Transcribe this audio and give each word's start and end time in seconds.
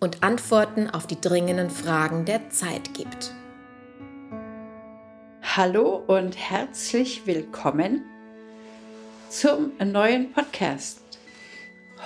und 0.00 0.22
Antworten 0.22 0.88
auf 0.90 1.06
die 1.06 1.20
dringenden 1.20 1.70
Fragen 1.70 2.24
der 2.24 2.50
Zeit 2.50 2.94
gibt. 2.94 3.32
Hallo 5.42 6.02
und 6.06 6.36
herzlich 6.36 7.26
willkommen 7.26 8.04
zum 9.28 9.72
neuen 9.84 10.32
Podcast. 10.32 11.00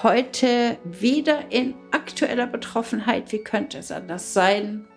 Heute 0.02 0.78
wieder 0.84 1.50
in 1.50 1.74
aktueller 1.90 2.46
Betroffenheit. 2.46 3.30
Wie 3.30 3.44
könnte 3.44 3.78
es 3.78 3.92
anders 3.92 4.32
sein 4.32 4.88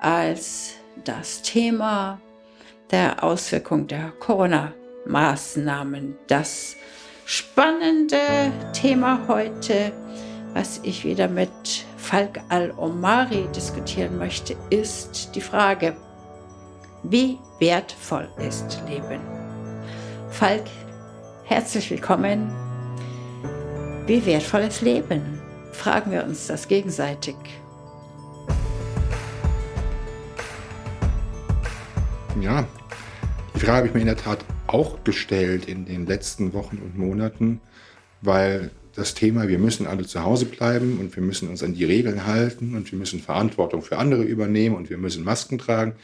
als 0.00 0.74
das 1.04 1.42
Thema 1.42 2.20
der 2.90 3.22
Auswirkung 3.22 3.88
der 3.88 4.12
Corona-Maßnahmen? 4.20 6.16
Das 6.28 6.76
spannende 7.26 8.16
Thema 8.72 9.28
heute, 9.28 9.92
was 10.56 10.80
ich 10.84 11.04
wieder 11.04 11.28
mit 11.28 11.84
Falk 11.98 12.40
Al-Omari 12.48 13.46
diskutieren 13.54 14.16
möchte, 14.16 14.56
ist 14.70 15.34
die 15.34 15.42
Frage, 15.42 15.94
wie 17.02 17.36
wertvoll 17.58 18.26
ist 18.38 18.82
Leben? 18.88 19.20
Falk, 20.30 20.64
herzlich 21.44 21.90
willkommen. 21.90 22.50
Wie 24.06 24.24
wertvoll 24.24 24.62
ist 24.62 24.80
Leben? 24.80 25.38
Fragen 25.72 26.10
wir 26.10 26.24
uns 26.24 26.46
das 26.46 26.66
gegenseitig. 26.66 27.36
Ja, 32.40 32.66
die 33.54 33.60
Frage 33.60 33.76
habe 33.76 33.88
ich 33.88 33.92
mir 33.92 34.00
in 34.00 34.06
der 34.06 34.16
Tat 34.16 34.38
auch 34.68 35.04
gestellt 35.04 35.66
in 35.66 35.84
den 35.84 36.06
letzten 36.06 36.54
Wochen 36.54 36.78
und 36.78 36.96
Monaten, 36.96 37.60
weil 38.22 38.70
das 38.96 39.14
Thema, 39.14 39.48
wir 39.48 39.58
müssen 39.58 39.86
alle 39.86 40.06
zu 40.06 40.22
Hause 40.22 40.46
bleiben 40.46 40.98
und 40.98 41.14
wir 41.14 41.22
müssen 41.22 41.48
uns 41.48 41.62
an 41.62 41.74
die 41.74 41.84
Regeln 41.84 42.26
halten 42.26 42.74
und 42.74 42.90
wir 42.90 42.98
müssen 42.98 43.20
Verantwortung 43.20 43.82
für 43.82 43.98
andere 43.98 44.22
übernehmen 44.22 44.74
und 44.74 44.90
wir 44.90 44.98
müssen 44.98 45.22
Masken 45.22 45.58
tragen, 45.58 45.94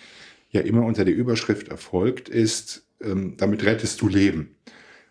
ja 0.51 0.61
immer 0.61 0.85
unter 0.85 1.05
der 1.05 1.15
Überschrift 1.15 1.69
erfolgt 1.69 2.29
ist, 2.29 2.87
ähm, 3.03 3.35
damit 3.39 3.65
rettest 3.65 4.01
du 4.03 4.09
Leben. 4.09 4.57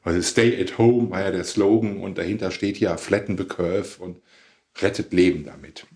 Also 0.04 0.22
Stay 0.22 0.60
at 0.62 0.78
Home 0.78 1.10
war 1.10 1.22
ja 1.22 1.32
der 1.32 1.44
Slogan 1.44 1.98
und 1.98 2.18
dahinter 2.18 2.52
steht 2.52 2.80
ja 2.80 2.98
Flatten 2.98 3.38
the 3.38 3.46
Curve 3.46 4.00
und 4.00 4.22
rettet 4.80 5.12
Leben 5.12 5.44
damit. 5.44 5.88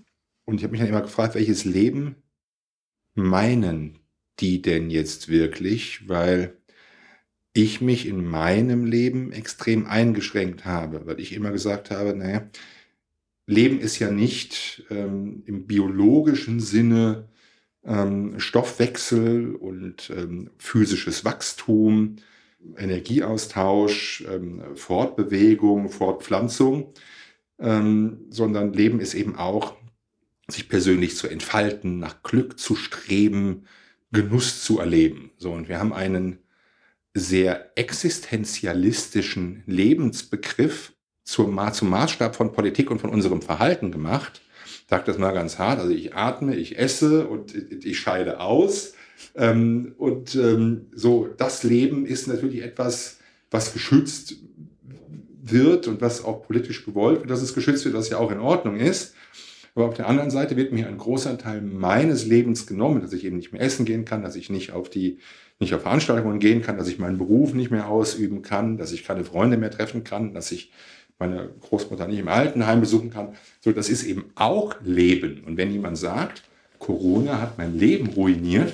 Und 0.46 0.58
ich 0.58 0.64
habe 0.64 0.72
mich 0.72 0.82
dann 0.82 0.90
immer 0.90 1.02
gefragt, 1.02 1.36
welches 1.36 1.66
Leben 1.66 2.16
meinen 3.14 4.00
die 4.40 4.62
denn 4.62 4.90
jetzt 4.90 5.30
wirklich? 5.30 6.08
Weil 6.08 6.58
ich 7.56 7.80
mich 7.80 8.06
in 8.06 8.26
meinem 8.26 8.86
Leben 8.86 9.32
extrem 9.32 9.88
eingeschränkt 9.88 10.66
habe, 10.66 11.06
weil 11.06 11.22
ich 11.22 11.34
immer 11.34 11.52
gesagt 11.52 11.90
habe, 11.90 12.14
naja, 12.14 12.48
Leben 13.48 13.80
ist 13.80 13.98
ja 13.98 14.12
nicht 14.12 14.84
ähm, 14.90 15.44
im 15.46 15.66
biologischen 15.66 16.60
Sinne 16.60 17.30
ähm, 17.86 18.40
Stoffwechsel 18.40 19.56
und 19.56 20.10
ähm, 20.10 20.52
physisches 20.58 21.24
Wachstum, 21.24 22.18
Energieaustausch, 22.76 24.26
ähm, 24.30 24.62
Fortbewegung, 24.76 25.90
Fortpflanzung, 25.90 26.94
ähm, 27.60 28.26
sondern 28.32 28.74
Leben 28.74 29.00
ist 29.00 29.14
eben 29.14 29.38
auch, 29.38 29.76
sich 30.50 30.68
persönlich 30.68 31.16
zu 31.16 31.28
entfalten, 31.30 32.00
nach 32.00 32.22
Glück 32.22 32.60
zu 32.60 32.76
streben, 32.76 33.64
Genuss 34.12 34.62
zu 34.64 34.80
erleben. 34.80 35.32
So, 35.38 35.54
und 35.54 35.70
wir 35.70 35.80
haben 35.80 35.94
einen 35.94 36.40
sehr 37.16 37.72
existenzialistischen 37.76 39.64
Lebensbegriff 39.66 40.92
zum, 41.24 41.60
zum 41.72 41.90
Maßstab 41.90 42.36
von 42.36 42.52
Politik 42.52 42.92
und 42.92 43.00
von 43.00 43.10
unserem 43.10 43.42
Verhalten 43.42 43.92
gemacht. 43.92 44.42
Sage 44.90 45.06
das 45.08 45.18
mal 45.18 45.32
ganz 45.32 45.58
hart. 45.58 45.80
Also 45.80 45.92
ich 45.92 46.14
atme, 46.14 46.56
ich 46.56 46.78
esse 46.78 47.26
und 47.28 47.56
ich 47.56 47.98
scheide 47.98 48.42
aus. 48.42 48.94
Ähm, 49.34 49.96
und 49.98 50.36
ähm, 50.36 50.88
so, 50.94 51.28
das 51.38 51.64
Leben 51.64 52.06
ist 52.06 52.28
natürlich 52.28 52.62
etwas, 52.62 53.18
was 53.50 53.74
geschützt 53.74 54.36
wird 55.42 55.88
und 55.88 56.02
was 56.02 56.24
auch 56.24 56.46
politisch 56.46 56.86
gewollt 56.86 57.22
wird, 57.22 57.30
dass 57.30 57.42
es 57.42 57.54
geschützt 57.54 57.86
wird, 57.86 57.96
was 57.96 58.10
ja 58.10 58.18
auch 58.18 58.32
in 58.32 58.40
Ordnung 58.40 58.76
ist. 58.76 59.16
Aber 59.74 59.86
auf 59.88 59.94
der 59.94 60.08
anderen 60.08 60.32
Seite 60.32 60.58
wird 60.58 60.74
mir 60.74 60.88
ein 60.88 60.98
großer 60.98 61.38
Teil 61.38 61.62
meines 61.62 62.26
Lebens 62.26 62.68
genommen, 62.68 63.02
dass 63.02 63.14
ich 63.14 63.24
eben 63.24 63.38
nicht 63.38 63.54
mehr 63.54 63.62
essen 63.62 63.86
gehen 63.86 64.06
kann, 64.06 64.22
dass 64.22 64.36
ich 64.36 64.50
nicht 64.50 64.74
auf 64.74 64.90
die 64.90 65.20
nicht 65.60 65.74
auf 65.74 65.84
Veranstaltungen 65.84 66.40
gehen 66.40 66.62
kann, 66.62 66.78
dass 66.78 66.88
ich 66.88 67.00
meinen 67.00 67.18
Beruf 67.18 67.54
nicht 67.54 67.72
mehr 67.72 67.88
ausüben 67.88 68.42
kann, 68.42 68.78
dass 68.78 68.92
ich 68.92 69.06
keine 69.06 69.24
Freunde 69.24 69.58
mehr 69.58 69.72
treffen 69.72 70.04
kann, 70.04 70.34
dass 70.34 70.52
ich 70.52 70.72
meine 71.18 71.50
Großmutter 71.62 72.08
nicht 72.08 72.20
im 72.20 72.28
Altenheim 72.28 72.82
besuchen 72.82 73.10
kann. 73.10 73.36
So, 73.62 73.72
das 73.72 73.90
ist 73.90 74.04
eben 74.04 74.26
auch 74.36 74.76
Leben. 74.84 75.44
Und 75.46 75.58
wenn 75.58 75.72
jemand 75.72 75.98
sagt, 75.98 76.44
Corona 76.80 77.40
hat 77.40 77.58
mein 77.58 77.78
Leben 77.78 78.08
ruiniert, 78.08 78.74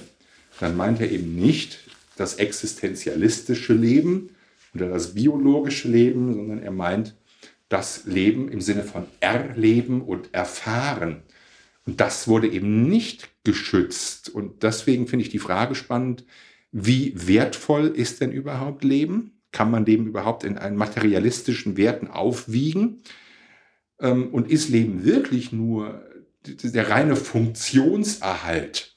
dann 0.60 0.76
meint 0.76 1.00
er 1.02 1.12
eben 1.12 1.36
nicht 1.36 1.80
das 2.18 2.36
existenzialistische 2.36 3.74
Leben 3.74 4.32
oder 4.74 4.90
das 4.90 5.14
biologische 5.14 5.88
Leben, 5.88 6.34
sondern 6.34 6.64
er 6.64 6.72
meint 6.72 7.16
das 7.70 8.06
Leben 8.06 8.50
im 8.50 8.60
Sinne 8.60 8.84
von 8.84 9.06
erleben 9.20 10.02
und 10.02 10.34
erfahren. 10.34 11.24
Und 11.86 12.02
das 12.02 12.28
wurde 12.28 12.48
eben 12.48 12.88
nicht 12.88 13.30
geschützt. 13.44 14.30
Und 14.30 14.64
deswegen 14.64 15.08
finde 15.08 15.24
ich 15.24 15.32
die 15.32 15.40
Frage 15.40 15.76
spannend, 15.76 16.26
wie 16.72 17.14
wertvoll 17.28 17.88
ist 17.88 18.22
denn 18.22 18.32
überhaupt 18.32 18.84
Leben? 18.84 19.42
Kann 19.52 19.70
man 19.70 19.86
Leben 19.86 20.08
überhaupt 20.08 20.44
in 20.44 20.58
einen 20.58 20.78
materialistischen 20.78 21.76
Werten 21.78 22.08
aufwiegen? 22.08 23.04
Ähm, 24.00 24.30
und 24.30 24.50
ist 24.50 24.70
Leben 24.70 25.04
wirklich 25.04 25.52
nur 25.52 26.04
der 26.46 26.90
reine 26.90 27.16
Funktionserhalt? 27.16 28.96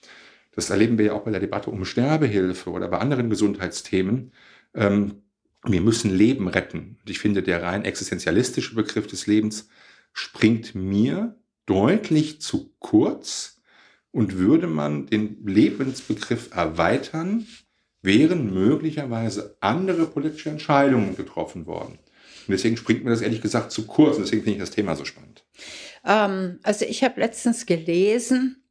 Das 0.53 0.71
erleben 0.71 0.99
wir 0.99 1.07
ja 1.07 1.13
auch 1.15 1.25
bei 1.25 1.33
der 1.33 1.41
Debatte 1.41 1.71
um 1.71 1.85
Sterbehilfe 1.85 2.71
oder 2.71 2.89
bei 2.89 2.99
anderen 2.99 3.29
Gesundheitsthemen. 3.29 4.33
Ähm, 4.75 5.23
wir 5.65 5.81
müssen 5.81 6.15
Leben 6.17 6.47
retten. 6.47 6.99
Und 7.01 7.11
ich 7.11 7.19
finde, 7.19 7.43
der 7.43 7.63
rein 7.63 7.85
existenzialistische 7.85 8.75
Begriff 8.75 9.07
des 9.07 9.27
Lebens 9.27 9.69
springt 10.13 10.75
mir 10.75 11.37
deutlich 11.67 12.41
zu 12.41 12.73
kurz. 12.79 13.61
Und 14.13 14.39
würde 14.39 14.69
man 14.69 15.07
den 15.07 15.45
Lebensbegriff 15.45 16.55
erweitern, 16.55 17.49
wären 18.05 18.53
möglicherweise 18.53 19.57
andere 19.61 20.07
politische 20.07 20.51
Entscheidungen 20.51 21.17
getroffen 21.17 21.67
worden. 21.67 21.99
Und 22.47 22.53
deswegen 22.53 22.77
springt 22.77 23.05
mir 23.05 23.11
das 23.11 23.23
ehrlich 23.23 23.41
gesagt 23.41 23.73
zu 23.73 23.87
kurz. 23.87 24.17
Und 24.17 24.25
deswegen 24.25 24.43
finde 24.43 24.57
ich 24.59 24.63
das 24.63 24.71
Thema 24.71 24.95
so 24.95 25.05
spannend. 25.05 25.45
Ähm, 26.05 26.61
also 26.63 26.85
ich 26.85 27.03
habe 27.03 27.21
letztens 27.21 27.65
gelesen, 27.65 28.63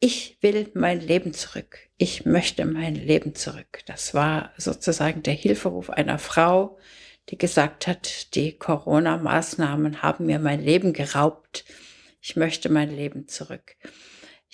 ich 0.00 0.36
will 0.40 0.70
mein 0.74 1.00
Leben 1.00 1.32
zurück. 1.32 1.78
Ich 1.96 2.26
möchte 2.26 2.64
mein 2.66 2.94
Leben 2.94 3.34
zurück. 3.34 3.80
Das 3.86 4.14
war 4.14 4.52
sozusagen 4.58 5.22
der 5.22 5.34
Hilferuf 5.34 5.90
einer 5.90 6.18
Frau, 6.18 6.78
die 7.28 7.38
gesagt 7.38 7.86
hat, 7.86 8.34
die 8.34 8.52
Corona-Maßnahmen 8.58 10.02
haben 10.02 10.26
mir 10.26 10.40
mein 10.40 10.62
Leben 10.62 10.92
geraubt. 10.92 11.64
Ich 12.20 12.36
möchte 12.36 12.68
mein 12.68 12.94
Leben 12.94 13.28
zurück. 13.28 13.76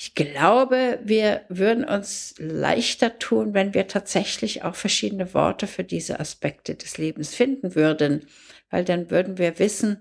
Ich 0.01 0.15
glaube, 0.15 1.01
wir 1.03 1.45
würden 1.49 1.83
uns 1.83 2.37
leichter 2.39 3.19
tun, 3.19 3.53
wenn 3.53 3.75
wir 3.75 3.89
tatsächlich 3.89 4.63
auch 4.63 4.77
verschiedene 4.77 5.35
Worte 5.35 5.67
für 5.67 5.83
diese 5.83 6.21
Aspekte 6.21 6.77
des 6.77 6.99
Lebens 6.99 7.35
finden 7.35 7.75
würden, 7.75 8.29
weil 8.71 8.85
dann 8.85 9.11
würden 9.11 9.39
wir 9.39 9.59
wissen, 9.59 9.99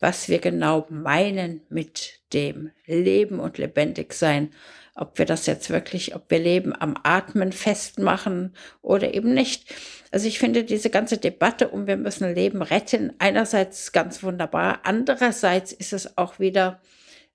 was 0.00 0.28
wir 0.28 0.40
genau 0.40 0.84
meinen 0.90 1.60
mit 1.68 2.18
dem 2.32 2.72
Leben 2.86 3.38
und 3.38 3.56
lebendig 3.56 4.14
sein. 4.14 4.52
Ob 4.96 5.16
wir 5.16 5.26
das 5.26 5.46
jetzt 5.46 5.70
wirklich, 5.70 6.16
ob 6.16 6.28
wir 6.28 6.40
Leben 6.40 6.74
am 6.74 6.96
Atmen 7.04 7.52
festmachen 7.52 8.56
oder 8.82 9.14
eben 9.14 9.32
nicht. 9.32 9.72
Also 10.10 10.26
ich 10.26 10.40
finde 10.40 10.64
diese 10.64 10.90
ganze 10.90 11.18
Debatte 11.18 11.68
um 11.68 11.86
wir 11.86 11.96
müssen 11.96 12.34
Leben 12.34 12.62
retten 12.62 13.12
einerseits 13.20 13.92
ganz 13.92 14.24
wunderbar, 14.24 14.80
andererseits 14.82 15.70
ist 15.72 15.92
es 15.92 16.18
auch 16.18 16.40
wieder 16.40 16.80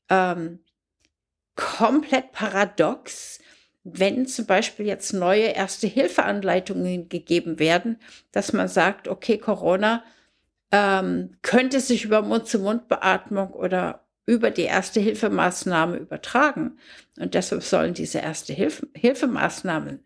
ähm, 0.09 0.59
komplett 1.55 2.31
paradox, 2.31 3.39
wenn 3.83 4.27
zum 4.27 4.45
Beispiel 4.45 4.85
jetzt 4.85 5.13
neue 5.13 5.47
Erste-Hilfe-Anleitungen 5.47 7.07
gegeben 7.09 7.59
werden, 7.59 7.99
dass 8.31 8.51
man 8.51 8.67
sagt, 8.67 9.07
okay, 9.07 9.37
Corona 9.37 10.03
ähm, 10.71 11.37
könnte 11.41 11.79
sich 11.79 12.03
über 12.05 12.21
Mund-zu-Mund-Beatmung 12.21 13.51
oder 13.51 14.05
über 14.25 14.49
die 14.49 14.63
erste 14.63 14.99
Hilfemaßnahme 14.99 15.97
übertragen. 15.97 16.79
Und 17.17 17.35
deshalb 17.35 17.63
sollen 17.63 17.93
diese 17.93 18.19
erste 18.19 18.53
Hilfe, 18.53 18.87
Hilfemaßnahmen 18.95 20.03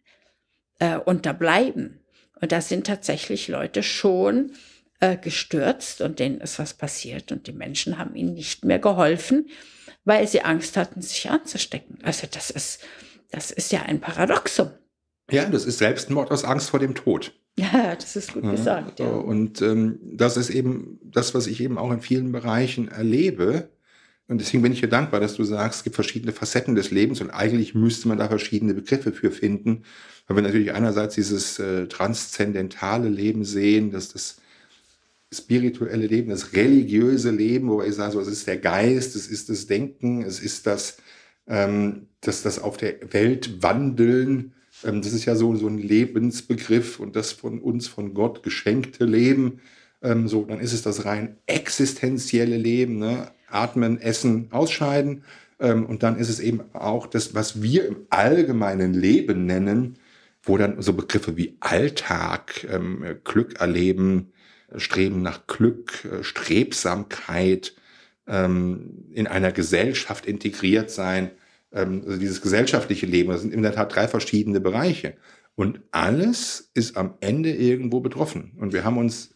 äh, 0.80 0.98
unterbleiben. 0.98 2.02
Und 2.42 2.52
da 2.52 2.62
sind 2.62 2.88
tatsächlich 2.88 3.48
Leute 3.48 3.82
schon 3.82 4.52
äh, 5.00 5.18
gestürzt 5.18 6.02
und 6.02 6.20
denen 6.20 6.42
ist 6.42 6.60
was 6.60 6.74
passiert 6.74 7.32
und 7.32 7.48
die 7.48 7.54
Menschen 7.54 7.98
haben 7.98 8.16
ihnen 8.16 8.34
nicht 8.34 8.66
mehr 8.66 8.80
geholfen, 8.80 9.50
weil 10.06 10.28
sie 10.28 10.42
Angst 10.42 10.78
hatten, 10.78 11.02
sich 11.02 11.30
anzustecken. 11.30 12.00
Also 12.04 12.28
das 12.30 12.50
ist, 12.50 12.80
das 13.32 13.52
ist 13.52 13.72
ja 13.72 13.84
ein 13.84 14.00
Paradoxum. 14.00 14.72
Ja, 15.32 15.46
das 15.46 15.66
ist 15.66 15.78
Selbstmord 15.78 16.32
aus 16.32 16.44
Angst 16.44 16.70
vor 16.70 16.80
dem 16.80 16.96
Tod. 16.96 17.34
Ja, 17.58 17.96
das 17.96 18.16
ist 18.16 18.34
gut 18.34 18.50
gesagt. 18.50 19.00
Ja. 19.00 19.08
Und 19.10 19.62
ähm, 19.62 20.00
das 20.02 20.38
ist 20.38 20.50
eben 20.50 21.00
das, 21.04 21.34
was 21.34 21.46
ich 21.46 21.62
eben 21.62 21.78
auch 21.78 21.92
in 21.92 22.02
vielen 22.02 22.32
Bereichen 22.32 22.88
erlebe. 22.88 23.70
Und 24.28 24.40
deswegen 24.40 24.64
bin 24.64 24.72
ich 24.72 24.80
dir 24.80 24.88
dankbar, 24.88 25.20
dass 25.20 25.36
du 25.36 25.44
sagst, 25.44 25.80
es 25.80 25.84
gibt 25.84 25.96
verschiedene 25.96 26.32
Facetten 26.32 26.76
des 26.76 26.92
Lebens 26.92 27.20
und 27.20 27.32
eigentlich 27.32 27.74
müsste 27.74 28.08
man 28.08 28.18
da 28.18 28.30
verschiedene 28.30 28.76
Begriffe 28.76 29.12
für 29.12 29.32
finden. 29.32 29.84
Weil 30.28 30.38
wir 30.38 30.44
natürlich 30.44 30.72
einerseits 30.72 31.16
dieses 31.16 31.60
äh, 31.60 31.88
transzendentale 31.88 33.10
Leben 33.10 33.44
sehen, 33.44 33.92
dass 33.92 34.10
das 34.14 34.38
spirituelle 35.34 36.08
Leben, 36.08 36.30
das 36.30 36.54
religiöse 36.54 37.32
Leben, 37.32 37.70
wo 37.70 37.82
ich 37.82 37.96
sage, 37.96 38.14
so, 38.14 38.20
es 38.20 38.28
ist 38.28 38.48
der 38.48 38.58
Geist, 38.58 39.16
es 39.16 39.28
ist 39.28 39.50
das 39.50 39.68
Denken, 39.68 40.24
es 40.24 40.40
ist 40.40 40.66
das, 40.66 40.98
ähm, 41.48 42.08
das, 42.22 42.42
das 42.42 42.60
auf 42.60 42.78
der 42.78 42.96
Welt 43.14 43.62
wandeln. 43.62 44.54
Ähm, 44.84 45.02
das 45.02 45.14
ist 45.14 45.26
ja 45.26 45.36
so, 45.36 45.56
so 45.56 45.68
ein 45.68 45.78
Lebensbegriff 45.78 47.00
und 47.00 47.16
das 47.16 47.32
von 47.32 47.60
uns, 47.60 47.88
von 47.88 48.14
Gott 48.14 48.44
geschenkte 48.44 49.06
Leben. 49.06 49.62
Ähm, 50.02 50.28
so, 50.28 50.46
dann 50.46 50.60
ist 50.60 50.74
es 50.74 50.82
das 50.82 51.06
rein 51.06 51.38
existenzielle 51.46 52.58
Leben, 52.58 53.00
ne? 53.00 53.32
atmen, 53.50 54.02
essen, 54.02 54.48
ausscheiden. 54.52 55.24
Ähm, 55.60 55.86
und 55.86 56.04
dann 56.04 56.18
ist 56.18 56.30
es 56.30 56.40
eben 56.40 56.62
auch 56.74 57.06
das, 57.08 57.36
was 57.36 57.62
wir 57.62 57.86
im 57.86 57.98
allgemeinen 58.10 58.94
Leben 58.94 59.46
nennen, 59.46 59.98
wo 60.44 60.58
dann 60.58 60.82
so 60.82 60.94
Begriffe 60.94 61.38
wie 61.38 61.58
Alltag, 61.60 62.66
ähm, 62.72 63.04
Glück 63.24 63.60
erleben, 63.60 64.32
Streben 64.76 65.22
nach 65.22 65.48
Glück, 65.48 66.06
äh, 66.06 66.24
Strebsamkeit, 66.24 67.74
ähm, 68.28 69.06
in 69.12 69.28
einer 69.28 69.52
Gesellschaft 69.52 70.26
integriert 70.26 70.92
sein, 70.92 71.32
ähm, 71.72 72.04
also 72.06 72.18
dieses 72.18 72.42
gesellschaftliche 72.42 73.06
Leben, 73.06 73.32
das 73.32 73.42
sind 73.42 73.54
in 73.54 73.64
der 73.64 73.74
Tat 73.74 73.94
drei 73.94 74.08
verschiedene 74.08 74.60
Bereiche. 74.60 75.16
Und 75.56 75.82
alles 75.92 76.72
ist 76.74 76.96
am 76.96 77.16
Ende 77.20 77.52
irgendwo 77.54 78.00
betroffen. 78.00 78.54
Und 78.58 78.72
wir 78.72 78.86
haben 78.86 78.98
uns 78.98 79.32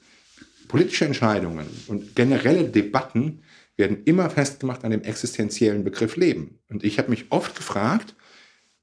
politische 0.68 1.06
Entscheidungen 1.06 1.68
und 1.88 2.16
generelle 2.16 2.70
Debatten 2.70 3.42
werden 3.76 4.04
immer 4.06 4.30
festgemacht 4.30 4.84
an 4.84 4.92
dem 4.92 5.02
existenziellen 5.02 5.84
Begriff 5.84 6.16
Leben. 6.16 6.60
Und 6.70 6.84
ich 6.84 7.00
habe 7.00 7.10
mich 7.10 7.26
oft 7.30 7.56
gefragt, 7.56 8.16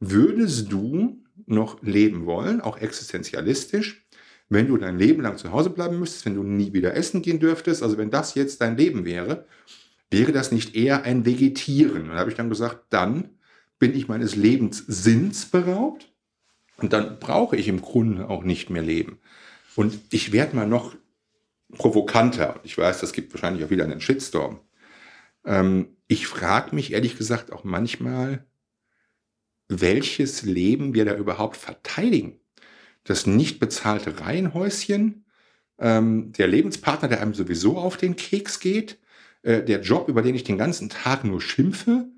würdest 0.00 0.70
du 0.70 1.23
noch 1.46 1.82
leben 1.82 2.26
wollen, 2.26 2.61
auch 2.61 2.79
existenzialistisch, 2.79 4.00
wenn 4.50 4.67
du 4.67 4.76
dein 4.76 4.99
Leben 4.99 5.23
lang 5.23 5.38
zu 5.38 5.52
Hause 5.52 5.70
bleiben 5.70 5.99
müsstest, 5.99 6.26
wenn 6.26 6.35
du 6.35 6.43
nie 6.43 6.73
wieder 6.73 6.94
essen 6.94 7.23
gehen 7.23 7.38
dürftest, 7.38 7.82
also 7.82 7.97
wenn 7.97 8.11
das 8.11 8.35
jetzt 8.35 8.61
dein 8.61 8.76
Leben 8.76 9.05
wäre, 9.05 9.47
wäre 10.11 10.32
das 10.32 10.52
nicht 10.52 10.75
eher 10.75 11.05
ein 11.05 11.25
Vegetieren? 11.25 12.02
Und 12.02 12.08
da 12.11 12.19
habe 12.19 12.31
ich 12.31 12.37
dann 12.37 12.50
gesagt, 12.50 12.87
dann 12.91 13.31
bin 13.79 13.94
ich 13.94 14.08
meines 14.08 14.35
Lebenssinns 14.35 15.47
beraubt 15.47 16.12
und 16.76 16.93
dann 16.93 17.20
brauche 17.20 17.56
ich 17.56 17.69
im 17.69 17.81
Grunde 17.81 18.29
auch 18.29 18.43
nicht 18.43 18.70
mehr 18.70 18.82
leben. 18.82 19.20
Und 19.76 19.99
ich 20.11 20.32
werde 20.32 20.56
mal 20.56 20.67
noch 20.67 20.96
provokanter. 21.73 22.58
Ich 22.64 22.76
weiß, 22.76 23.00
das 23.00 23.12
gibt 23.12 23.32
wahrscheinlich 23.32 23.64
auch 23.64 23.70
wieder 23.70 23.85
einen 23.85 24.00
Shitstorm. 24.00 24.61
Ähm, 25.44 25.96
ich 26.08 26.26
frage 26.26 26.75
mich 26.75 26.93
ehrlich 26.93 27.17
gesagt 27.17 27.53
auch 27.53 27.62
manchmal, 27.62 28.44
welches 29.69 30.43
Leben 30.43 30.93
wir 30.94 31.05
da 31.05 31.14
überhaupt 31.14 31.56
verteidigen. 31.56 32.40
Das 33.05 33.26
nicht 33.26 33.61
bezahlte 33.61 34.20
Reihenhäuschen, 34.20 35.25
ähm, 35.79 36.32
der 36.32 36.47
Lebenspartner, 36.47 37.08
der 37.08 37.23
einem 37.23 37.35
sowieso 37.35 37.79
auf 37.79 37.97
den 37.97 38.17
Keks 38.17 38.61
geht, 38.61 38.99
äh, 39.43 39.62
der 39.62 39.81
Job, 39.81 40.08
über 40.08 40.23
den 40.23 40.35
ich 40.35 40.44
den 40.44 40.58
ganzen 40.58 40.91
Tag 40.91 41.25
nur 41.25 41.41
schimpfe, 41.41 42.08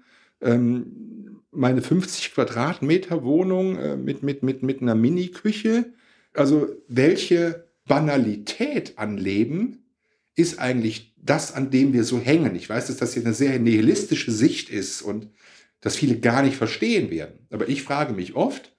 ähm, 0.40 1.40
meine 1.52 1.82
50 1.82 2.34
Quadratmeter 2.34 3.22
Wohnung 3.22 3.76
äh, 3.76 3.96
mit, 3.96 4.22
mit, 4.22 4.42
mit, 4.42 4.62
mit 4.62 4.82
einer 4.82 4.94
Mini-Küche. 4.94 5.92
Also 6.34 6.68
welche 6.88 7.68
Banalität 7.86 8.98
an 8.98 9.18
Leben 9.18 9.84
ist 10.34 10.58
eigentlich 10.58 11.14
das, 11.16 11.52
an 11.52 11.70
dem 11.70 11.92
wir 11.92 12.04
so 12.04 12.18
hängen. 12.18 12.56
Ich 12.56 12.68
weiß, 12.68 12.86
dass 12.86 12.96
das 12.96 13.14
hier 13.14 13.22
eine 13.22 13.34
sehr 13.34 13.58
nihilistische 13.58 14.32
Sicht 14.32 14.70
ist 14.70 15.02
und 15.02 15.28
dass 15.80 15.96
viele 15.96 16.18
gar 16.18 16.42
nicht 16.42 16.56
verstehen 16.56 17.10
werden. 17.10 17.46
Aber 17.50 17.68
ich 17.68 17.82
frage 17.82 18.14
mich 18.14 18.34
oft, 18.34 18.74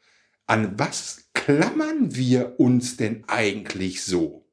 an 0.46 0.74
was 0.78 1.23
klammern 1.44 2.16
wir 2.16 2.60
uns 2.60 2.96
denn 2.96 3.24
eigentlich 3.28 4.04
so, 4.04 4.46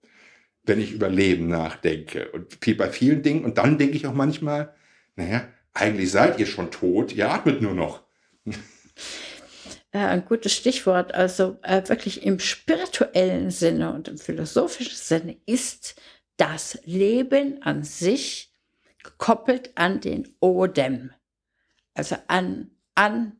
wenn 0.65 0.81
ich 0.81 0.93
über 0.93 1.09
Leben 1.09 1.47
nachdenke? 1.47 2.31
Und 2.33 2.59
viel, 2.61 2.75
bei 2.75 2.91
vielen 2.91 3.23
Dingen. 3.23 3.45
Und 3.45 3.59
dann 3.59 3.79
denke 3.79 3.97
ich 3.97 4.07
auch 4.07 4.15
manchmal, 4.15 4.75
naja, 5.15 5.47
eigentlich 5.73 6.11
seid 6.11 6.41
ihr 6.41 6.47
schon 6.47 6.71
tot, 6.71 7.13
ihr 7.13 7.31
atmet 7.31 7.63
nur 7.63 7.75
noch. 7.75 8.03
Ja, 9.93 10.09
ein 10.09 10.25
gutes 10.25 10.53
Stichwort. 10.53 11.15
Also 11.15 11.59
äh, 11.63 11.89
wirklich 11.89 12.25
im 12.25 12.39
spirituellen 12.39 13.51
Sinne 13.51 13.93
und 13.93 14.09
im 14.09 14.19
philosophischen 14.19 14.97
Sinne 14.97 15.37
ist 15.47 16.01
das 16.37 16.79
Leben 16.85 17.63
an 17.63 17.83
sich 17.83 18.53
gekoppelt 19.03 19.73
an 19.77 20.01
den 20.01 20.29
Odem, 20.41 21.11
also 21.95 22.17
an, 22.29 22.71
an 22.95 23.40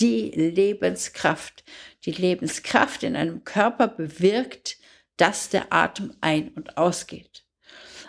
die 0.00 0.30
Lebenskraft. 0.30 1.64
Die 2.04 2.12
Lebenskraft 2.12 3.02
in 3.02 3.16
einem 3.16 3.44
Körper 3.44 3.88
bewirkt, 3.88 4.78
dass 5.16 5.48
der 5.48 5.72
Atem 5.72 6.14
ein- 6.20 6.48
und 6.50 6.76
ausgeht. 6.76 7.44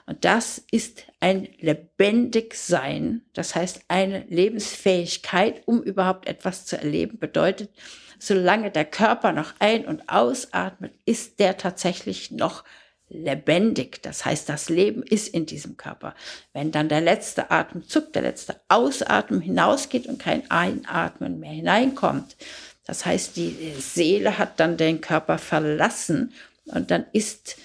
Und 0.07 0.23
das 0.23 0.63
ist 0.71 1.07
ein 1.19 1.47
Lebendigsein, 1.59 3.25
das 3.33 3.55
heißt 3.55 3.85
eine 3.87 4.23
Lebensfähigkeit, 4.25 5.63
um 5.65 5.81
überhaupt 5.81 6.27
etwas 6.27 6.65
zu 6.65 6.77
erleben, 6.77 7.17
bedeutet, 7.17 7.71
solange 8.19 8.69
der 8.69 8.85
Körper 8.85 9.31
noch 9.31 9.53
ein- 9.59 9.85
und 9.85 10.07
ausatmet, 10.09 10.93
ist 11.05 11.39
der 11.39 11.57
tatsächlich 11.57 12.29
noch 12.29 12.63
lebendig. 13.10 14.02
Das 14.02 14.25
heißt, 14.25 14.50
das 14.50 14.69
Leben 14.69 15.04
ist 15.04 15.28
in 15.28 15.46
diesem 15.46 15.78
Körper. 15.78 16.16
Wenn 16.54 16.72
dann 16.72 16.90
der 16.90 17.02
letzte 17.02 17.52
Atemzug, 17.52 18.13
der 18.13 18.24
letzte 18.24 18.60
Ausatmen 18.68 19.42
hinausgeht 19.42 20.07
und 20.07 20.19
kein 20.19 20.50
Einatmen 20.50 21.40
mehr 21.40 21.52
hineinkommt, 21.52 22.36
das 22.85 23.06
heißt, 23.06 23.35
die 23.35 23.74
Seele 23.80 24.38
hat 24.38 24.59
dann 24.59 24.78
den 24.78 25.02
Körper 25.02 25.38
verlassen 25.38 26.33
und 26.66 26.92
dann 26.92 27.06
ist 27.14 27.57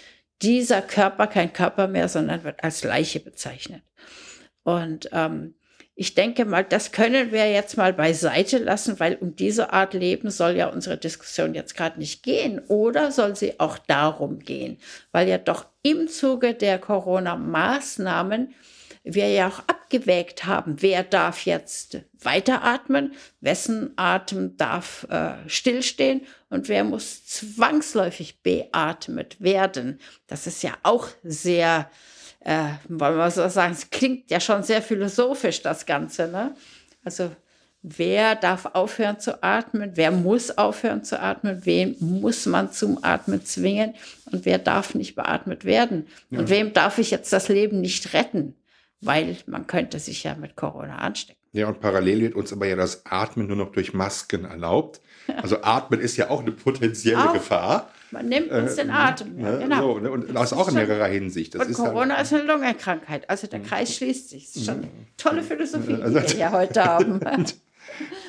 dieser 0.42 0.80
Körper 0.80 1.26
kein 1.26 1.52
Körper 1.52 1.88
mehr, 1.88 2.08
sondern 2.08 2.44
wird 2.44 2.64
als 2.64 2.82
Leiche 2.84 3.20
bezeichnet. 3.20 3.82
Und 4.62 5.10
ähm, 5.12 5.54
ich 6.00 6.14
denke 6.14 6.46
mal, 6.46 6.64
das 6.64 6.92
können 6.92 7.30
wir 7.30 7.52
jetzt 7.52 7.76
mal 7.76 7.92
beiseite 7.92 8.56
lassen, 8.56 8.98
weil 8.98 9.16
um 9.16 9.36
diese 9.36 9.74
Art 9.74 9.92
Leben 9.92 10.30
soll 10.30 10.56
ja 10.56 10.68
unsere 10.68 10.96
Diskussion 10.96 11.52
jetzt 11.52 11.76
gerade 11.76 11.98
nicht 11.98 12.22
gehen. 12.22 12.58
Oder 12.68 13.12
soll 13.12 13.36
sie 13.36 13.60
auch 13.60 13.76
darum 13.76 14.38
gehen? 14.38 14.78
Weil 15.12 15.28
ja 15.28 15.36
doch 15.36 15.66
im 15.82 16.08
Zuge 16.08 16.54
der 16.54 16.78
Corona-Maßnahmen 16.78 18.54
wir 19.04 19.28
ja 19.28 19.48
auch 19.48 19.58
abgewägt 19.66 20.46
haben, 20.46 20.80
wer 20.80 21.02
darf 21.04 21.44
jetzt 21.44 21.98
weiteratmen, 22.22 23.12
wessen 23.42 23.92
Atem 23.96 24.56
darf 24.56 25.06
äh, 25.10 25.34
stillstehen 25.48 26.22
und 26.48 26.70
wer 26.70 26.82
muss 26.82 27.26
zwangsläufig 27.26 28.42
beatmet 28.42 29.38
werden. 29.38 30.00
Das 30.28 30.46
ist 30.46 30.62
ja 30.62 30.72
auch 30.82 31.08
sehr 31.22 31.90
äh, 32.40 32.70
wollen 32.88 33.16
wir 33.16 33.30
so 33.30 33.48
sagen, 33.48 33.72
es 33.72 33.90
klingt 33.90 34.30
ja 34.30 34.40
schon 34.40 34.62
sehr 34.62 34.82
philosophisch, 34.82 35.62
das 35.62 35.86
Ganze. 35.86 36.28
Ne? 36.28 36.54
Also 37.04 37.30
wer 37.82 38.34
darf 38.34 38.66
aufhören 38.72 39.20
zu 39.20 39.42
atmen, 39.42 39.92
wer 39.94 40.10
muss 40.10 40.56
aufhören 40.56 41.04
zu 41.04 41.20
atmen, 41.20 41.64
wen 41.64 41.96
muss 42.00 42.46
man 42.46 42.72
zum 42.72 43.02
Atmen 43.02 43.44
zwingen 43.44 43.94
und 44.30 44.44
wer 44.44 44.58
darf 44.58 44.94
nicht 44.94 45.14
beatmet 45.14 45.64
werden. 45.64 46.06
Ja. 46.30 46.40
Und 46.40 46.50
wem 46.50 46.72
darf 46.72 46.98
ich 46.98 47.10
jetzt 47.10 47.32
das 47.32 47.48
Leben 47.48 47.80
nicht 47.80 48.12
retten, 48.12 48.54
weil 49.00 49.36
man 49.46 49.66
könnte 49.66 49.98
sich 49.98 50.24
ja 50.24 50.34
mit 50.34 50.56
Corona 50.56 50.96
anstecken. 50.98 51.38
Ja, 51.52 51.66
und 51.68 51.80
parallel 51.80 52.20
wird 52.20 52.34
uns 52.34 52.52
aber 52.52 52.66
ja 52.66 52.76
das 52.76 53.04
Atmen 53.06 53.48
nur 53.48 53.56
noch 53.56 53.72
durch 53.72 53.92
Masken 53.92 54.44
erlaubt. 54.44 55.00
Also 55.42 55.62
Atmen 55.62 56.00
ist 56.00 56.16
ja 56.16 56.28
auch 56.28 56.40
eine 56.40 56.50
potenzielle 56.50 57.28
auch. 57.28 57.32
Gefahr. 57.32 57.92
Man 58.10 58.28
nimmt 58.28 58.50
uns 58.50 58.74
den 58.76 58.88
äh, 58.88 58.92
Atem. 58.92 59.38
Ja, 59.38 59.56
genau. 59.56 59.94
So, 59.94 60.00
ne? 60.00 60.10
Und 60.10 60.34
das, 60.34 60.52
auch 60.52 60.68
in 60.68 60.74
mehrerer 60.74 61.06
Hinsicht. 61.06 61.54
Das 61.54 61.62
und 61.62 61.70
ist 61.70 61.76
Corona 61.76 62.16
halt, 62.16 62.26
ist 62.26 62.32
eine 62.32 62.42
Lungenkrankheit. 62.42 63.30
Also 63.30 63.46
der 63.46 63.60
Kreis 63.60 63.94
schließt 63.96 64.30
sich. 64.30 64.46
Das 64.46 64.56
ist 64.56 64.66
schon 64.66 64.78
eine 64.78 64.88
tolle 65.16 65.42
Philosophie, 65.42 65.94
die 65.94 66.14
wir 66.14 66.20
hier 66.22 66.50
heute 66.50 66.84
haben. 66.84 67.20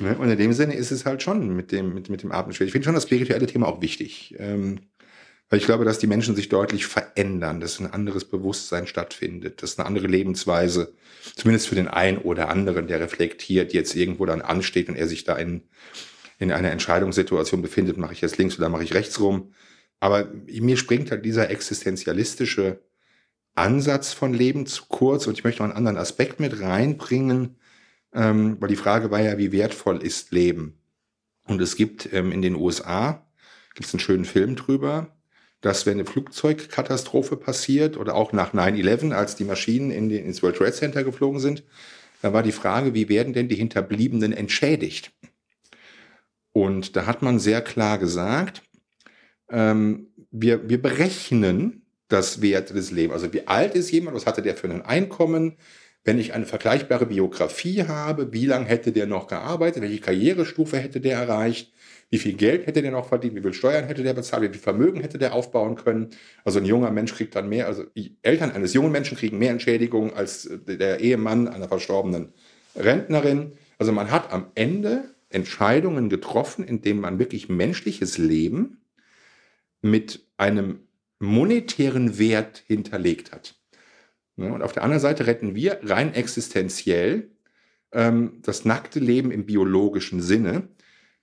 Ne? 0.00 0.16
Und 0.18 0.30
in 0.30 0.38
dem 0.38 0.52
Sinne 0.52 0.74
ist 0.74 0.90
es 0.90 1.04
halt 1.04 1.22
schon 1.22 1.54
mit 1.54 1.72
dem, 1.72 1.94
mit, 1.94 2.10
mit 2.10 2.22
dem 2.22 2.32
Atmen 2.32 2.52
schwierig. 2.54 2.68
Ich 2.68 2.72
finde 2.72 2.84
schon 2.86 2.94
das 2.94 3.04
spirituelle 3.04 3.46
Thema 3.46 3.68
auch 3.68 3.80
wichtig. 3.80 4.34
Ähm, 4.38 4.80
Weil 5.48 5.58
ich 5.58 5.66
glaube, 5.66 5.84
dass 5.84 5.98
die 5.98 6.06
Menschen 6.06 6.34
sich 6.34 6.48
deutlich 6.48 6.86
verändern, 6.86 7.60
dass 7.60 7.80
ein 7.80 7.92
anderes 7.92 8.24
Bewusstsein 8.24 8.86
stattfindet, 8.86 9.62
dass 9.62 9.78
eine 9.78 9.86
andere 9.86 10.06
Lebensweise, 10.06 10.94
zumindest 11.36 11.68
für 11.68 11.74
den 11.74 11.88
einen 11.88 12.18
oder 12.18 12.48
anderen, 12.48 12.86
der 12.86 13.00
reflektiert, 13.00 13.72
jetzt 13.72 13.94
irgendwo 13.94 14.26
dann 14.26 14.42
ansteht 14.42 14.88
und 14.88 14.96
er 14.96 15.08
sich 15.08 15.24
da 15.24 15.36
in, 15.36 15.62
in 16.38 16.52
einer 16.52 16.70
Entscheidungssituation 16.70 17.62
befindet, 17.62 17.96
mache 17.96 18.12
ich 18.12 18.20
jetzt 18.20 18.38
links 18.38 18.58
oder 18.58 18.68
mache 18.68 18.84
ich 18.84 18.94
rechts 18.94 19.20
rum. 19.20 19.52
Aber 20.02 20.32
mir 20.48 20.76
springt 20.76 21.12
halt 21.12 21.24
dieser 21.24 21.48
existenzialistische 21.48 22.80
Ansatz 23.54 24.12
von 24.12 24.34
Leben 24.34 24.66
zu 24.66 24.86
kurz 24.88 25.28
und 25.28 25.38
ich 25.38 25.44
möchte 25.44 25.62
noch 25.62 25.68
einen 25.68 25.76
anderen 25.76 25.96
Aspekt 25.96 26.40
mit 26.40 26.60
reinbringen, 26.60 27.54
ähm, 28.12 28.56
weil 28.58 28.68
die 28.68 28.74
Frage 28.74 29.12
war 29.12 29.20
ja, 29.20 29.38
wie 29.38 29.52
wertvoll 29.52 30.02
ist 30.02 30.32
Leben? 30.32 30.76
Und 31.46 31.62
es 31.62 31.76
gibt 31.76 32.12
ähm, 32.12 32.32
in 32.32 32.42
den 32.42 32.56
USA, 32.56 33.24
gibt 33.74 33.86
es 33.86 33.94
einen 33.94 34.00
schönen 34.00 34.24
Film 34.24 34.56
drüber, 34.56 35.14
dass 35.60 35.86
wenn 35.86 36.00
eine 36.00 36.04
Flugzeugkatastrophe 36.04 37.36
passiert 37.36 37.96
oder 37.96 38.16
auch 38.16 38.32
nach 38.32 38.54
9-11, 38.54 39.12
als 39.12 39.36
die 39.36 39.44
Maschinen 39.44 39.92
in 39.92 40.08
den, 40.08 40.24
ins 40.24 40.42
World 40.42 40.56
Trade 40.56 40.72
Center 40.72 41.04
geflogen 41.04 41.38
sind, 41.38 41.62
da 42.22 42.32
war 42.32 42.42
die 42.42 42.50
Frage, 42.50 42.92
wie 42.92 43.08
werden 43.08 43.34
denn 43.34 43.48
die 43.48 43.54
Hinterbliebenen 43.54 44.32
entschädigt? 44.32 45.12
Und 46.50 46.96
da 46.96 47.06
hat 47.06 47.22
man 47.22 47.38
sehr 47.38 47.62
klar 47.62 47.98
gesagt, 47.98 48.64
ähm, 49.52 50.08
wir, 50.30 50.68
wir 50.68 50.80
berechnen 50.80 51.82
das 52.08 52.42
Wert 52.42 52.70
des 52.70 52.90
Lebens. 52.90 53.14
Also 53.14 53.32
wie 53.32 53.46
alt 53.46 53.74
ist 53.74 53.90
jemand, 53.90 54.16
was 54.16 54.26
hatte 54.26 54.42
der 54.42 54.56
für 54.56 54.68
ein 54.68 54.82
Einkommen? 54.82 55.56
Wenn 56.04 56.18
ich 56.18 56.34
eine 56.34 56.46
vergleichbare 56.46 57.06
Biografie 57.06 57.84
habe, 57.84 58.32
wie 58.32 58.46
lange 58.46 58.66
hätte 58.66 58.90
der 58.90 59.06
noch 59.06 59.28
gearbeitet? 59.28 59.82
Welche 59.82 60.00
Karrierestufe 60.00 60.76
hätte 60.78 61.00
der 61.00 61.18
erreicht? 61.18 61.72
wie 62.12 62.18
viel 62.18 62.34
Geld 62.34 62.66
hätte 62.66 62.82
der 62.82 62.90
noch 62.90 63.08
verdient, 63.08 63.34
wie 63.34 63.40
viel 63.40 63.54
Steuern 63.54 63.86
hätte 63.86 64.02
der 64.02 64.12
bezahlt, 64.12 64.42
wie 64.42 64.48
viel 64.48 64.60
Vermögen 64.60 65.00
hätte 65.00 65.16
der 65.16 65.32
aufbauen 65.32 65.76
können. 65.76 66.10
Also 66.44 66.58
ein 66.58 66.66
junger 66.66 66.90
Mensch 66.90 67.14
kriegt 67.14 67.34
dann 67.34 67.48
mehr, 67.48 67.66
also 67.66 67.84
die 67.96 68.18
Eltern 68.20 68.52
eines 68.52 68.74
jungen 68.74 68.92
Menschen 68.92 69.16
kriegen 69.16 69.38
mehr 69.38 69.50
Entschädigung 69.50 70.12
als 70.12 70.48
der 70.66 71.00
Ehemann 71.00 71.48
einer 71.48 71.68
verstorbenen 71.68 72.34
Rentnerin. 72.76 73.52
Also 73.78 73.92
man 73.92 74.10
hat 74.10 74.30
am 74.30 74.48
Ende 74.54 75.04
Entscheidungen 75.30 76.10
getroffen, 76.10 76.64
indem 76.64 77.00
man 77.00 77.18
wirklich 77.18 77.48
menschliches 77.48 78.18
Leben 78.18 78.81
mit 79.82 80.26
einem 80.36 80.80
monetären 81.18 82.18
Wert 82.18 82.64
hinterlegt 82.66 83.32
hat. 83.32 83.54
Und 84.36 84.62
auf 84.62 84.72
der 84.72 84.82
anderen 84.82 85.00
Seite 85.00 85.26
retten 85.26 85.54
wir 85.54 85.78
rein 85.82 86.14
existenziell 86.14 87.30
ähm, 87.92 88.38
das 88.42 88.64
nackte 88.64 88.98
Leben 88.98 89.30
im 89.30 89.44
biologischen 89.44 90.22
Sinne, 90.22 90.68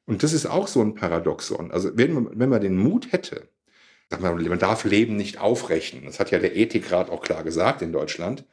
und 0.09 0.23
das 0.23 0.33
ist 0.33 0.47
auch 0.47 0.67
so 0.67 0.81
ein 0.81 0.95
Paradoxon. 0.95 1.69
Also 1.69 1.95
wenn 1.95 2.13
man, 2.13 2.39
wenn 2.39 2.49
man 2.49 2.61
den 2.61 2.75
Mut 2.75 3.11
hätte, 3.11 3.47
man 4.09 4.57
darf 4.57 4.83
Leben 4.83 5.15
nicht 5.15 5.37
aufrechnen. 5.39 6.05
Das 6.05 6.19
hat 6.19 6.31
ja 6.31 6.39
der 6.39 6.57
Ethikrat 6.57 7.11
auch 7.11 7.21
klar 7.21 7.43
gesagt 7.43 7.83
in 7.83 7.91
Deutschland, 7.91 8.43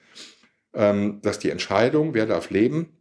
ähm, 0.75 1.21
dass 1.23 1.39
die 1.39 1.49
Entscheidung, 1.49 2.13
wer 2.13 2.27
darf 2.27 2.51
leben, 2.51 2.99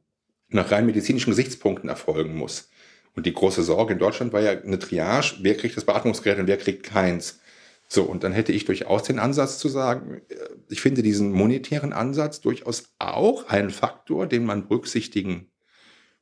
nach 0.47 0.71
rein 0.71 0.85
medizinischen 0.85 1.31
Gesichtspunkten 1.31 1.89
erfolgen 1.89 2.33
muss. 2.33 2.69
Und 3.15 3.25
die 3.25 3.33
große 3.33 3.63
Sorge 3.63 3.93
in 3.93 3.99
Deutschland 3.99 4.33
war 4.33 4.41
ja 4.41 4.51
eine 4.51 4.79
Triage, 4.79 5.37
wer 5.41 5.55
kriegt 5.55 5.77
das 5.77 5.85
Beatmungsgerät 5.85 6.39
und 6.39 6.47
wer 6.47 6.57
kriegt 6.57 6.83
keins. 6.83 7.39
So, 7.87 8.03
und 8.03 8.23
dann 8.23 8.33
hätte 8.33 8.51
ich 8.51 8.65
durchaus 8.65 9.03
den 9.03 9.19
Ansatz 9.19 9.57
zu 9.57 9.69
sagen, 9.69 10.21
äh, 10.29 10.35
ich 10.69 10.81
finde 10.81 11.03
diesen 11.03 11.31
monetären 11.31 11.93
Ansatz 11.93 12.41
durchaus 12.41 12.95
auch 12.99 13.47
einen 13.47 13.69
Faktor, 13.69 14.27
den 14.27 14.45
man 14.45 14.67
berücksichtigen 14.67 15.51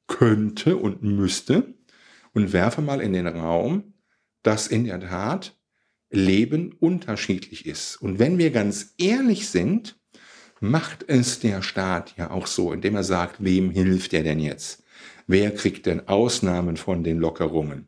könnte 0.07 0.77
und 0.77 1.01
müsste 1.01 1.73
und 2.33 2.53
werfe 2.53 2.81
mal 2.81 3.01
in 3.01 3.13
den 3.13 3.27
Raum, 3.27 3.93
dass 4.43 4.67
in 4.67 4.83
der 4.83 4.99
Tat 4.99 5.57
Leben 6.09 6.73
unterschiedlich 6.73 7.65
ist. 7.65 7.95
Und 7.95 8.19
wenn 8.19 8.37
wir 8.37 8.51
ganz 8.51 8.93
ehrlich 8.97 9.49
sind, 9.49 9.97
macht 10.59 11.05
es 11.07 11.39
der 11.39 11.61
Staat 11.61 12.15
ja 12.17 12.29
auch 12.29 12.47
so, 12.47 12.71
indem 12.71 12.95
er 12.95 13.03
sagt, 13.03 13.43
wem 13.43 13.71
hilft 13.71 14.13
er 14.13 14.23
denn 14.23 14.39
jetzt? 14.39 14.82
Wer 15.27 15.51
kriegt 15.51 15.85
denn 15.85 16.07
Ausnahmen 16.07 16.77
von 16.77 17.03
den 17.03 17.19
Lockerungen? 17.19 17.87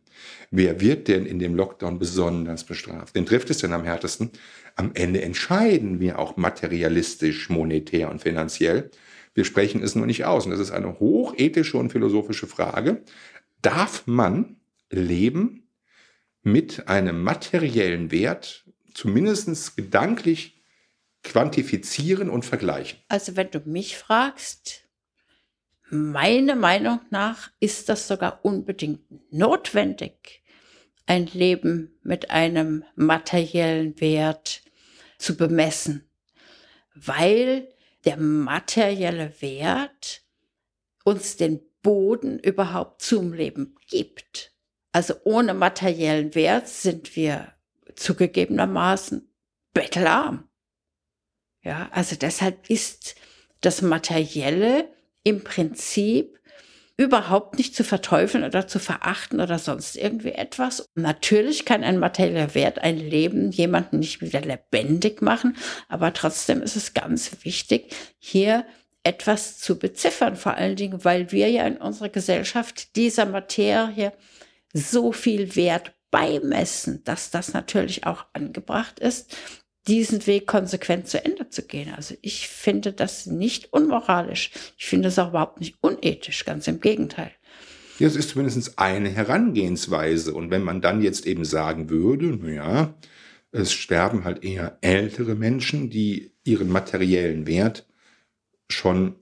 Wer 0.52 0.80
wird 0.80 1.08
denn 1.08 1.26
in 1.26 1.40
dem 1.40 1.56
Lockdown 1.56 2.00
besonders 2.00 2.64
bestraft? 2.64 3.16
Den 3.16 3.26
trifft 3.26 3.50
es 3.50 3.58
denn 3.58 3.74
am 3.74 3.84
härtesten? 3.84 4.32
Am 4.76 4.92
Ende 4.94 5.22
entscheiden 5.22 6.00
wir 6.00 6.20
auch 6.20 6.38
materialistisch, 6.38 7.50
monetär 7.50 8.10
und 8.10 8.22
finanziell. 8.22 8.90
Wir 9.34 9.44
sprechen 9.44 9.84
es 9.84 9.96
nur 9.96 10.06
nicht 10.06 10.26
aus. 10.26 10.46
Und 10.46 10.52
das 10.52 10.62
ist 10.62 10.72
eine 10.72 11.00
hochethische 11.00 11.78
und 11.78 11.92
philosophische 11.92 12.48
Frage 12.48 13.04
darf 13.66 14.06
man 14.06 14.58
Leben 14.92 15.68
mit 16.44 16.88
einem 16.88 17.24
materiellen 17.24 18.12
Wert 18.12 18.66
zumindest 18.94 19.76
gedanklich 19.76 20.62
quantifizieren 21.24 22.30
und 22.30 22.46
vergleichen? 22.46 23.00
Also 23.08 23.36
wenn 23.36 23.50
du 23.50 23.60
mich 23.66 23.98
fragst, 23.98 24.85
meiner 25.90 26.56
Meinung 26.56 27.00
nach 27.10 27.52
ist 27.60 27.90
das 27.90 28.08
sogar 28.08 28.44
unbedingt 28.44 29.02
notwendig, 29.32 30.44
ein 31.06 31.28
Leben 31.28 32.00
mit 32.04 32.32
einem 32.32 32.84
materiellen 32.96 34.00
Wert 34.02 34.64
zu 35.18 35.38
bemessen, 35.38 36.10
weil 36.96 37.70
der 38.06 38.18
materielle 38.18 39.34
Wert 39.42 40.24
uns 41.04 41.38
den 41.38 41.62
Boden 41.82 42.40
überhaupt 42.40 43.02
zum 43.04 43.34
Leben 43.34 43.76
gibt. 43.88 44.54
Also 44.92 45.14
ohne 45.24 45.54
materiellen 45.54 46.34
Wert 46.34 46.68
sind 46.68 47.16
wir 47.16 47.54
zugegebenermaßen 47.96 49.30
bettelarm. 49.74 50.50
Ja, 51.62 51.90
also 51.92 52.16
deshalb 52.16 52.70
ist 52.70 53.16
das 53.62 53.82
Materielle 53.82 54.95
im 55.26 55.44
Prinzip 55.44 56.40
überhaupt 56.98 57.58
nicht 57.58 57.76
zu 57.76 57.84
verteufeln 57.84 58.46
oder 58.46 58.68
zu 58.68 58.80
verachten 58.80 59.42
oder 59.42 59.60
sonst 59.60 59.98
irgendwie 59.98 60.32
etwas. 60.32 60.86
Natürlich 60.96 61.66
kann 61.66 61.84
ein 61.84 62.00
materieller 62.00 62.56
Wert 62.56 62.80
ein 62.80 62.98
Leben 62.98 63.52
jemanden 63.52 64.00
nicht 64.00 64.22
wieder 64.22 64.40
lebendig 64.40 65.22
machen, 65.22 65.58
aber 65.90 66.14
trotzdem 66.14 66.62
ist 66.62 66.78
es 66.78 66.94
ganz 66.94 67.32
wichtig, 67.44 67.94
hier 68.18 68.66
etwas 69.04 69.60
zu 69.60 69.78
beziffern, 69.78 70.38
vor 70.38 70.56
allen 70.56 70.78
Dingen, 70.78 71.04
weil 71.04 71.32
wir 71.32 71.50
ja 71.50 71.68
in 71.68 71.78
unserer 71.78 72.10
Gesellschaft 72.10 72.96
dieser 72.96 73.26
Materie 73.26 74.14
so 74.74 75.12
viel 75.12 75.56
Wert 75.56 75.92
beimessen, 76.12 77.04
dass 77.04 77.30
das 77.30 77.54
natürlich 77.54 78.06
auch 78.06 78.26
angebracht 78.32 79.00
ist, 79.00 79.36
diesen 79.88 80.26
Weg 80.26 80.48
konsequent 80.48 81.08
zu 81.08 81.24
Ende 81.24 81.50
zu 81.50 81.64
gehen. 81.64 81.94
Also 81.96 82.16
ich 82.22 82.48
finde 82.48 82.92
das 82.92 83.26
nicht 83.26 83.72
unmoralisch. 83.72 84.52
Ich 84.78 84.86
finde 84.86 85.10
es 85.10 85.20
auch 85.20 85.30
überhaupt 85.30 85.60
nicht 85.60 85.76
unethisch, 85.82 86.46
ganz 86.46 86.68
im 86.68 86.80
Gegenteil. 86.80 87.32
Ja, 88.00 88.08
es 88.08 88.16
ist 88.16 88.32
zumindest 88.32 88.78
eine 88.78 89.10
Herangehensweise. 89.10 90.34
Und 90.34 90.52
wenn 90.52 90.64
man 90.64 90.82
dann 90.82 91.02
jetzt 91.02 91.26
eben 91.26 91.46
sagen 91.46 91.90
würde, 91.90 92.36
naja, 92.36 92.94
es 93.52 93.72
sterben 93.72 94.26
halt 94.26 94.44
eher 94.44 94.78
ältere 94.82 95.36
Menschen, 95.36 95.90
die 95.90 96.34
ihren 96.44 96.70
materiellen 96.70 97.48
Wert 97.48 97.88
schon 98.70 99.16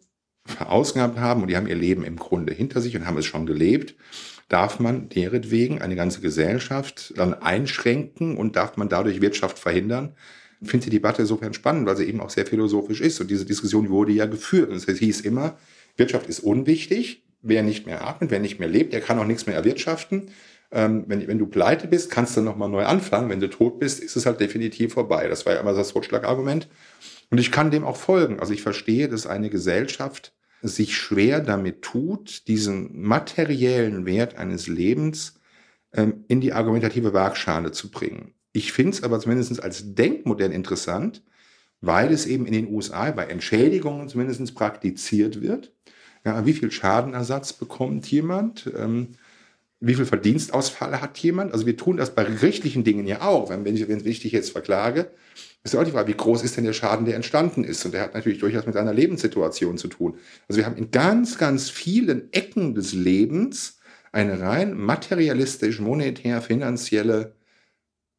verausgabt 0.46 1.20
haben 1.20 1.42
und 1.42 1.50
die 1.50 1.56
haben 1.56 1.68
ihr 1.68 1.76
Leben 1.76 2.04
im 2.04 2.18
Grunde 2.18 2.54
hinter 2.54 2.82
sich 2.82 2.96
und 2.96 3.06
haben 3.06 3.18
es 3.18 3.26
schon 3.26 3.46
gelebt, 3.46 3.96
darf 4.50 4.80
man 4.80 5.08
deretwegen 5.08 5.82
eine 5.82 5.96
ganze 5.96 6.22
Gesellschaft 6.22 7.14
dann 7.16 7.34
einschränken 7.34 8.38
und 8.38 8.56
darf 8.56 8.76
man 8.76 8.90
dadurch 8.90 9.22
Wirtschaft 9.22 9.60
verhindern? 9.60 10.16
Ich 10.64 10.70
finde 10.70 10.86
die 10.86 10.92
Debatte 10.92 11.22
insofern 11.22 11.54
spannend, 11.54 11.86
weil 11.86 11.98
sie 11.98 12.06
eben 12.06 12.22
auch 12.22 12.30
sehr 12.30 12.46
philosophisch 12.46 13.02
ist. 13.02 13.20
Und 13.20 13.30
diese 13.30 13.46
Diskussion 13.46 13.90
wurde 13.90 14.14
ja 14.14 14.26
geführt. 14.26 14.70
Und 14.70 14.78
es 14.78 14.86
hieß 14.86 15.22
immer, 15.22 15.58
Wirtschaft 15.98 16.28
ist 16.28 16.40
unwichtig. 16.40 17.24
Wer 17.42 17.62
nicht 17.62 17.86
mehr 17.86 18.08
atmet, 18.08 18.32
wer 18.32 18.40
nicht 18.40 18.60
mehr 18.60 18.70
lebt, 18.70 18.94
der 18.94 19.02
kann 19.02 19.20
auch 19.20 19.26
nichts 19.26 19.46
mehr 19.46 19.56
erwirtschaften. 19.56 20.32
Ähm, 20.72 21.04
wenn, 21.08 21.28
wenn 21.28 21.38
du 21.38 21.46
pleite 21.46 21.88
bist, 21.88 22.10
kannst 22.10 22.38
du 22.38 22.42
nochmal 22.42 22.70
neu 22.70 22.86
anfangen. 22.86 23.30
Wenn 23.30 23.42
du 23.42 23.50
tot 23.50 23.80
bist, 23.80 24.00
ist 24.00 24.16
es 24.16 24.26
halt 24.26 24.40
definitiv 24.40 24.94
vorbei. 24.94 25.28
Das 25.28 25.46
war 25.46 25.54
ja 25.54 25.60
immer 25.60 25.74
das 25.74 25.90
Totschlagargument. 25.90 26.70
Und 27.30 27.38
ich 27.40 27.52
kann 27.52 27.70
dem 27.70 27.84
auch 27.84 27.98
folgen. 27.98 28.40
Also 28.40 28.54
ich 28.54 28.62
verstehe, 28.62 29.10
dass 29.10 29.28
eine 29.28 29.50
Gesellschaft 29.50 30.34
sich 30.62 30.96
schwer 30.96 31.42
damit 31.42 31.82
tut, 31.82 32.48
diesen 32.48 33.02
materiellen 33.02 34.06
Wert 34.06 34.38
eines 34.38 34.68
Lebens 34.68 35.42
ähm, 35.94 36.24
in 36.30 36.40
die 36.40 36.54
argumentative 36.54 37.14
Waagschale 37.14 37.72
zu 37.72 37.92
bringen. 37.92 38.34
Ich 38.54 38.72
finde 38.72 38.92
es 38.92 39.04
aber 39.04 39.20
zumindest 39.20 39.62
als 39.62 39.96
Denkmodell 39.96 40.52
interessant, 40.52 41.24
weil 41.82 42.14
es 42.14 42.26
eben 42.26 42.46
in 42.46 42.54
den 42.54 42.72
USA 42.72 43.12
bei 43.12 43.26
Entschädigungen 43.26 44.08
zumindest 44.08 44.56
praktiziert 44.56 45.42
wird. 45.42 45.74
Ja, 46.24 46.46
wie 46.46 46.54
viel 46.54 46.72
Schadenersatz 46.72 47.52
bekommt 47.52 48.10
jemand? 48.10 48.72
Ähm, 48.78 49.16
wie 49.82 49.96
viel 49.96 50.06
Verdienstausfall 50.06 51.02
hat 51.02 51.18
jemand? 51.18 51.52
Also 51.52 51.66
wir 51.66 51.76
tun 51.76 51.98
das 51.98 52.16
bei 52.16 52.24
gerichtlichen 52.24 52.86
Dingen 52.86 53.06
ja 53.06 53.22
auch. 53.22 53.50
Wenn, 53.50 53.66
wenn, 53.66 53.76
ich, 53.76 53.86
wenn 53.90 54.06
ich 54.06 54.22
dich 54.22 54.32
jetzt 54.32 54.52
verklage, 54.52 55.12
ist 55.64 55.76
auch 55.76 55.84
die 55.84 55.92
Frage, 55.92 56.08
wie 56.08 56.18
groß 56.18 56.44
ist 56.44 56.56
denn 56.56 56.64
der 56.64 56.72
Schaden, 56.72 57.06
der 57.06 57.16
entstanden 57.16 57.66
ist? 57.66 57.84
Und 57.84 57.94
der 57.94 58.02
hat 58.02 58.14
natürlich 58.14 58.40
durchaus 58.40 58.66
mit 58.66 58.76
seiner 58.76 58.94
Lebenssituation 58.94 59.78
zu 59.78 59.90
tun. 59.90 60.18
Also 60.48 60.60
wir 60.60 60.66
haben 60.66 60.78
in 60.78 60.92
ganz, 60.92 61.38
ganz 61.38 61.70
vielen 61.70 62.32
Ecken 62.32 62.76
des 62.76 62.94
Lebens 62.94 63.80
eine 64.14 64.40
rein 64.40 64.74
materialistisch, 64.74 65.82
monetär, 65.82 66.42
finanzielle 66.42 67.36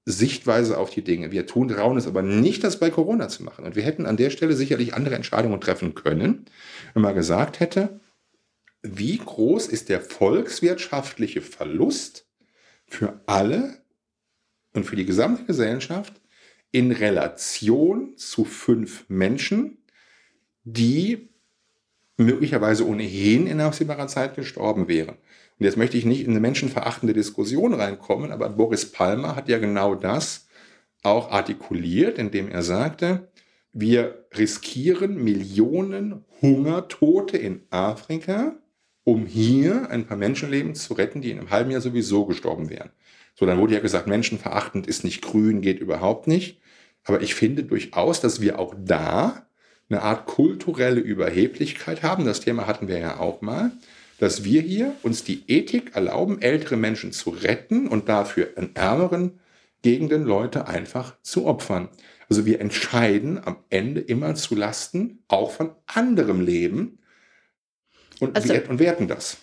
Sichtweise 0.06 0.76
auf 0.76 0.90
die 0.90 1.02
Dinge. 1.02 1.32
Wir 1.32 1.46
tun 1.46 1.68
trauen 1.68 1.96
es 1.96 2.06
aber 2.06 2.22
nicht, 2.22 2.62
das 2.62 2.78
bei 2.78 2.90
Corona 2.90 3.28
zu 3.28 3.42
machen. 3.42 3.64
Und 3.64 3.74
wir 3.74 3.82
hätten 3.82 4.04
an 4.04 4.18
der 4.18 4.30
Stelle 4.30 4.54
sicherlich 4.54 4.94
andere 4.94 5.14
Entscheidungen 5.14 5.60
treffen 5.60 5.94
können, 5.94 6.44
wenn 6.92 7.02
man 7.02 7.14
gesagt 7.14 7.60
hätte, 7.60 8.00
wie 8.82 9.16
groß 9.16 9.66
ist 9.66 9.88
der 9.88 10.02
volkswirtschaftliche 10.02 11.40
Verlust 11.40 12.26
für 12.86 13.22
alle 13.26 13.82
und 14.74 14.84
für 14.84 14.96
die 14.96 15.06
gesamte 15.06 15.44
Gesellschaft 15.44 16.20
in 16.70 16.92
Relation 16.92 18.16
zu 18.16 18.44
fünf 18.44 19.06
Menschen, 19.08 19.78
die 20.64 21.30
möglicherweise 22.16 22.86
ohnehin 22.86 23.46
in 23.46 23.60
absehbarer 23.60 24.06
Zeit 24.06 24.36
gestorben 24.36 24.88
wären. 24.88 25.16
Und 25.58 25.64
jetzt 25.64 25.76
möchte 25.76 25.96
ich 25.96 26.04
nicht 26.04 26.24
in 26.24 26.30
eine 26.30 26.40
menschenverachtende 26.40 27.14
Diskussion 27.14 27.74
reinkommen, 27.74 28.32
aber 28.32 28.48
Boris 28.48 28.90
Palmer 28.90 29.36
hat 29.36 29.48
ja 29.48 29.58
genau 29.58 29.94
das 29.94 30.46
auch 31.02 31.30
artikuliert, 31.30 32.18
indem 32.18 32.48
er 32.48 32.62
sagte, 32.62 33.28
wir 33.72 34.26
riskieren 34.36 35.22
Millionen 35.22 36.24
Hungertote 36.40 37.36
in 37.36 37.62
Afrika, 37.70 38.56
um 39.04 39.26
hier 39.26 39.90
ein 39.90 40.06
paar 40.06 40.16
Menschenleben 40.16 40.74
zu 40.74 40.94
retten, 40.94 41.20
die 41.20 41.30
in 41.30 41.38
einem 41.38 41.50
halben 41.50 41.70
Jahr 41.70 41.80
sowieso 41.80 42.24
gestorben 42.24 42.70
wären. 42.70 42.90
So, 43.34 43.46
dann 43.46 43.58
wurde 43.58 43.74
ja 43.74 43.80
gesagt, 43.80 44.06
menschenverachtend 44.06 44.86
ist 44.86 45.04
nicht 45.04 45.22
grün, 45.22 45.60
geht 45.60 45.80
überhaupt 45.80 46.28
nicht. 46.28 46.60
Aber 47.04 47.20
ich 47.20 47.34
finde 47.34 47.64
durchaus, 47.64 48.20
dass 48.20 48.40
wir 48.40 48.58
auch 48.58 48.74
da 48.78 49.46
eine 49.88 50.02
Art 50.02 50.26
kulturelle 50.26 51.00
Überheblichkeit 51.00 52.02
haben. 52.02 52.24
Das 52.24 52.40
Thema 52.40 52.66
hatten 52.66 52.88
wir 52.88 52.98
ja 52.98 53.18
auch 53.20 53.40
mal 53.42 53.72
dass 54.18 54.44
wir 54.44 54.62
hier 54.62 54.94
uns 55.02 55.24
die 55.24 55.42
Ethik 55.48 55.94
erlauben, 55.94 56.40
ältere 56.40 56.76
Menschen 56.76 57.12
zu 57.12 57.30
retten 57.30 57.88
und 57.88 58.08
dafür 58.08 58.56
in 58.56 58.74
ärmeren 58.74 59.40
Gegenden 59.82 60.24
Leute 60.24 60.66
einfach 60.66 61.16
zu 61.22 61.46
opfern. 61.46 61.88
Also 62.28 62.46
wir 62.46 62.60
entscheiden 62.60 63.40
am 63.44 63.58
Ende 63.70 64.00
immer 64.00 64.34
zu 64.34 64.54
Lasten 64.54 65.22
auch 65.28 65.50
von 65.50 65.74
anderem 65.86 66.40
Leben 66.40 66.98
und, 68.20 68.34
also, 68.36 68.54
und 68.54 68.78
werten 68.78 69.08
das. 69.08 69.36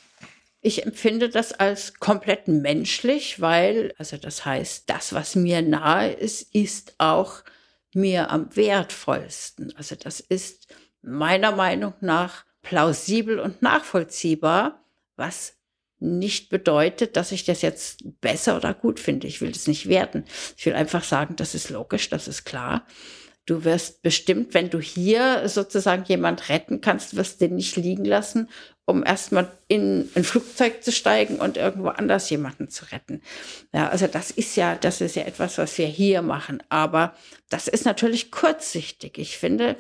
Ich 0.62 0.84
empfinde 0.84 1.30
das 1.30 1.54
als 1.54 1.96
komplett 1.96 2.48
menschlich, 2.48 3.42
weil, 3.42 3.94
also 3.98 4.18
das 4.18 4.46
heißt, 4.46 4.90
das, 4.90 5.14
was 5.14 5.36
mir 5.36 5.62
nahe 5.62 6.12
ist, 6.12 6.56
ist 6.56 6.96
auch 6.98 7.44
mir 7.94 8.30
am 8.30 8.56
wertvollsten. 8.56 9.76
Also 9.76 9.96
das 9.96 10.20
ist 10.20 10.68
meiner 11.02 11.52
Meinung 11.52 11.94
nach 12.02 12.46
plausibel 12.62 13.40
und 13.40 13.62
nachvollziehbar, 13.62 14.86
was 15.16 15.58
nicht 16.00 16.50
bedeutet, 16.50 17.16
dass 17.16 17.32
ich 17.32 17.46
das 17.46 17.62
jetzt 17.62 18.04
besser 18.22 18.58
oder 18.58 18.74
gut 18.74 19.00
finde. 19.00 19.28
Ich 19.28 19.40
will 19.42 19.52
das 19.52 19.68
nicht 19.68 19.88
werten. 19.88 20.26
Ich 20.58 20.66
will 20.66 20.74
einfach 20.74 21.04
sagen, 21.04 21.36
das 21.36 21.54
ist 21.54 21.70
logisch, 21.70 22.10
das 22.10 22.28
ist 22.28 22.44
klar. 22.44 22.88
Du 23.52 23.66
wirst 23.66 24.02
bestimmt, 24.02 24.54
wenn 24.54 24.70
du 24.70 24.80
hier 24.80 25.50
sozusagen 25.50 26.06
jemand 26.06 26.48
retten 26.48 26.80
kannst, 26.80 27.18
wirst 27.18 27.42
den 27.42 27.58
nicht 27.58 27.76
liegen 27.76 28.06
lassen, 28.06 28.48
um 28.86 29.04
erstmal 29.06 29.52
in 29.68 30.10
ein 30.16 30.24
Flugzeug 30.24 30.82
zu 30.82 30.94
steigen 30.94 31.36
und 31.36 31.58
irgendwo 31.58 31.90
anders 31.90 32.30
jemanden 32.30 32.70
zu 32.70 32.86
retten. 32.94 33.22
Ja, 33.74 33.90
also 33.90 34.08
das 34.08 34.32
ist 34.32 34.56
ja, 34.56 34.76
das 34.76 35.02
ist 35.02 35.18
ja 35.18 35.24
etwas, 35.24 35.58
was 35.58 35.78
wir 35.78 35.86
hier 35.86 36.22
machen. 36.22 36.64
Aber 36.70 37.14
das 37.50 37.68
ist 37.68 37.84
natürlich 37.84 38.32
kurzsichtig. 38.32 39.18
Ich 39.18 39.38
finde, 39.38 39.76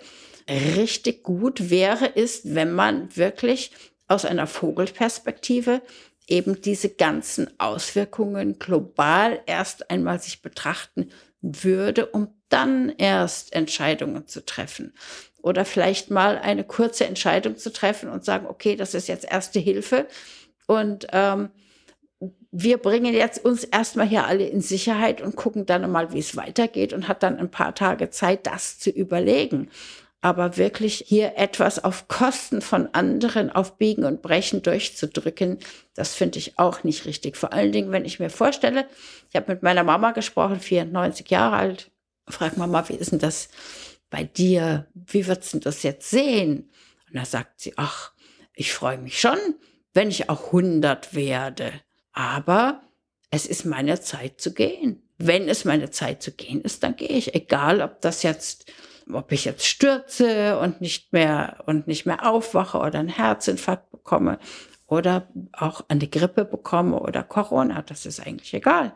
richtig 0.49 1.23
gut 1.23 1.69
wäre, 1.69 2.07
ist, 2.07 2.53
wenn 2.53 2.73
man 2.73 3.15
wirklich 3.15 3.71
aus 4.09 4.25
einer 4.25 4.47
Vogelperspektive 4.47 5.81
eben 6.27 6.59
diese 6.59 6.89
ganzen 6.89 7.57
Auswirkungen 7.57 8.59
global 8.59 9.39
erst 9.45 9.89
einmal 9.89 10.19
sich 10.19 10.41
betrachten 10.41 11.09
würde, 11.41 12.07
um 12.07 12.33
dann 12.51 12.93
erst 12.97 13.53
Entscheidungen 13.53 14.27
zu 14.27 14.45
treffen. 14.45 14.93
Oder 15.41 15.65
vielleicht 15.65 16.11
mal 16.11 16.37
eine 16.37 16.63
kurze 16.63 17.05
Entscheidung 17.05 17.57
zu 17.57 17.73
treffen 17.73 18.09
und 18.09 18.23
sagen, 18.23 18.45
okay, 18.47 18.75
das 18.75 18.93
ist 18.93 19.07
jetzt 19.07 19.25
erste 19.25 19.59
Hilfe 19.59 20.07
und 20.67 21.07
ähm, 21.11 21.49
wir 22.51 22.77
bringen 22.77 23.13
jetzt 23.13 23.43
uns 23.43 23.63
erstmal 23.63 24.07
hier 24.07 24.25
alle 24.25 24.47
in 24.47 24.61
Sicherheit 24.61 25.21
und 25.21 25.35
gucken 25.35 25.65
dann 25.65 25.89
mal, 25.89 26.13
wie 26.13 26.19
es 26.19 26.35
weitergeht 26.35 26.93
und 26.93 27.07
hat 27.07 27.23
dann 27.23 27.39
ein 27.39 27.49
paar 27.49 27.73
Tage 27.73 28.09
Zeit, 28.09 28.45
das 28.45 28.77
zu 28.77 28.89
überlegen. 28.89 29.69
Aber 30.23 30.57
wirklich 30.57 31.03
hier 31.07 31.33
etwas 31.37 31.83
auf 31.83 32.07
Kosten 32.07 32.61
von 32.61 32.89
anderen 32.93 33.49
auf 33.49 33.77
Biegen 33.77 34.03
und 34.05 34.21
Brechen 34.21 34.61
durchzudrücken, 34.61 35.57
das 35.95 36.13
finde 36.13 36.37
ich 36.37 36.59
auch 36.59 36.83
nicht 36.83 37.05
richtig. 37.05 37.37
Vor 37.37 37.53
allen 37.53 37.71
Dingen, 37.71 37.91
wenn 37.91 38.05
ich 38.05 38.19
mir 38.19 38.29
vorstelle, 38.29 38.85
ich 39.29 39.35
habe 39.35 39.53
mit 39.53 39.63
meiner 39.63 39.83
Mama 39.83 40.11
gesprochen, 40.11 40.59
94 40.59 41.27
Jahre 41.29 41.55
alt, 41.55 41.91
frag 42.27 42.57
Mama, 42.57 42.87
wie 42.89 42.95
ist 42.95 43.11
denn 43.11 43.19
das 43.19 43.49
bei 44.09 44.23
dir? 44.23 44.87
Wie 44.93 45.27
würdest 45.27 45.53
du 45.53 45.59
das 45.59 45.83
jetzt 45.83 46.09
sehen? 46.09 46.71
Und 47.07 47.15
da 47.15 47.25
sagt 47.25 47.61
sie, 47.61 47.73
ach, 47.77 48.11
ich 48.53 48.73
freue 48.73 48.97
mich 48.97 49.19
schon, 49.19 49.37
wenn 49.93 50.09
ich 50.09 50.29
auch 50.29 50.47
100 50.47 51.13
werde. 51.13 51.73
Aber 52.13 52.81
es 53.29 53.45
ist 53.45 53.65
meine 53.65 54.01
Zeit 54.01 54.41
zu 54.41 54.53
gehen. 54.53 55.01
Wenn 55.17 55.47
es 55.47 55.65
meine 55.65 55.91
Zeit 55.91 56.21
zu 56.23 56.31
gehen 56.31 56.61
ist, 56.61 56.83
dann 56.83 56.95
gehe 56.95 57.09
ich. 57.09 57.35
Egal, 57.35 57.81
ob 57.81 58.01
das 58.01 58.23
jetzt 58.23 58.71
ob 59.13 59.31
ich 59.31 59.45
jetzt 59.45 59.65
stürze 59.65 60.57
und 60.59 60.79
nicht 60.79 61.11
mehr 61.11 61.63
und 61.65 61.87
nicht 61.87 62.05
mehr 62.05 62.25
aufwache 62.25 62.77
oder 62.77 62.99
einen 62.99 63.09
Herzinfarkt 63.09 63.91
bekomme 63.91 64.39
oder 64.91 65.29
auch 65.53 65.85
eine 65.87 66.05
Grippe 66.05 66.43
bekomme 66.43 66.99
oder 66.99 67.23
Corona, 67.23 67.81
das 67.81 68.05
ist 68.05 68.19
eigentlich 68.19 68.53
egal. 68.53 68.91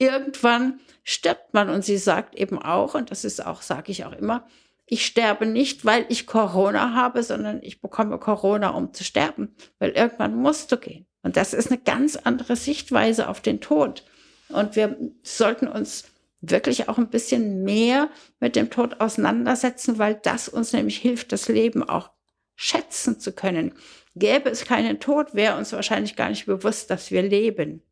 Irgendwann 0.00 0.80
stirbt 1.04 1.54
man 1.54 1.70
und 1.70 1.84
sie 1.84 1.96
sagt 1.96 2.34
eben 2.34 2.58
auch, 2.58 2.96
und 2.96 3.12
das 3.12 3.24
ist 3.24 3.46
auch, 3.46 3.62
sage 3.62 3.92
ich 3.92 4.04
auch 4.04 4.14
immer, 4.14 4.44
ich 4.84 5.06
sterbe 5.06 5.46
nicht, 5.46 5.84
weil 5.84 6.06
ich 6.08 6.26
Corona 6.26 6.94
habe, 6.94 7.22
sondern 7.22 7.62
ich 7.62 7.80
bekomme 7.80 8.18
Corona, 8.18 8.70
um 8.70 8.92
zu 8.92 9.04
sterben, 9.04 9.54
weil 9.78 9.90
irgendwann 9.90 10.34
musst 10.34 10.72
du 10.72 10.76
gehen. 10.76 11.06
Und 11.22 11.36
das 11.36 11.54
ist 11.54 11.70
eine 11.70 11.80
ganz 11.80 12.16
andere 12.16 12.56
Sichtweise 12.56 13.28
auf 13.28 13.40
den 13.40 13.60
Tod. 13.60 14.04
Und 14.48 14.74
wir 14.74 14.96
sollten 15.22 15.68
uns 15.68 16.06
wirklich 16.40 16.88
auch 16.88 16.98
ein 16.98 17.10
bisschen 17.10 17.62
mehr 17.62 18.10
mit 18.40 18.56
dem 18.56 18.70
Tod 18.70 19.00
auseinandersetzen, 19.00 20.00
weil 20.00 20.16
das 20.16 20.48
uns 20.48 20.72
nämlich 20.72 20.98
hilft, 20.98 21.30
das 21.30 21.46
Leben 21.46 21.88
auch 21.88 22.10
schätzen 22.56 23.20
zu 23.20 23.32
können. 23.32 23.72
Gäbe 24.14 24.50
es 24.50 24.64
keinen 24.64 25.00
Tod, 25.00 25.34
wäre 25.34 25.56
uns 25.56 25.72
wahrscheinlich 25.72 26.16
gar 26.16 26.28
nicht 26.28 26.46
bewusst, 26.46 26.90
dass 26.90 27.10
wir 27.10 27.22
leben. 27.22 27.82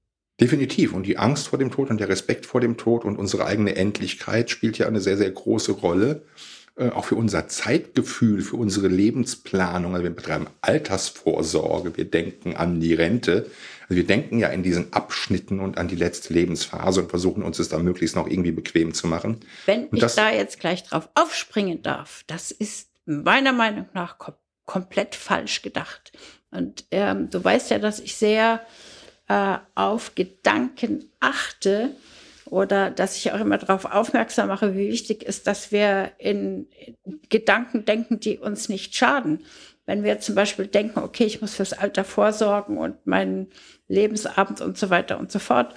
Definitiv. 0.41 0.93
Und 0.93 1.05
die 1.05 1.19
Angst 1.19 1.49
vor 1.49 1.59
dem 1.59 1.71
Tod 1.71 1.91
und 1.91 2.01
der 2.01 2.09
Respekt 2.09 2.47
vor 2.47 2.61
dem 2.61 2.77
Tod 2.77 3.05
und 3.05 3.19
unsere 3.19 3.45
eigene 3.45 3.77
Endlichkeit 3.77 4.51
spielt 4.51 4.79
ja 4.79 4.87
eine 4.87 5.01
sehr, 5.01 5.17
sehr 5.17 5.31
große 5.31 5.73
Rolle. 5.73 6.23
Äh, 6.81 6.91
auch 6.91 7.05
für 7.05 7.17
unser 7.17 7.47
Zeitgefühl, 7.47 8.41
für 8.41 8.57
unsere 8.57 8.89
Lebensplanung. 8.89 9.93
Also 9.93 10.05
wir 10.05 10.15
betreiben 10.15 10.47
Altersvorsorge, 10.63 11.97
wir 11.97 12.07
denken 12.07 12.57
an 12.57 12.81
die 12.81 12.95
Rente. 12.95 13.51
Also 13.83 13.97
wir 13.97 14.07
denken 14.07 14.39
ja 14.39 14.49
in 14.49 14.63
diesen 14.63 14.93
Abschnitten 14.93 15.61
und 15.61 15.77
an 15.77 15.89
die 15.89 15.97
letzte 15.97 16.33
Lebensphase 16.33 17.03
und 17.03 17.11
versuchen 17.11 17.43
uns 17.43 17.59
es 17.59 17.69
da 17.69 17.79
möglichst 17.79 18.17
noch 18.17 18.29
irgendwie 18.29 18.53
bequem 18.53 18.95
zu 18.95 19.09
machen. 19.09 19.41
Wenn 19.67 19.89
und 19.89 20.03
ich 20.03 20.15
da 20.15 20.31
jetzt 20.31 20.59
gleich 20.59 20.85
drauf 20.85 21.11
aufspringen 21.15 21.83
darf, 21.83 22.25
das 22.27 22.51
ist 22.51 22.89
meiner 23.05 23.53
Meinung 23.53 23.87
nach 23.93 24.17
kom 24.17 24.35
komplett 24.67 25.15
falsch 25.15 25.63
gedacht. 25.63 26.13
Und 26.51 26.85
ähm, 26.91 27.31
du 27.31 27.43
weißt 27.43 27.71
ja, 27.71 27.79
dass 27.79 28.01
ich 28.01 28.17
sehr 28.17 28.61
äh, 29.29 29.59
auf 29.75 30.15
Gedanken 30.15 31.11
achte 31.21 31.95
oder 32.47 32.91
dass 32.91 33.17
ich 33.17 33.33
auch 33.33 33.41
immer 33.41 33.59
darauf 33.59 33.85
aufmerksam 33.85 34.49
mache, 34.49 34.75
wie 34.75 34.89
wichtig 34.89 35.23
ist, 35.23 35.47
dass 35.47 35.71
wir 35.71 36.13
in 36.19 36.69
Gedanken 37.29 37.85
denken, 37.85 38.19
die 38.19 38.39
uns 38.39 38.69
nicht 38.69 38.97
schaden. 38.97 39.45
Wenn 39.87 40.03
wir 40.03 40.21
zum 40.21 40.35
Beispiel 40.35 40.67
denken, 40.67 40.99
okay, 41.01 41.25
ich 41.25 41.41
muss 41.41 41.55
fürs 41.55 41.73
Alter 41.73 42.05
vorsorgen 42.05 42.77
und 42.77 43.07
meinen 43.07 43.49
Lebensabend 43.87 44.61
und 44.61 44.77
so 44.77 44.91
weiter 44.91 45.19
und 45.19 45.31
so 45.31 45.39
fort, 45.39 45.75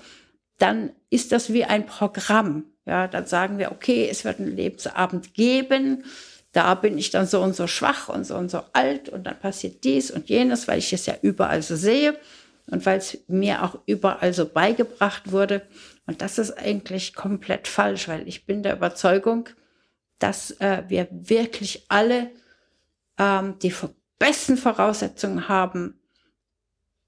dann 0.57 0.91
ist 1.09 1.31
das 1.31 1.53
wie 1.53 1.65
ein 1.65 1.85
Programm. 1.85 2.65
Ja, 2.85 3.07
dann 3.07 3.25
sagen 3.25 3.59
wir, 3.59 3.71
okay, 3.71 4.07
es 4.09 4.25
wird 4.25 4.39
einen 4.39 4.55
Lebensabend 4.55 5.33
geben. 5.33 6.03
Da 6.53 6.75
bin 6.75 6.97
ich 6.97 7.09
dann 7.09 7.27
so 7.27 7.41
und 7.41 7.55
so 7.55 7.67
schwach 7.67 8.09
und 8.09 8.25
so 8.25 8.35
und 8.35 8.49
so 8.49 8.61
alt 8.73 9.09
und 9.09 9.25
dann 9.25 9.39
passiert 9.39 9.83
dies 9.83 10.11
und 10.11 10.29
jenes, 10.29 10.67
weil 10.67 10.79
ich 10.79 10.93
es 10.93 11.05
ja 11.05 11.15
überall 11.21 11.61
so 11.61 11.75
sehe 11.75 12.17
und 12.67 12.85
weil 12.85 12.99
es 12.99 13.17
mir 13.27 13.63
auch 13.63 13.79
überall 13.85 14.33
so 14.33 14.45
beigebracht 14.45 15.31
wurde. 15.31 15.63
Und 16.05 16.21
das 16.21 16.37
ist 16.37 16.57
eigentlich 16.57 17.15
komplett 17.15 17.67
falsch, 17.67 18.07
weil 18.07 18.27
ich 18.27 18.45
bin 18.45 18.63
der 18.63 18.75
Überzeugung, 18.75 19.49
dass 20.19 20.51
äh, 20.59 20.83
wir 20.87 21.07
wirklich 21.11 21.85
alle 21.89 22.29
ähm, 23.17 23.57
die 23.59 23.73
besten 24.19 24.57
Voraussetzungen 24.57 25.49
haben, 25.49 25.99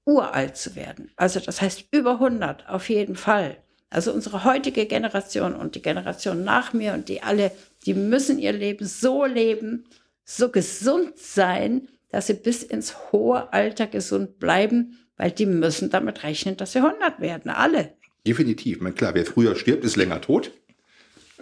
uralt 0.04 0.56
zu 0.56 0.76
werden. 0.76 1.10
Also 1.16 1.40
das 1.40 1.60
heißt 1.60 1.86
über 1.90 2.12
100 2.12 2.68
auf 2.68 2.88
jeden 2.88 3.16
Fall. 3.16 3.58
Also 3.90 4.12
unsere 4.12 4.44
heutige 4.44 4.86
Generation 4.86 5.54
und 5.54 5.74
die 5.74 5.82
Generation 5.82 6.44
nach 6.44 6.72
mir 6.72 6.92
und 6.94 7.08
die 7.08 7.22
alle, 7.22 7.52
die 7.84 7.94
müssen 7.94 8.38
ihr 8.38 8.52
Leben 8.52 8.86
so 8.86 9.24
leben, 9.24 9.84
so 10.24 10.50
gesund 10.50 11.16
sein, 11.16 11.88
dass 12.10 12.28
sie 12.28 12.34
bis 12.34 12.62
ins 12.62 13.12
hohe 13.12 13.52
Alter 13.52 13.86
gesund 13.86 14.38
bleiben, 14.38 14.98
weil 15.16 15.30
die 15.30 15.46
müssen 15.46 15.90
damit 15.90 16.22
rechnen, 16.22 16.56
dass 16.56 16.72
sie 16.72 16.78
100 16.78 17.20
werden, 17.20 17.50
alle. 17.50 17.92
Definitiv. 18.26 18.80
Meine, 18.80 18.94
klar, 18.94 19.14
wer 19.14 19.24
früher 19.24 19.54
stirbt, 19.54 19.84
ist 19.84 19.96
länger 19.96 20.20
tot. 20.20 20.50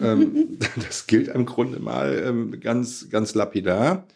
Ähm, 0.01 0.59
das 0.77 1.07
gilt 1.07 1.29
im 1.29 1.47
Grunde 1.47 1.81
mal 1.81 2.23
ähm, 2.27 2.61
ganz, 2.61 3.09
ganz 3.11 3.35
lapidar. 3.35 4.07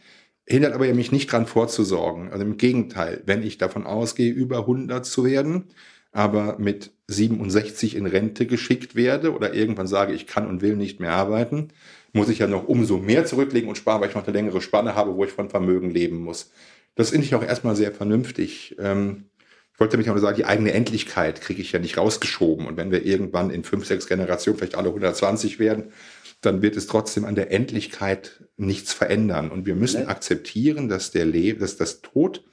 Hindert 0.46 0.72
aber 0.72 0.86
ja 0.86 0.94
mich 0.94 1.12
nicht 1.12 1.30
dran 1.30 1.46
vorzusorgen. 1.46 2.30
Also 2.30 2.44
im 2.44 2.56
Gegenteil, 2.56 3.22
wenn 3.26 3.42
ich 3.42 3.58
davon 3.58 3.84
ausgehe, 3.84 4.32
über 4.32 4.60
100 4.60 5.04
zu 5.04 5.24
werden, 5.24 5.64
aber 6.12 6.58
mit 6.58 6.90
67 7.08 7.96
in 7.96 8.06
Rente 8.06 8.46
geschickt 8.46 8.94
werde 8.94 9.34
oder 9.34 9.54
irgendwann 9.54 9.86
sage, 9.86 10.14
ich 10.14 10.26
kann 10.26 10.46
und 10.46 10.62
will 10.62 10.76
nicht 10.76 11.00
mehr 11.00 11.12
arbeiten, 11.12 11.68
muss 12.12 12.28
ich 12.28 12.38
ja 12.38 12.46
noch 12.46 12.66
umso 12.66 12.98
mehr 12.98 13.26
zurücklegen 13.26 13.68
und 13.68 13.76
sparen, 13.76 14.00
weil 14.00 14.08
ich 14.08 14.14
noch 14.14 14.26
eine 14.26 14.36
längere 14.36 14.60
Spanne 14.60 14.94
habe, 14.94 15.16
wo 15.16 15.24
ich 15.24 15.32
von 15.32 15.50
Vermögen 15.50 15.90
leben 15.90 16.18
muss. 16.18 16.50
Das 16.94 17.10
finde 17.10 17.26
ich 17.26 17.34
auch 17.34 17.44
erstmal 17.44 17.76
sehr 17.76 17.92
vernünftig. 17.92 18.76
Ähm, 18.78 19.26
ich 19.72 19.80
wollte 19.80 19.96
nämlich 19.96 20.10
auch 20.10 20.18
sagen, 20.18 20.36
die 20.36 20.44
eigene 20.44 20.72
Endlichkeit 20.72 21.40
kriege 21.40 21.62
ich 21.62 21.70
ja 21.70 21.78
nicht 21.78 21.98
rausgeschoben. 21.98 22.66
Und 22.66 22.76
wenn 22.76 22.90
wir 22.90 23.06
irgendwann 23.06 23.50
in 23.50 23.62
fünf, 23.62 23.86
sechs 23.86 24.08
Generationen 24.08 24.58
vielleicht 24.58 24.74
alle 24.74 24.88
120 24.88 25.60
werden, 25.60 25.92
dann 26.40 26.62
wird 26.62 26.76
es 26.76 26.88
trotzdem 26.88 27.24
an 27.24 27.36
der 27.36 27.52
Endlichkeit 27.52 28.44
nichts 28.56 28.92
verändern. 28.92 29.50
Und 29.50 29.66
wir 29.66 29.76
müssen 29.76 30.02
ja. 30.02 30.08
akzeptieren, 30.08 30.88
dass 30.88 31.12
der 31.12 31.26
Le 31.26 31.54
dass 31.54 31.76
das 31.76 32.00
Tod 32.00 32.44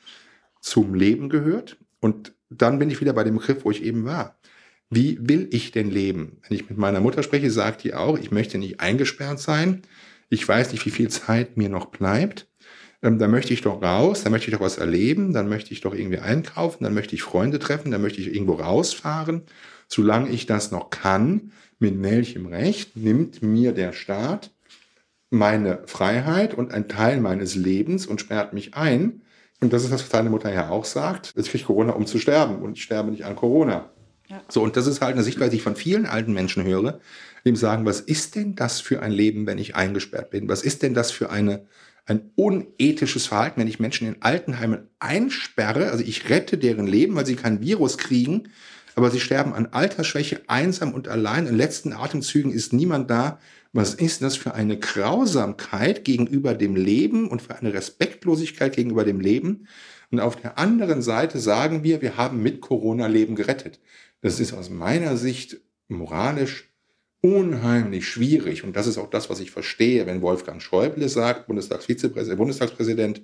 zum 0.61 0.93
Leben 0.93 1.29
gehört. 1.29 1.77
Und 1.99 2.33
dann 2.49 2.77
bin 2.77 2.91
ich 2.91 3.01
wieder 3.01 3.13
bei 3.13 3.23
dem 3.23 3.37
Begriff, 3.37 3.65
wo 3.65 3.71
ich 3.71 3.83
eben 3.83 4.05
war. 4.05 4.37
Wie 4.95 5.17
will 5.21 5.49
ich 5.51 5.71
denn 5.71 5.91
leben? 5.91 6.37
Wenn 6.47 6.57
ich 6.57 6.69
mit 6.69 6.77
meiner 6.77 7.01
Mutter 7.01 7.21
spreche, 7.21 7.51
sagt 7.51 7.83
die 7.83 7.93
auch, 7.93 8.17
ich 8.17 8.31
möchte 8.31 8.57
nicht 8.57 8.79
eingesperrt 8.79 9.39
sein. 9.39 9.81
Ich 10.29 10.47
weiß 10.47 10.71
nicht, 10.71 10.85
wie 10.85 10.91
viel 10.91 11.09
Zeit 11.09 11.57
mir 11.57 11.69
noch 11.69 11.87
bleibt 11.87 12.47
ähm, 13.01 13.19
da 13.19 13.27
möchte 13.27 13.53
ich 13.53 13.61
doch 13.61 13.83
raus, 13.83 14.23
da 14.23 14.29
möchte 14.29 14.49
ich 14.49 14.55
doch 14.55 14.63
was 14.63 14.77
erleben, 14.77 15.31
dann 15.31 15.47
möchte 15.47 15.73
ich 15.73 15.81
doch 15.81 15.93
irgendwie 15.93 16.19
einkaufen, 16.19 16.83
dann 16.83 16.93
möchte 16.93 17.13
ich 17.13 17.21
Freunde 17.21 17.59
treffen, 17.59 17.91
dann 17.91 18.01
möchte 18.01 18.19
ich 18.19 18.33
irgendwo 18.33 18.53
rausfahren. 18.53 19.43
Solange 19.87 20.29
ich 20.29 20.47
das 20.47 20.71
noch 20.71 20.89
kann, 20.89 21.51
mit 21.77 22.01
welchem 22.01 22.47
Recht 22.47 22.95
nimmt 22.97 23.43
mir 23.43 23.73
der 23.73 23.93
Staat 23.93 24.51
meine 25.29 25.83
Freiheit 25.85 26.53
und 26.53 26.73
ein 26.73 26.87
Teil 26.87 27.19
meines 27.19 27.55
Lebens 27.55 28.07
und 28.07 28.21
sperrt 28.21 28.53
mich 28.53 28.73
ein. 28.73 29.21
Und 29.61 29.73
das 29.73 29.83
ist 29.83 29.91
das, 29.91 30.01
was 30.01 30.09
deine 30.09 30.29
Mutter 30.29 30.51
ja 30.51 30.69
auch 30.69 30.85
sagt. 30.85 31.33
Jetzt 31.35 31.49
kriege 31.49 31.57
ich 31.57 31.65
Corona, 31.65 31.93
um 31.93 32.07
zu 32.07 32.17
sterben 32.17 32.61
und 32.61 32.73
ich 32.77 32.83
sterbe 32.83 33.11
nicht 33.11 33.25
an 33.25 33.35
Corona. 33.35 33.91
Ja. 34.27 34.43
So, 34.49 34.63
und 34.63 34.75
das 34.75 34.87
ist 34.87 35.01
halt 35.01 35.13
eine 35.13 35.23
Sichtweise, 35.23 35.51
die 35.51 35.57
ich 35.57 35.63
von 35.63 35.75
vielen 35.75 36.05
alten 36.05 36.33
Menschen 36.33 36.63
höre, 36.63 36.99
die 37.43 37.49
ihm 37.49 37.55
sagen, 37.55 37.85
was 37.85 37.99
ist 37.99 38.35
denn 38.35 38.55
das 38.55 38.81
für 38.81 39.01
ein 39.01 39.11
Leben, 39.11 39.45
wenn 39.45 39.57
ich 39.57 39.75
eingesperrt 39.75 40.31
bin? 40.31 40.49
Was 40.49 40.63
ist 40.63 40.81
denn 40.81 40.93
das 40.93 41.11
für 41.11 41.29
eine 41.29 41.65
ein 42.05 42.31
unethisches 42.35 43.25
Verhalten, 43.27 43.59
wenn 43.59 43.67
ich 43.67 43.79
Menschen 43.79 44.07
in 44.07 44.21
Altenheimen 44.21 44.87
einsperre. 44.99 45.89
Also 45.91 46.03
ich 46.03 46.29
rette 46.29 46.57
deren 46.57 46.87
Leben, 46.87 47.15
weil 47.15 47.25
sie 47.25 47.35
kein 47.35 47.61
Virus 47.61 47.97
kriegen, 47.97 48.49
aber 48.95 49.11
sie 49.11 49.19
sterben 49.19 49.53
an 49.53 49.67
Altersschwäche, 49.71 50.41
einsam 50.47 50.93
und 50.93 51.07
allein. 51.07 51.47
In 51.47 51.55
letzten 51.55 51.93
Atemzügen 51.93 52.51
ist 52.51 52.73
niemand 52.73 53.09
da. 53.09 53.39
Was 53.73 53.93
ist 53.93 54.21
das 54.21 54.37
für 54.37 54.53
eine 54.53 54.77
Grausamkeit 54.77 56.05
gegenüber 56.05 56.53
dem 56.53 56.75
Leben 56.75 57.27
und 57.27 57.41
für 57.41 57.55
eine 57.55 57.73
Respektlosigkeit 57.73 58.75
gegenüber 58.75 59.03
dem 59.03 59.19
Leben? 59.19 59.67
Und 60.15 60.21
auf 60.21 60.37
der 60.37 60.57
anderen 60.57 61.01
Seite 61.01 61.39
sagen 61.39 61.83
wir, 61.83 62.01
wir 62.01 62.15
haben 62.15 62.41
mit 62.41 62.61
Corona 62.61 63.07
Leben 63.07 63.35
gerettet. 63.35 63.81
Das 64.21 64.39
ist 64.39 64.53
aus 64.53 64.69
meiner 64.69 65.17
Sicht 65.17 65.57
moralisch 65.89 66.71
unheimlich 67.19 68.07
schwierig. 68.07 68.63
Und 68.63 68.77
das 68.77 68.87
ist 68.87 68.97
auch 68.97 69.09
das, 69.09 69.29
was 69.29 69.41
ich 69.41 69.51
verstehe, 69.51 70.05
wenn 70.05 70.21
Wolfgang 70.21 70.61
Schäuble 70.61 71.09
sagt, 71.09 71.47
Bundestagsvizepräsident, 71.47 72.37
Bundestagspräsident, 72.37 73.23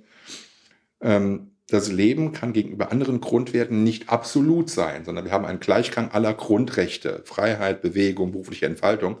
ähm, 1.00 1.52
das 1.68 1.90
Leben 1.90 2.32
kann 2.32 2.52
gegenüber 2.52 2.92
anderen 2.92 3.22
Grundwerten 3.22 3.82
nicht 3.82 4.10
absolut 4.10 4.68
sein, 4.68 5.06
sondern 5.06 5.24
wir 5.24 5.32
haben 5.32 5.46
einen 5.46 5.60
Gleichklang 5.60 6.10
aller 6.10 6.34
Grundrechte, 6.34 7.22
Freiheit, 7.24 7.80
Bewegung, 7.80 8.32
berufliche 8.32 8.66
Entfaltung. 8.66 9.16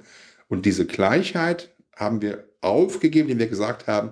Und 0.46 0.66
diese 0.66 0.84
Gleichheit 0.84 1.74
haben 1.96 2.20
wir 2.20 2.44
aufgegeben, 2.60 3.30
indem 3.30 3.38
wir 3.38 3.48
gesagt 3.48 3.86
haben, 3.86 4.10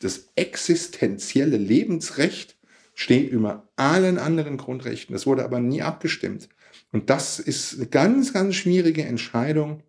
das 0.00 0.32
existenzielle 0.34 1.56
Lebensrecht 1.56 2.55
steht 2.96 3.30
über 3.30 3.68
allen 3.76 4.18
anderen 4.18 4.56
Grundrechten. 4.56 5.12
Das 5.12 5.26
wurde 5.26 5.44
aber 5.44 5.60
nie 5.60 5.82
abgestimmt. 5.82 6.48
Und 6.92 7.10
das 7.10 7.38
ist 7.38 7.76
eine 7.76 7.86
ganz, 7.86 8.32
ganz 8.32 8.54
schwierige 8.54 9.04
Entscheidung, 9.04 9.82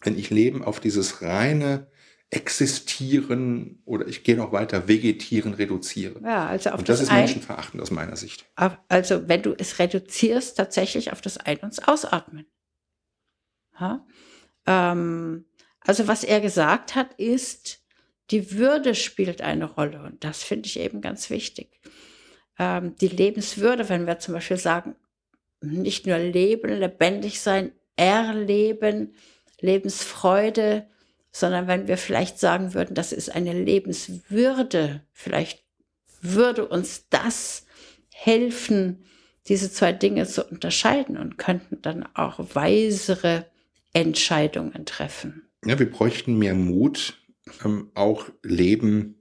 wenn 0.00 0.16
ich 0.16 0.30
Leben 0.30 0.62
auf 0.62 0.78
dieses 0.78 1.22
reine 1.22 1.88
Existieren 2.30 3.82
oder 3.84 4.06
ich 4.06 4.24
gehe 4.24 4.36
noch 4.36 4.52
weiter, 4.52 4.88
Vegetieren 4.88 5.54
reduziere. 5.54 6.20
Ja, 6.22 6.46
also 6.46 6.70
auf 6.70 6.78
und 6.80 6.88
das, 6.88 7.00
das 7.00 7.08
ist 7.08 7.14
menschenverachtend 7.14 7.82
aus 7.82 7.90
meiner 7.90 8.16
Sicht. 8.16 8.46
Also 8.88 9.28
wenn 9.28 9.42
du 9.42 9.54
es 9.56 9.78
reduzierst, 9.78 10.56
tatsächlich 10.56 11.12
auf 11.12 11.20
das 11.20 11.38
Ein- 11.38 11.58
und 11.58 11.88
Ausatmen. 11.88 12.46
Ähm, 14.66 15.44
also 15.80 16.08
was 16.08 16.24
er 16.24 16.40
gesagt 16.40 16.94
hat, 16.94 17.14
ist, 17.14 17.84
die 18.30 18.52
Würde 18.52 18.94
spielt 18.94 19.40
eine 19.40 19.64
Rolle 19.64 20.02
und 20.02 20.22
das 20.24 20.42
finde 20.42 20.66
ich 20.66 20.78
eben 20.78 21.00
ganz 21.00 21.30
wichtig. 21.30 21.80
Ähm, 22.58 22.96
die 23.00 23.08
Lebenswürde, 23.08 23.88
wenn 23.88 24.06
wir 24.06 24.18
zum 24.18 24.34
Beispiel 24.34 24.56
sagen, 24.56 24.94
nicht 25.60 26.06
nur 26.06 26.18
leben, 26.18 26.70
lebendig 26.70 27.40
sein, 27.40 27.72
erleben, 27.96 29.14
Lebensfreude, 29.60 30.86
sondern 31.32 31.66
wenn 31.66 31.88
wir 31.88 31.98
vielleicht 31.98 32.38
sagen 32.38 32.74
würden, 32.74 32.94
das 32.94 33.12
ist 33.12 33.34
eine 33.34 33.52
Lebenswürde, 33.52 35.02
vielleicht 35.12 35.64
würde 36.20 36.66
uns 36.66 37.08
das 37.10 37.66
helfen, 38.12 39.04
diese 39.48 39.70
zwei 39.70 39.92
Dinge 39.92 40.26
zu 40.26 40.44
unterscheiden 40.44 41.16
und 41.16 41.38
könnten 41.38 41.80
dann 41.82 42.08
auch 42.14 42.38
weisere 42.54 43.46
Entscheidungen 43.92 44.84
treffen. 44.86 45.48
Ja, 45.64 45.78
wir 45.78 45.90
bräuchten 45.90 46.38
mehr 46.38 46.54
Mut, 46.54 47.18
ähm, 47.64 47.90
auch 47.94 48.28
Leben, 48.42 49.15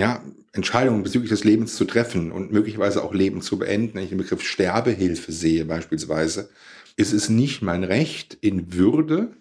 ja, 0.00 0.24
Entscheidungen 0.52 1.02
bezüglich 1.02 1.30
des 1.30 1.44
Lebens 1.44 1.76
zu 1.76 1.84
treffen 1.84 2.32
und 2.32 2.50
möglicherweise 2.50 3.04
auch 3.04 3.14
Leben 3.14 3.40
zu 3.42 3.58
beenden. 3.58 3.94
Wenn 3.94 4.04
ich 4.04 4.08
den 4.08 4.18
Begriff 4.18 4.42
Sterbehilfe 4.42 5.30
sehe 5.30 5.64
beispielsweise, 5.64 6.50
ist 6.96 7.12
es 7.12 7.28
nicht 7.28 7.62
mein 7.62 7.84
Recht 7.84 8.36
in 8.40 8.72
Würde, 8.72 9.32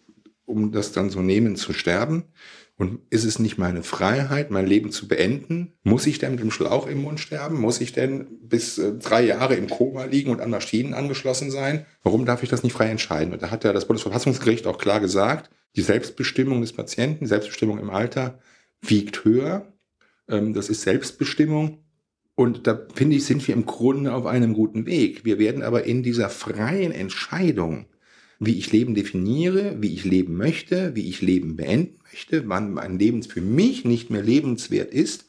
um 0.45 0.71
das 0.71 0.91
dann 0.91 1.09
so 1.09 1.21
nehmen, 1.21 1.55
zu 1.55 1.73
sterben? 1.73 2.25
Und 2.77 2.99
ist 3.09 3.25
es 3.25 3.39
nicht 3.39 3.57
meine 3.57 3.83
Freiheit, 3.83 4.51
mein 4.51 4.65
Leben 4.65 4.91
zu 4.91 5.07
beenden? 5.07 5.73
Muss 5.83 6.07
ich 6.07 6.19
denn 6.19 6.31
mit 6.31 6.39
dem 6.39 6.51
Schlauch 6.51 6.87
im 6.87 7.01
Mund 7.01 7.19
sterben? 7.19 7.59
Muss 7.59 7.81
ich 7.81 7.91
denn 7.91 8.27
bis 8.41 8.77
äh, 8.77 8.93
drei 8.93 9.23
Jahre 9.23 9.55
im 9.55 9.69
Koma 9.69 10.05
liegen 10.05 10.31
und 10.31 10.39
an 10.39 10.49
Maschinen 10.49 10.93
angeschlossen 10.93 11.51
sein? 11.51 11.85
Warum 12.03 12.25
darf 12.25 12.41
ich 12.43 12.49
das 12.49 12.63
nicht 12.63 12.71
frei 12.71 12.87
entscheiden? 12.87 13.33
Und 13.33 13.41
da 13.41 13.51
hat 13.51 13.65
ja 13.65 13.73
das 13.73 13.85
Bundesverfassungsgericht 13.85 14.65
auch 14.65 14.77
klar 14.77 15.01
gesagt, 15.01 15.49
die 15.75 15.81
Selbstbestimmung 15.81 16.61
des 16.61 16.71
Patienten, 16.71 17.25
Selbstbestimmung 17.25 17.79
im 17.79 17.89
Alter 17.89 18.39
wiegt 18.81 19.25
höher. 19.25 19.73
Ähm, 20.29 20.53
das 20.53 20.69
ist 20.69 20.81
Selbstbestimmung. 20.81 21.79
Und 22.35 22.67
da 22.67 22.87
finde 22.93 23.17
ich, 23.17 23.25
sind 23.25 23.45
wir 23.47 23.53
im 23.53 23.65
Grunde 23.65 24.13
auf 24.13 24.25
einem 24.25 24.53
guten 24.53 24.85
Weg. 24.85 25.25
Wir 25.25 25.39
werden 25.39 25.61
aber 25.61 25.83
in 25.83 26.03
dieser 26.03 26.29
freien 26.29 26.93
Entscheidung, 26.93 27.87
wie 28.39 28.57
ich 28.57 28.71
Leben 28.71 28.95
definiere, 28.95 29.81
wie 29.81 29.93
ich 29.93 30.05
leben 30.05 30.37
möchte, 30.37 30.95
wie 30.95 31.09
ich 31.09 31.21
Leben 31.21 31.57
beenden 31.57 31.99
möchte, 32.03 32.47
wann 32.47 32.71
mein 32.71 32.97
Leben 32.97 33.23
für 33.23 33.41
mich 33.41 33.83
nicht 33.83 34.09
mehr 34.09 34.23
lebenswert 34.23 34.93
ist, 34.93 35.25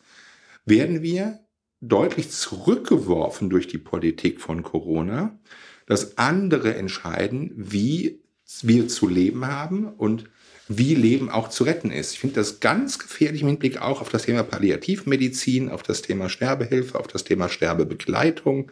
werden 0.65 1.03
wir 1.03 1.41
deutlich 1.81 2.31
zurückgeworfen 2.31 3.51
durch 3.51 3.67
die 3.67 3.79
Politik 3.79 4.41
von 4.41 4.63
Corona, 4.63 5.41
dass 5.87 6.19
andere 6.19 6.77
entscheiden, 6.77 7.51
wie 7.57 8.23
wir 8.63 8.87
zu 8.87 9.09
leben 9.09 9.47
haben 9.47 9.89
und 9.89 10.31
wie 10.73 10.95
Leben 10.95 11.31
auch 11.31 11.49
zu 11.49 11.65
retten 11.65 11.91
ist. 11.91 12.13
Ich 12.13 12.21
finde 12.21 12.37
das 12.37 12.61
ganz 12.61 13.01
gefährlich 13.01 13.43
im 13.43 13.49
Hinblick 13.49 13.83
auch 13.83 14.01
auf 14.01 14.09
das 14.09 14.23
Thema 14.23 14.45
Palliativmedizin, 14.45 15.69
auf 15.69 15.83
das 15.83 16.01
Thema 16.01 16.29
Sterbehilfe, 16.29 16.97
auf 16.97 17.09
das 17.09 17.25
Thema 17.25 17.49
Sterbebegleitung, 17.49 18.71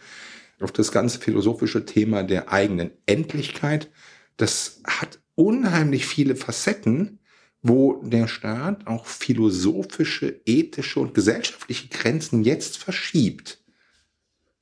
auf 0.60 0.70
das 0.70 0.92
ganze 0.92 1.18
philosophische 1.18 1.84
Thema 1.84 2.22
der 2.22 2.52
eigenen 2.52 2.92
Endlichkeit. 3.06 3.90
Das 4.36 4.80
hat 4.86 5.18
unheimlich 5.34 6.06
viele 6.06 6.36
Facetten, 6.36 7.18
wo 7.62 8.00
der 8.04 8.28
Staat 8.28 8.86
auch 8.86 9.04
philosophische, 9.04 10.40
ethische 10.46 11.00
und 11.00 11.14
gesellschaftliche 11.14 11.88
Grenzen 11.88 12.44
jetzt 12.44 12.78
verschiebt. 12.78 13.58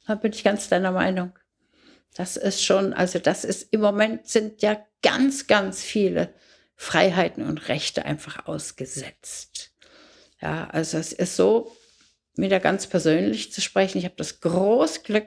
Da 0.07 0.15
bin 0.15 0.33
ich 0.33 0.43
ganz 0.43 0.71
deiner 0.71 0.93
Meinung. 0.93 1.33
Das 2.15 2.39
ist 2.39 2.65
schon, 2.65 2.95
also 2.95 3.19
das 3.19 3.45
ist 3.45 3.75
im 3.75 3.83
Moment 3.83 4.27
sind 4.27 4.63
ja 4.63 4.79
ganz, 5.03 5.47
ganz 5.47 5.83
viele 5.83 6.33
Freiheiten 6.77 7.45
und 7.45 7.69
Rechte 7.69 8.05
einfach 8.05 8.47
ausgesetzt. 8.47 9.73
Ja, 10.41 10.69
also 10.71 10.99
es 10.99 11.13
ist 11.13 11.37
so, 11.37 11.75
wieder 12.37 12.61
ganz 12.61 12.87
persönlich 12.87 13.53
zu 13.53 13.61
sprechen. 13.61 13.99
Ich 13.99 14.05
habe 14.05 14.15
das 14.17 14.41
große 14.41 15.01
Glück, 15.01 15.27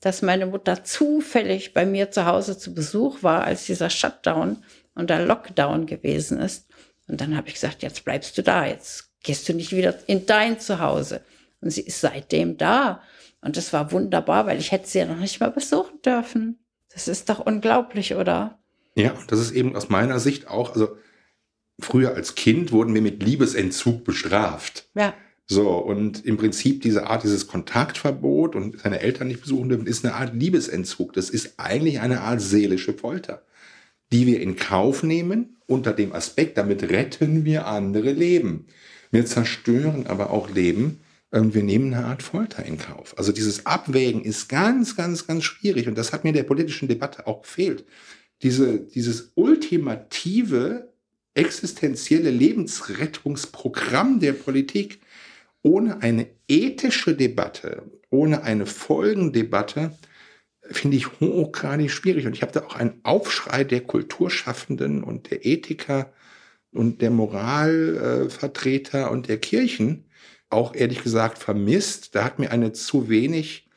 dass 0.00 0.22
meine 0.22 0.46
Mutter 0.46 0.84
zufällig 0.84 1.72
bei 1.72 1.86
mir 1.86 2.10
zu 2.10 2.26
Hause 2.26 2.58
zu 2.58 2.74
Besuch 2.74 3.22
war, 3.22 3.44
als 3.44 3.66
dieser 3.66 3.88
Shutdown 3.88 4.64
und 4.94 5.10
der 5.10 5.24
Lockdown 5.24 5.86
gewesen 5.86 6.40
ist. 6.40 6.68
Und 7.06 7.20
dann 7.20 7.36
habe 7.36 7.48
ich 7.48 7.54
gesagt, 7.54 7.82
jetzt 7.82 8.04
bleibst 8.04 8.36
du 8.36 8.42
da, 8.42 8.66
jetzt 8.66 9.10
gehst 9.22 9.48
du 9.48 9.54
nicht 9.54 9.72
wieder 9.72 9.96
in 10.06 10.26
dein 10.26 10.58
Zuhause. 10.60 11.24
Und 11.60 11.70
sie 11.70 11.82
ist 11.82 12.00
seitdem 12.00 12.56
da. 12.58 13.02
Und 13.40 13.56
das 13.56 13.72
war 13.72 13.92
wunderbar, 13.92 14.46
weil 14.46 14.58
ich 14.58 14.72
hätte 14.72 14.88
sie 14.88 14.98
ja 14.98 15.06
noch 15.06 15.16
nicht 15.16 15.40
mal 15.40 15.50
besuchen 15.50 16.02
dürfen. 16.02 16.64
Das 16.92 17.08
ist 17.08 17.28
doch 17.28 17.40
unglaublich, 17.40 18.14
oder? 18.14 18.58
Ja, 18.96 19.14
das 19.26 19.40
ist 19.40 19.50
eben 19.52 19.74
aus 19.74 19.88
meiner 19.88 20.20
Sicht 20.20 20.48
auch, 20.48 20.74
also 20.74 20.96
früher 21.80 22.14
als 22.14 22.34
Kind 22.34 22.72
wurden 22.72 22.94
wir 22.94 23.02
mit 23.02 23.22
Liebesentzug 23.22 24.04
bestraft. 24.04 24.88
Ja. 24.94 25.14
So, 25.46 25.70
und 25.76 26.24
im 26.24 26.38
Prinzip 26.38 26.80
diese 26.82 27.06
Art, 27.06 27.22
dieses 27.22 27.48
Kontaktverbot 27.48 28.54
und 28.56 28.80
seine 28.80 29.00
Eltern 29.00 29.28
nicht 29.28 29.42
besuchen 29.42 29.68
dürfen, 29.68 29.86
ist 29.86 30.04
eine 30.04 30.14
Art 30.14 30.34
Liebesentzug. 30.34 31.12
Das 31.12 31.28
ist 31.28 31.54
eigentlich 31.58 32.00
eine 32.00 32.22
Art 32.22 32.40
seelische 32.40 32.94
Folter, 32.94 33.42
die 34.10 34.26
wir 34.26 34.40
in 34.40 34.56
Kauf 34.56 35.02
nehmen 35.02 35.56
unter 35.66 35.92
dem 35.92 36.12
Aspekt, 36.12 36.56
damit 36.56 36.84
retten 36.84 37.44
wir 37.44 37.66
andere 37.66 38.12
Leben. 38.12 38.66
Wir 39.10 39.26
zerstören 39.26 40.06
aber 40.06 40.30
auch 40.30 40.50
Leben. 40.50 41.00
Wir 41.30 41.62
nehmen 41.62 41.92
eine 41.92 42.06
Art 42.06 42.22
Folter 42.22 42.64
in 42.64 42.78
Kauf. 42.78 43.18
Also 43.18 43.32
dieses 43.32 43.66
Abwägen 43.66 44.24
ist 44.24 44.48
ganz, 44.48 44.96
ganz, 44.96 45.26
ganz 45.26 45.44
schwierig. 45.44 45.88
Und 45.88 45.98
das 45.98 46.12
hat 46.12 46.24
mir 46.24 46.32
der 46.32 46.44
politischen 46.44 46.88
Debatte 46.88 47.26
auch 47.26 47.42
gefehlt. 47.42 47.84
Diese, 48.42 48.80
dieses 48.80 49.32
ultimative 49.34 50.92
existenzielle 51.34 52.30
Lebensrettungsprogramm 52.30 54.20
der 54.20 54.32
Politik 54.32 55.00
ohne 55.62 56.02
eine 56.02 56.28
ethische 56.46 57.14
Debatte, 57.14 57.90
ohne 58.10 58.42
eine 58.42 58.66
Folgendebatte, 58.66 59.96
finde 60.70 60.96
ich 60.96 61.20
hochgradig 61.20 61.90
schwierig. 61.90 62.26
Und 62.26 62.34
ich 62.34 62.42
habe 62.42 62.52
da 62.52 62.64
auch 62.64 62.76
einen 62.76 63.00
Aufschrei 63.02 63.64
der 63.64 63.80
Kulturschaffenden 63.80 65.02
und 65.02 65.30
der 65.30 65.44
Ethiker 65.44 66.12
und 66.72 67.02
der 67.02 67.10
Moralvertreter 67.10 69.10
und 69.10 69.28
der 69.28 69.38
Kirchen 69.38 70.04
auch 70.50 70.74
ehrlich 70.74 71.02
gesagt 71.02 71.38
vermisst. 71.38 72.14
Da 72.14 72.24
hat 72.24 72.38
mir 72.38 72.50
eine 72.50 72.72
zu 72.72 73.08
wenig 73.08 73.68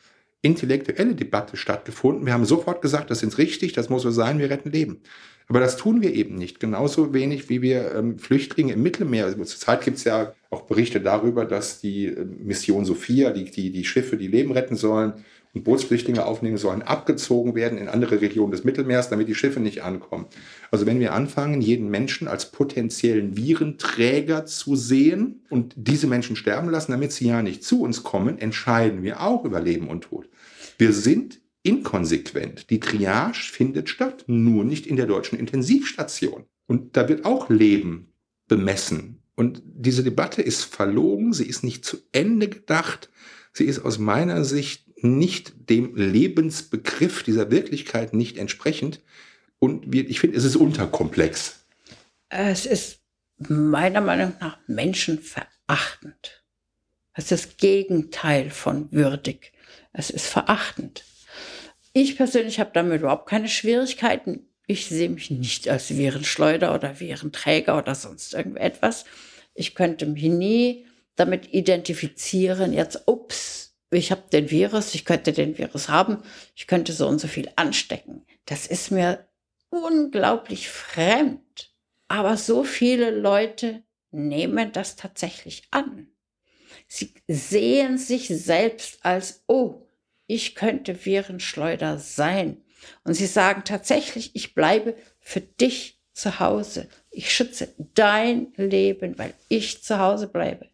intellektuelle 0.41 1.15
Debatte 1.15 1.58
stattgefunden. 1.58 2.26
Wir 2.26 2.34
haben 2.34 2.45
sofort 2.45 2.82
gesagt, 2.82 3.12
das 3.12 3.23
ist 3.23 3.38
richtig, 3.38 3.73
das 3.73 3.89
muss 3.89 4.04
so 4.04 4.12
sein, 4.12 4.39
wir 4.39 4.50
retten 4.50 4.71
Leben. 4.71 5.02
Aber 5.50 5.60
das 5.60 5.78
tun 5.78 6.02
wir 6.02 6.13
eben 6.13 6.36
nicht. 6.36 6.60
Genauso 6.60 7.13
wenig 7.13 7.50
wie 7.50 7.62
wir 7.62 7.95
ähm, 7.95 8.19
Flüchtlinge 8.19 8.73
im 8.73 8.84
Mittelmeer. 8.84 9.26
Also 9.26 9.41
zurzeit 9.45 9.82
gibt 9.82 9.97
es 9.97 10.04
ja 10.04 10.34
auch 10.50 10.63
Berichte 10.63 11.00
darüber, 11.00 11.45
dass 11.45 11.80
die 11.80 12.08
äh, 12.08 12.26
Mission 12.26 12.84
Sophia, 12.86 13.32
die, 13.32 13.45
die, 13.45 13.71
die 13.71 13.86
Schiffe, 13.86 14.17
die 14.17 14.28
Leben 14.28 14.52
retten 14.52 14.76
sollen 14.76 15.23
und 15.58 15.63
Bootsflüchtlinge 15.63 16.26
aufnehmen 16.26 16.58
sollen, 16.58 16.82
abgezogen 16.82 17.56
werden 17.56 17.78
in 17.78 17.88
andere 17.88 18.22
Regionen 18.22 18.52
des 18.52 18.63
Mittelmeers, 18.63 19.10
damit 19.10 19.28
die 19.28 19.36
Schiffe 19.36 19.60
nicht 19.60 19.84
ankommen. 19.84 20.26
Also 20.72 20.86
wenn 20.86 21.00
wir 21.00 21.13
anfangen, 21.13 21.62
jeden 21.62 21.89
Menschen 21.89 22.28
als 22.28 22.52
potenziellen 22.52 23.36
Virenträger 23.36 24.46
zu 24.46 24.76
sehen 24.76 25.41
und 25.50 25.74
diese 25.76 26.08
Menschen 26.08 26.36
sterben 26.36 26.70
lassen, 26.70 26.91
damit 26.91 27.12
sie 27.12 27.28
ja 27.28 27.41
nicht 27.41 27.63
zu 27.63 27.82
uns 27.82 28.04
kommen, 28.04 28.38
entscheiden 28.38 29.04
wir 29.04 29.22
auch 29.22 29.46
über 29.46 29.60
Leben 29.60 29.88
und 29.88 30.02
Tod. 30.02 30.30
Wir 30.78 30.93
sind 30.93 31.41
inkonsequent. 31.63 32.70
Die 32.70 32.80
Triage 32.80 33.39
findet 33.52 33.89
statt, 33.89 34.26
nur 34.28 34.63
nicht 34.63 34.88
in 34.88 34.96
der 34.96 35.08
deutschen 35.08 35.39
Intensivstation. 35.39 36.46
Und 36.67 36.96
da 36.96 37.10
wird 37.10 37.26
auch 37.26 37.50
Leben 37.50 38.13
bemessen. 38.48 39.24
Und 39.36 39.62
diese 39.65 40.04
Debatte 40.04 40.41
ist 40.41 40.63
verlogen, 40.63 41.34
sie 41.34 41.46
ist 41.46 41.63
nicht 41.63 41.84
zu 41.84 41.98
Ende 42.12 42.48
gedacht, 42.48 43.10
sie 43.54 43.65
ist 43.65 43.80
aus 43.80 44.00
meiner 44.00 44.43
Sicht 44.43 44.87
nicht 45.01 45.69
dem 45.69 45.95
Lebensbegriff 45.95 47.23
dieser 47.23 47.51
Wirklichkeit 47.51 48.13
nicht 48.13 48.38
entsprechend. 48.38 49.01
Und 49.60 49.93
ich 49.93 50.19
finde, 50.19 50.38
es 50.38 50.43
ist 50.43 50.55
unterkomplex. 50.55 51.65
Es 52.29 52.65
ist 52.65 52.99
meiner 53.38 54.01
Meinung 54.01 54.33
nach 54.39 54.57
menschenverachtend. 54.67 56.43
Es 57.13 57.31
ist 57.31 57.31
das 57.31 57.57
Gegenteil 57.57 58.49
von 58.49 58.91
würdig. 58.91 59.53
Es 59.93 60.10
ist 60.10 60.27
verachtend. 60.27 61.03
Ich 61.93 62.15
persönlich 62.15 62.60
habe 62.60 62.71
damit 62.73 63.01
überhaupt 63.01 63.27
keine 63.27 63.49
Schwierigkeiten. 63.49 64.47
Ich 64.67 64.86
sehe 64.88 65.10
mich 65.10 65.31
nicht 65.31 65.69
als 65.69 65.89
Virenschleuder 65.89 66.75
oder 66.75 66.99
Virenträger 66.99 67.77
oder 67.77 67.95
sonst 67.95 68.33
irgendetwas. 68.33 69.05
Ich 69.55 69.73
könnte 69.73 70.05
mich 70.05 70.23
nie 70.23 70.86
damit 71.15 71.53
identifizieren, 71.53 72.73
jetzt, 72.73 73.07
ups, 73.07 73.66
ich 73.89 74.12
habe 74.12 74.23
den 74.32 74.50
Virus, 74.52 74.93
ich 74.95 75.06
könnte 75.06 75.32
den 75.32 75.58
Virus 75.58 75.89
haben, 75.89 76.21
ich 76.56 76.67
könnte 76.67 76.93
so 76.93 77.08
und 77.08 77.19
so 77.19 77.28
viel 77.28 77.50
anstecken. 77.56 78.26
Das 78.45 78.67
ist 78.67 78.91
mir 78.91 79.28
unglaublich 79.69 80.69
fremd. 80.69 81.73
Aber 82.10 82.38
so 82.38 82.63
viele 82.63 83.12
Leute 83.12 83.84
nehmen 84.12 84.71
das 84.71 84.95
tatsächlich 84.95 85.63
an. 85.71 86.08
Sie 86.88 87.13
sehen 87.28 87.97
sich 87.97 88.28
selbst 88.28 89.00
als, 89.04 89.43
oh, 89.47 89.88
ich 90.26 90.56
könnte 90.56 91.06
Virenschleuder 91.06 91.97
sein. 91.97 92.63
Und 93.04 93.15
sie 93.15 93.26
sagen 93.26 93.63
tatsächlich, 93.65 94.32
ich 94.36 94.54
bleibe 94.54 94.95
für 95.19 95.41
dich 95.41 96.00
zu 96.13 96.39
Hause. 96.39 96.88
Ich 97.10 97.34
schütze 97.34 97.73
dein 97.93 98.54
Leben, 98.56 99.17
weil 99.17 99.34
ich 99.50 99.84
zu 99.84 100.00
Hause 100.00 100.28
bleibe. 100.28 100.69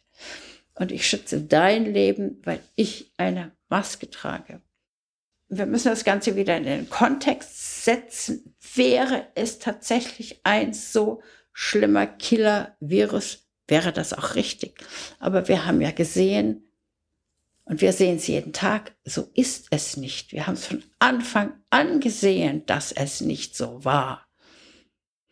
Und 0.74 0.92
ich 0.92 1.08
schütze 1.08 1.40
dein 1.40 1.92
Leben, 1.92 2.40
weil 2.44 2.60
ich 2.74 3.12
eine 3.16 3.52
Maske 3.68 4.10
trage. 4.10 4.60
Wir 5.48 5.66
müssen 5.66 5.88
das 5.88 6.04
Ganze 6.04 6.36
wieder 6.36 6.56
in 6.56 6.64
den 6.64 6.90
Kontext 6.90 7.84
setzen. 7.84 8.56
Wäre 8.74 9.28
es 9.34 9.58
tatsächlich 9.58 10.40
ein 10.42 10.72
so 10.72 11.22
schlimmer 11.52 12.06
Killer-Virus, 12.06 13.46
wäre 13.68 13.92
das 13.92 14.12
auch 14.12 14.34
richtig. 14.34 14.84
Aber 15.20 15.46
wir 15.48 15.66
haben 15.66 15.80
ja 15.80 15.92
gesehen, 15.92 16.64
und 17.66 17.80
wir 17.80 17.92
sehen 17.92 18.16
es 18.16 18.26
jeden 18.26 18.52
Tag, 18.52 18.94
so 19.04 19.30
ist 19.34 19.68
es 19.70 19.96
nicht. 19.96 20.32
Wir 20.32 20.46
haben 20.46 20.54
es 20.54 20.66
von 20.66 20.82
Anfang 20.98 21.54
an 21.70 22.00
gesehen, 22.00 22.66
dass 22.66 22.92
es 22.92 23.20
nicht 23.20 23.56
so 23.56 23.84
war. 23.84 24.23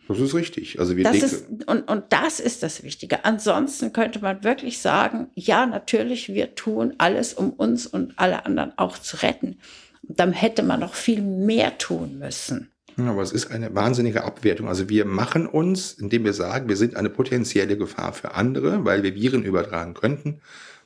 Das 0.08 0.18
ist 0.18 0.34
richtig. 0.34 0.78
Also 0.80 0.96
wir 0.96 1.04
das 1.04 1.22
ist, 1.22 1.46
und, 1.66 1.88
und 1.88 2.04
das 2.10 2.40
ist 2.40 2.62
das 2.62 2.82
Wichtige. 2.82 3.24
Ansonsten 3.24 3.92
könnte 3.92 4.20
man 4.20 4.44
wirklich 4.44 4.78
sagen, 4.78 5.28
ja, 5.34 5.64
natürlich, 5.66 6.28
wir 6.28 6.54
tun 6.54 6.94
alles, 6.98 7.34
um 7.34 7.50
uns 7.50 7.86
und 7.86 8.18
alle 8.18 8.44
anderen 8.44 8.76
auch 8.76 8.98
zu 8.98 9.22
retten. 9.22 9.58
Und 10.06 10.18
dann 10.18 10.32
hätte 10.32 10.62
man 10.62 10.80
noch 10.80 10.94
viel 10.94 11.22
mehr 11.22 11.78
tun 11.78 12.18
müssen. 12.18 12.72
Aber 12.96 13.22
es 13.22 13.32
ist 13.32 13.50
eine 13.50 13.74
wahnsinnige 13.74 14.24
Abwertung. 14.24 14.68
Also 14.68 14.88
wir 14.88 15.04
machen 15.04 15.46
uns, 15.46 15.92
indem 15.92 16.24
wir 16.24 16.34
sagen, 16.34 16.68
wir 16.68 16.76
sind 16.76 16.96
eine 16.96 17.08
potenzielle 17.08 17.76
Gefahr 17.76 18.12
für 18.12 18.34
andere, 18.34 18.84
weil 18.84 19.02
wir 19.02 19.14
Viren 19.14 19.44
übertragen 19.44 19.94
könnten, 19.94 20.40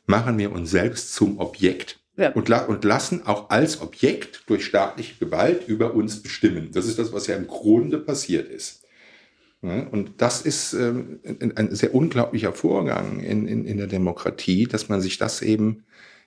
machen 0.06 0.38
wir 0.38 0.52
uns 0.52 0.70
selbst 0.70 1.14
zum 1.14 1.38
Objekt 1.40 1.98
ja. 2.16 2.30
und, 2.32 2.48
la 2.48 2.64
und, 2.64 2.84
lassen 2.84 3.26
auch 3.26 3.50
als 3.50 3.80
Objekt 3.80 4.42
durch 4.46 4.64
staatliche 4.64 5.16
Gewalt 5.18 5.66
über 5.66 5.94
uns 5.94 6.22
bestimmen. 6.22 6.70
Das 6.72 6.86
ist 6.86 6.98
das, 6.98 7.12
was 7.12 7.26
ja 7.26 7.34
im 7.34 7.48
Grunde 7.48 7.98
passiert 7.98 8.48
ist. 8.48 8.85
Ja, 9.62 9.86
und 9.88 10.20
das 10.20 10.42
ist 10.42 10.74
ähm, 10.74 11.20
ein 11.56 11.74
sehr 11.74 11.94
unglaublicher 11.94 12.52
Vorgang 12.52 13.20
in, 13.20 13.48
in, 13.48 13.64
in 13.64 13.78
der 13.78 13.86
Demokratie, 13.86 14.66
dass 14.66 14.88
man 14.88 15.00
sich 15.00 15.18
das 15.18 15.42
eben 15.42 15.84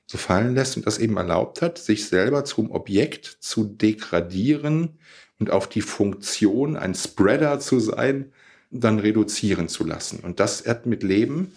so 0.08 0.18
fallen 0.18 0.56
lässt 0.56 0.76
und 0.76 0.88
das 0.88 0.98
eben 0.98 1.18
erlaubt 1.18 1.62
hat, 1.62 1.78
sich 1.78 2.08
selber 2.08 2.44
zum 2.44 2.72
Objekt 2.72 3.38
zu 3.40 3.64
degradieren 3.64 4.98
und 5.40 5.52
auf 5.52 5.70
die 5.70 5.82
Funktion, 5.82 6.76
ein 6.76 6.96
Spreader 6.96 7.60
zu 7.60 7.80
sein, 7.80 8.34
dann 8.72 9.00
reduzieren 9.00 9.68
zu 9.68 9.86
lassen. 9.86 10.20
Und 10.22 10.40
das 10.40 10.66
hat 10.66 10.86
mit 10.86 11.04
Leben 11.04 11.54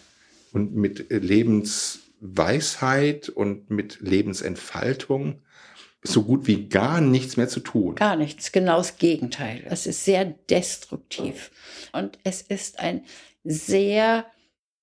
und 0.52 0.74
mit 0.74 1.06
Lebens 1.10 2.00
Weisheit 2.20 3.28
und 3.28 3.70
mit 3.70 4.00
Lebensentfaltung 4.00 5.40
so 6.02 6.24
gut 6.24 6.46
wie 6.46 6.68
gar 6.68 7.00
nichts 7.00 7.36
mehr 7.36 7.48
zu 7.48 7.60
tun. 7.60 7.94
Gar 7.94 8.16
nichts, 8.16 8.52
genau 8.52 8.78
das 8.78 8.96
Gegenteil. 8.96 9.62
Es 9.66 9.86
ist 9.86 10.04
sehr 10.04 10.24
destruktiv 10.24 11.50
und 11.92 12.18
es 12.24 12.42
ist 12.42 12.80
ein 12.80 13.04
sehr 13.44 14.26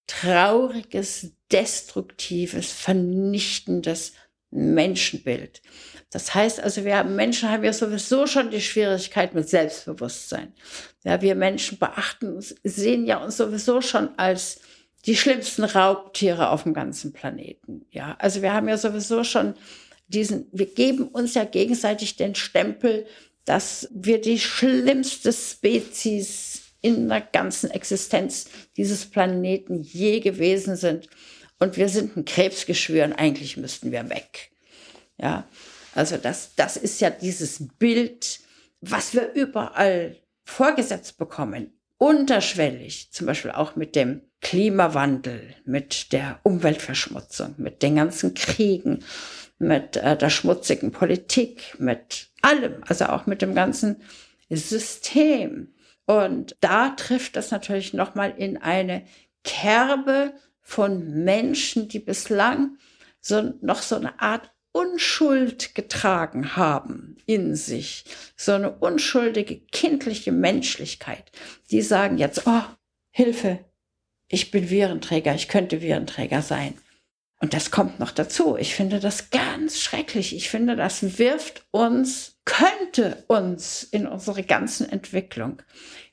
trauriges, 0.08 1.34
destruktives, 1.52 2.72
vernichtendes 2.72 4.14
Menschenbild. 4.52 5.62
Das 6.10 6.34
heißt 6.34 6.60
also, 6.62 6.86
wir 6.86 7.04
Menschen 7.04 7.52
haben 7.52 7.64
ja 7.64 7.74
sowieso 7.74 8.26
schon 8.26 8.50
die 8.50 8.62
Schwierigkeit 8.62 9.36
mit 9.36 9.48
Selbstbewusstsein. 9.48 10.54
Ja, 11.04 11.22
wir 11.22 11.36
Menschen 11.36 11.78
beachten 11.78 12.36
uns, 12.36 12.56
sehen 12.64 13.06
ja 13.06 13.18
uns 13.18 13.38
sowieso 13.38 13.82
schon 13.82 14.18
als 14.18 14.62
die 15.06 15.16
schlimmsten 15.16 15.64
Raubtiere 15.64 16.50
auf 16.50 16.64
dem 16.64 16.74
ganzen 16.74 17.14
Planeten. 17.14 17.86
Ja, 17.92 18.16
also 18.20 18.42
wir 18.42 18.54
haben 18.54 18.68
ja 18.68 18.78
sowieso 18.78 19.24
schon 19.24 19.54
diesen, 20.10 20.48
wir 20.52 20.66
geben 20.66 21.08
uns 21.08 21.34
ja 21.36 21.46
gegenseitig 21.46 22.18
den 22.18 22.36
Stempel, 22.36 23.06
dass 23.46 23.88
wir 23.92 24.20
die 24.20 24.40
schlimmste 24.40 25.32
Spezies 25.32 26.62
in 26.82 27.10
der 27.10 27.22
ganzen 27.22 27.72
Existenz 27.72 28.46
dieses 28.78 29.06
Planeten 29.06 29.82
je 29.82 30.20
gewesen 30.20 30.76
sind. 30.76 31.08
Und 31.60 31.78
wir 31.78 31.90
sind 31.90 32.16
ein 32.16 32.26
Krebsgeschwür 32.26 33.06
und 33.06 33.14
eigentlich 33.14 33.58
müssten 33.58 33.92
wir 33.92 34.10
weg. 34.10 34.52
Ja, 35.18 35.48
also 35.94 36.18
das, 36.18 36.52
das 36.56 36.78
ist 36.78 37.02
ja 37.02 37.10
dieses 37.10 37.68
Bild, 37.78 38.40
was 38.82 39.14
wir 39.14 39.34
überall 39.34 40.16
vorgesetzt 40.46 41.18
bekommen 41.18 41.74
unterschwellig, 42.00 43.12
zum 43.12 43.28
Beispiel 43.28 43.52
auch 43.52 43.76
mit 43.76 43.96
dem 43.96 44.22
Klimawandel, 44.42 45.54
mit 45.66 46.14
der 46.14 46.40
Umweltverschmutzung, 46.44 47.56
mit 47.58 47.84
den 47.84 47.98
ganzen 47.98 48.34
Kriegen, 48.34 49.04
mit 49.60 49.98
äh, 49.98 50.18
der 50.18 50.30
schmutzigen 50.30 50.92
Politik, 50.92 51.76
mit 51.80 52.30
allem, 52.42 52.84
also 52.88 53.06
auch 53.06 53.26
mit 53.26 53.42
dem 53.42 53.54
ganzen 53.54 54.02
System. 54.50 55.74
Und 56.06 56.56
da 56.62 56.90
trifft 56.90 57.36
das 57.36 57.52
natürlich 57.52 57.94
nochmal 57.94 58.34
in 58.36 58.58
eine 58.58 59.04
Kerbe 59.44 60.34
von 60.62 61.24
Menschen, 61.24 61.88
die 61.88 62.00
bislang 62.00 62.78
so, 63.22 63.54
noch 63.62 63.82
so 63.82 63.96
eine 63.96 64.20
Art 64.20 64.52
Unschuld 64.72 65.74
getragen 65.76 66.56
haben 66.56 67.18
in 67.26 67.56
sich, 67.56 68.06
so 68.36 68.54
eine 68.54 68.72
unschuldige 68.72 69.60
kindliche 69.60 70.32
Menschlichkeit, 70.32 71.32
die 71.72 71.82
sagen 71.82 72.18
jetzt, 72.18 72.44
oh, 72.46 72.62
Hilfe, 73.10 73.66
ich 74.28 74.52
bin 74.52 74.70
Virenträger, 74.70 75.34
ich 75.34 75.48
könnte 75.48 75.82
Virenträger 75.82 76.44
sein. 76.44 76.76
Und 77.42 77.54
das 77.54 77.72
kommt 77.72 78.00
noch 78.00 78.12
dazu. 78.12 78.58
Ich 78.58 78.76
finde 78.76 79.00
das 79.00 79.30
ganz 79.30 79.80
schrecklich. 79.80 80.36
Ich 80.36 80.50
finde, 80.50 80.76
das 80.76 81.18
wirft 81.18 81.66
uns, 81.72 82.38
könnte 82.44 83.24
uns 83.28 83.84
in 83.84 84.08
unsere 84.08 84.44
ganzen 84.44 84.90
Entwicklung, 84.90 85.62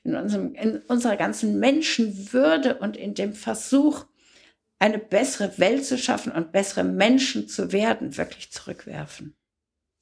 in, 0.03 0.15
unserem, 0.15 0.55
in 0.55 0.77
unserer 0.83 1.17
ganzen 1.17 1.59
Menschenwürde 1.59 2.77
und 2.77 2.95
in 2.95 3.13
dem 3.13 3.33
Versuch, 3.33 4.05
eine 4.79 4.99
bessere 4.99 5.57
Welt 5.57 5.85
zu 5.85 5.97
schaffen 5.97 6.31
und 6.31 6.51
bessere 6.51 6.83
Menschen 6.83 7.49
zu 7.49 7.71
werden, 7.71 8.15
wirklich 8.15 8.51
zurückwerfen. 8.51 9.35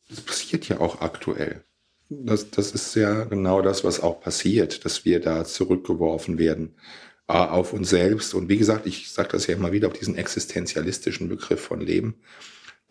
Das 0.10 0.22
passiert 0.22 0.68
ja 0.68 0.80
auch 0.80 1.02
aktuell. 1.02 1.64
Das, 2.10 2.52
das 2.52 2.72
ist 2.72 2.94
ja 2.94 3.24
genau 3.24 3.64
das, 3.64 3.84
was 3.84 4.00
auch 4.00 4.20
passiert, 4.20 4.86
dass 4.86 5.06
wir 5.06 5.20
da 5.20 5.44
zurückgeworfen 5.44 6.38
werden 6.38 6.76
auf 7.28 7.74
uns 7.74 7.90
selbst. 7.90 8.34
Und 8.34 8.50
wie 8.50 8.58
gesagt, 8.58 8.86
ich 8.86 9.12
sage 9.12 9.30
das 9.32 9.48
ja 9.48 9.56
immer 9.56 9.72
wieder 9.72 9.88
auf 9.88 9.94
diesen 9.94 10.16
existenzialistischen 10.16 11.30
Begriff 11.30 11.62
von 11.62 11.82
Leben, 11.82 12.16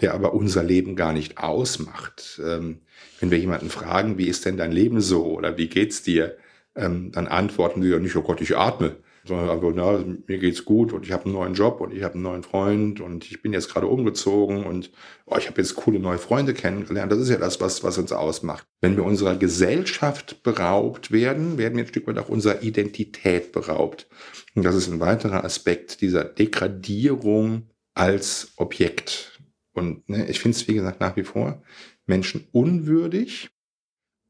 der 0.00 0.14
aber 0.14 0.34
unser 0.34 0.62
Leben 0.62 0.96
gar 0.96 1.12
nicht 1.12 1.38
ausmacht. 1.38 2.40
Ähm, 2.44 2.80
wenn 3.20 3.30
wir 3.30 3.38
jemanden 3.38 3.70
fragen, 3.70 4.18
wie 4.18 4.28
ist 4.28 4.44
denn 4.44 4.56
dein 4.56 4.72
Leben 4.72 5.00
so 5.00 5.24
oder 5.26 5.56
wie 5.56 5.68
geht's 5.68 6.02
dir, 6.02 6.36
ähm, 6.74 7.12
dann 7.12 7.28
antworten 7.28 7.82
wir 7.82 7.90
ja 7.90 7.98
nicht, 7.98 8.16
oh 8.16 8.22
Gott, 8.22 8.40
ich 8.40 8.56
atme 8.56 8.96
sondern 9.26 9.50
einfach, 9.50 9.72
na, 9.74 10.04
mir 10.26 10.38
geht's 10.38 10.64
gut 10.64 10.92
und 10.92 11.04
ich 11.04 11.12
habe 11.12 11.24
einen 11.24 11.34
neuen 11.34 11.54
Job 11.54 11.80
und 11.80 11.92
ich 11.92 12.02
habe 12.02 12.14
einen 12.14 12.22
neuen 12.22 12.42
Freund 12.42 13.00
und 13.00 13.30
ich 13.30 13.40
bin 13.42 13.52
jetzt 13.52 13.70
gerade 13.70 13.86
umgezogen 13.86 14.64
und 14.64 14.90
oh, 15.26 15.36
ich 15.38 15.48
habe 15.48 15.60
jetzt 15.60 15.74
coole 15.76 15.98
neue 15.98 16.18
Freunde 16.18 16.52
kennengelernt. 16.52 17.10
Das 17.10 17.18
ist 17.18 17.30
ja 17.30 17.38
das, 17.38 17.60
was, 17.60 17.82
was 17.82 17.96
uns 17.98 18.12
ausmacht. 18.12 18.66
Wenn 18.80 18.96
wir 18.96 19.04
unserer 19.04 19.36
Gesellschaft 19.36 20.42
beraubt 20.42 21.10
werden, 21.10 21.56
werden 21.56 21.76
wir 21.76 21.84
ein 21.84 21.88
Stück 21.88 22.06
weit 22.06 22.18
auch 22.18 22.28
unserer 22.28 22.62
Identität 22.62 23.52
beraubt. 23.52 24.08
Und 24.54 24.64
das 24.64 24.74
ist 24.74 24.88
ein 24.88 25.00
weiterer 25.00 25.44
Aspekt 25.44 26.00
dieser 26.00 26.24
Degradierung 26.24 27.70
als 27.94 28.52
Objekt. 28.56 29.40
Und 29.72 30.08
ne, 30.08 30.26
ich 30.28 30.40
finde 30.40 30.56
es, 30.56 30.68
wie 30.68 30.74
gesagt, 30.74 31.00
nach 31.00 31.16
wie 31.16 31.24
vor 31.24 31.62
Menschen 32.06 32.46
unwürdig 32.52 33.50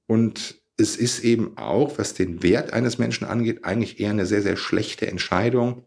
und 0.07 0.63
es 0.77 0.97
ist 0.97 1.21
eben 1.21 1.57
auch, 1.57 1.99
was 1.99 2.15
den 2.15 2.43
Wert 2.43 2.73
eines 2.73 2.99
Menschen 2.99 3.27
angeht, 3.27 3.65
eigentlich 3.65 4.01
eher 4.01 4.11
eine 4.11 4.27
sehr, 4.27 4.43
sehr 4.43 4.57
schlechte 4.57 5.07
Entscheidung, 5.07 5.85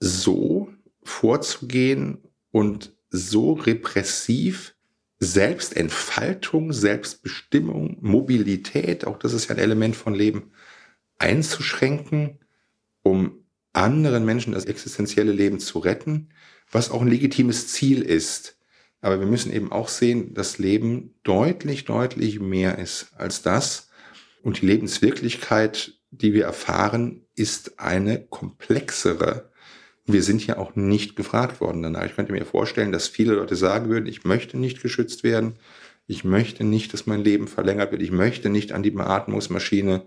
so 0.00 0.68
vorzugehen 1.02 2.18
und 2.50 2.94
so 3.10 3.54
repressiv 3.54 4.74
Selbstentfaltung, 5.18 6.72
Selbstbestimmung, 6.72 7.98
Mobilität, 8.00 9.06
auch 9.06 9.18
das 9.18 9.32
ist 9.32 9.48
ja 9.48 9.56
ein 9.56 9.60
Element 9.60 9.96
von 9.96 10.14
Leben, 10.14 10.52
einzuschränken, 11.18 12.38
um 13.02 13.44
anderen 13.72 14.24
Menschen 14.24 14.52
das 14.52 14.66
existenzielle 14.66 15.32
Leben 15.32 15.58
zu 15.58 15.80
retten, 15.80 16.28
was 16.70 16.90
auch 16.90 17.02
ein 17.02 17.08
legitimes 17.08 17.68
Ziel 17.68 18.02
ist. 18.02 18.58
Aber 19.00 19.18
wir 19.18 19.26
müssen 19.26 19.52
eben 19.52 19.72
auch 19.72 19.88
sehen, 19.88 20.34
dass 20.34 20.58
Leben 20.58 21.14
deutlich, 21.24 21.84
deutlich 21.84 22.38
mehr 22.40 22.78
ist 22.78 23.08
als 23.16 23.42
das, 23.42 23.87
und 24.42 24.60
die 24.60 24.66
Lebenswirklichkeit, 24.66 25.92
die 26.10 26.32
wir 26.32 26.44
erfahren, 26.44 27.26
ist 27.34 27.78
eine 27.78 28.20
komplexere. 28.20 29.50
Wir 30.06 30.22
sind 30.22 30.46
ja 30.46 30.56
auch 30.56 30.74
nicht 30.74 31.16
gefragt 31.16 31.60
worden 31.60 31.82
danach. 31.82 32.06
Ich 32.06 32.16
könnte 32.16 32.32
mir 32.32 32.44
vorstellen, 32.44 32.92
dass 32.92 33.08
viele 33.08 33.34
Leute 33.34 33.56
sagen 33.56 33.90
würden, 33.90 34.06
ich 34.06 34.24
möchte 34.24 34.56
nicht 34.56 34.82
geschützt 34.82 35.22
werden. 35.22 35.54
Ich 36.06 36.24
möchte 36.24 36.64
nicht, 36.64 36.94
dass 36.94 37.06
mein 37.06 37.22
Leben 37.22 37.48
verlängert 37.48 37.92
wird. 37.92 38.00
Ich 38.00 38.10
möchte 38.10 38.48
nicht 38.48 38.72
an 38.72 38.82
die 38.82 38.90
Beatmungsmaschine. 38.90 40.06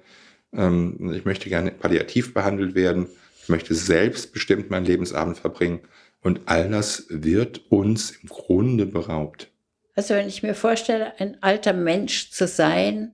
Ähm, 0.53 1.13
ich 1.13 1.25
möchte 1.25 1.49
gerne 1.49 1.71
palliativ 1.71 2.33
behandelt 2.33 2.73
werden. 2.73 3.07
Ich 3.43 3.49
möchte 3.49 3.75
selbstbestimmt 3.75 4.71
meinen 4.71 4.85
Lebensabend 4.85 5.37
verbringen. 5.37 5.81
Und 6.21 6.41
all 6.45 6.69
das 6.69 7.05
wird 7.09 7.61
uns 7.69 8.11
im 8.11 8.29
Grunde 8.29 8.87
beraubt. 8.87 9.51
Also 9.95 10.13
wenn 10.15 10.27
ich 10.27 10.41
mir 10.41 10.55
vorstelle, 10.55 11.19
ein 11.19 11.41
alter 11.41 11.73
Mensch 11.73 12.31
zu 12.31 12.47
sein, 12.47 13.13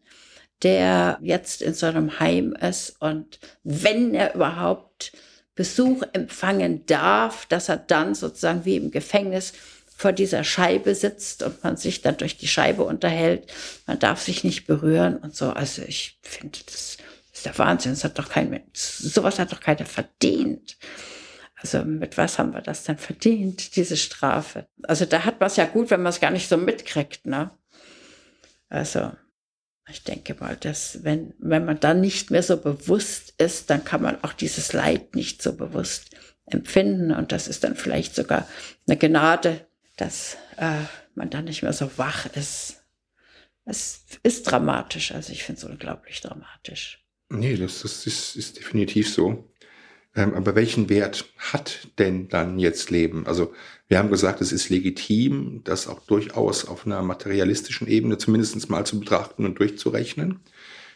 der 0.64 1.20
jetzt 1.22 1.62
in 1.62 1.74
so 1.74 1.86
einem 1.86 2.20
Heim 2.20 2.54
ist 2.54 3.02
und 3.02 3.40
wenn 3.64 4.14
er 4.14 4.36
überhaupt 4.36 5.12
Besuch 5.56 6.04
empfangen 6.14 6.86
darf, 6.86 7.46
dass 7.48 7.70
er 7.70 7.78
dann 7.78 8.16
sozusagen 8.16 8.66
wie 8.66 8.78
im 8.78 8.92
Gefängnis 8.92 9.54
vor 9.98 10.14
dieser 10.14 10.44
Scheibe 10.44 10.94
sitzt 10.94 11.42
und 11.42 11.64
man 11.64 11.76
sich 11.76 12.02
dann 12.02 12.18
durch 12.18 12.38
die 12.38 12.48
Scheibe 12.48 12.84
unterhält. 12.84 13.52
Man 13.88 13.98
darf 13.98 14.22
sich 14.22 14.44
nicht 14.44 14.68
berühren 14.68 15.18
und 15.18 15.36
so. 15.36 15.50
Also 15.50 15.82
ich 15.82 16.20
finde, 16.22 16.60
das 16.68 16.98
ist 17.34 17.46
der 17.46 17.58
Wahnsinn. 17.58 17.94
Das 17.94 18.04
hat 18.04 18.20
doch 18.20 18.30
kein 18.30 18.52
Mensch, 18.52 18.66
sowas 18.74 19.40
hat 19.40 19.52
doch 19.52 19.60
keiner 19.60 19.86
verdient. 19.86 20.78
Also 21.60 21.84
mit 21.84 22.18
was 22.18 22.38
haben 22.38 22.54
wir 22.54 22.62
das 22.62 22.84
denn 22.84 23.00
verdient, 23.00 23.76
diese 23.76 23.98
Strafe? 23.98 24.68
Also 24.84 25.06
da 25.06 25.26
hat 25.26 25.40
man 25.40 25.48
es 25.48 25.56
ja 25.56 25.66
gut, 25.66 25.90
wenn 25.90 26.04
man 26.04 26.12
es 26.12 26.20
gar 26.20 26.30
nicht 26.30 26.48
so 26.48 26.58
mitkriegt, 26.58 27.26
ne? 27.26 27.50
Also 28.70 29.12
ich 29.90 30.04
denke 30.04 30.36
mal, 30.40 30.56
dass 30.56 31.04
wenn, 31.04 31.34
wenn 31.40 31.66
man 31.66 31.80
dann 31.80 32.02
nicht 32.02 32.30
mehr 32.32 32.44
so 32.44 32.58
bewusst 32.58 33.34
ist, 33.38 33.70
dann 33.70 33.86
kann 33.86 34.02
man 34.02 34.24
auch 34.24 34.34
dieses 34.34 34.74
Leid 34.74 35.16
nicht 35.16 35.42
so 35.42 35.54
bewusst 35.54 36.16
empfinden. 36.46 37.12
Und 37.12 37.32
das 37.32 37.48
ist 37.48 37.64
dann 37.64 37.76
vielleicht 37.76 38.16
sogar 38.16 38.48
eine 38.88 38.98
Gnade, 38.98 39.66
dass 39.96 40.38
äh, 40.58 40.82
man 41.16 41.30
dann 41.30 41.46
nicht 41.46 41.64
mehr 41.64 41.74
so 41.74 41.90
wach 41.98 42.26
ist. 42.36 42.84
Es 43.66 44.06
ist 44.24 44.44
dramatisch. 44.44 45.14
Also 45.14 45.32
ich 45.32 45.44
finde 45.44 45.60
es 45.60 45.64
unglaublich 45.66 46.22
dramatisch. 46.22 47.04
Nee, 47.30 47.58
das, 47.58 47.82
das 47.82 48.06
ist, 48.06 48.36
ist 48.36 48.58
definitiv 48.58 49.12
so. 49.12 49.52
Ähm, 50.16 50.34
aber 50.34 50.56
welchen 50.56 50.90
Wert 50.90 51.26
hat 51.38 51.88
denn 52.00 52.28
dann 52.30 52.60
jetzt 52.60 52.90
Leben? 52.90 53.28
Also 53.28 53.54
wir 53.88 53.98
haben 53.98 54.10
gesagt, 54.10 54.42
es 54.42 54.52
ist 54.52 54.70
legitim, 54.70 55.62
das 55.64 55.88
auch 55.88 56.00
durchaus 56.02 56.66
auf 56.66 56.86
einer 56.86 57.02
materialistischen 57.02 57.88
Ebene 57.88 58.18
zumindest 58.18 58.70
mal 58.70 58.86
zu 58.86 59.00
betrachten 59.00 59.46
und 59.46 59.60
durchzurechnen. 59.60 60.42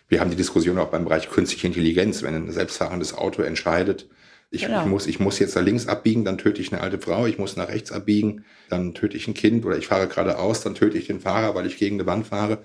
Wir 0.10 0.20
haben 0.20 0.30
die 0.30 0.36
Diskussion 0.36 0.78
auch 0.78 0.90
beim 0.90 1.06
Bereich 1.06 1.30
künstliche 1.30 1.68
Intelligenz, 1.68 2.22
wenn 2.22 2.36
ein 2.36 2.52
selbstfahrendes 2.52 3.14
Auto 3.14 3.42
entscheidet, 3.44 4.10
ich, 4.54 4.66
genau. 4.66 4.82
ich, 4.82 4.88
muss, 4.88 5.08
ich 5.08 5.20
muss 5.22 5.40
jetzt 5.40 5.56
da 5.56 5.62
links 5.62 5.88
abbiegen, 5.88 6.26
dann 6.26 6.38
töte 6.38 6.62
ich 6.62 6.74
eine 6.74 6.82
alte 6.82 7.00
Frau, 7.00 7.26
ich 7.26 7.38
muss 7.38 7.56
nach 7.56 7.70
rechts 7.70 7.94
abbiegen, 7.94 8.44
dann 8.68 8.94
töte 8.94 9.16
ich 9.16 9.26
ein 9.30 9.34
Kind 9.34 9.66
oder 9.66 9.78
ich 9.78 9.88
fahre 9.88 10.10
geradeaus, 10.10 10.62
dann 10.62 10.76
töte 10.76 10.98
ich 10.98 11.08
den 11.08 11.22
Fahrer, 11.22 11.56
weil 11.56 11.66
ich 11.66 11.78
gegen 11.78 11.96
eine 11.96 12.06
Wand 12.06 12.28
fahre. 12.28 12.62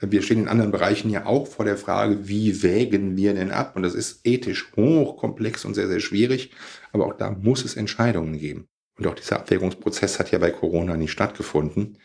Wir 0.00 0.20
stehen 0.20 0.40
in 0.40 0.48
anderen 0.48 0.70
Bereichen 0.70 1.08
ja 1.08 1.24
auch 1.24 1.46
vor 1.46 1.64
der 1.64 1.78
Frage, 1.78 2.28
wie 2.28 2.62
wägen 2.62 3.16
wir 3.16 3.32
denn 3.32 3.52
ab? 3.52 3.74
Und 3.74 3.84
das 3.84 3.94
ist 3.94 4.20
ethisch 4.24 4.70
hochkomplex 4.76 5.64
und 5.64 5.72
sehr, 5.72 5.88
sehr 5.88 6.00
schwierig. 6.00 6.50
Aber 6.92 7.06
auch 7.06 7.14
da 7.14 7.30
muss 7.30 7.64
es 7.64 7.74
Entscheidungen 7.74 8.38
geben. 8.38 8.68
Und 8.98 9.06
auch 9.06 9.14
dieser 9.14 9.36
Abwägungsprozess 9.40 10.18
hat 10.18 10.30
ja 10.30 10.38
bei 10.38 10.50
Corona 10.50 10.96
nicht 10.96 11.12
stattgefunden. 11.12 11.98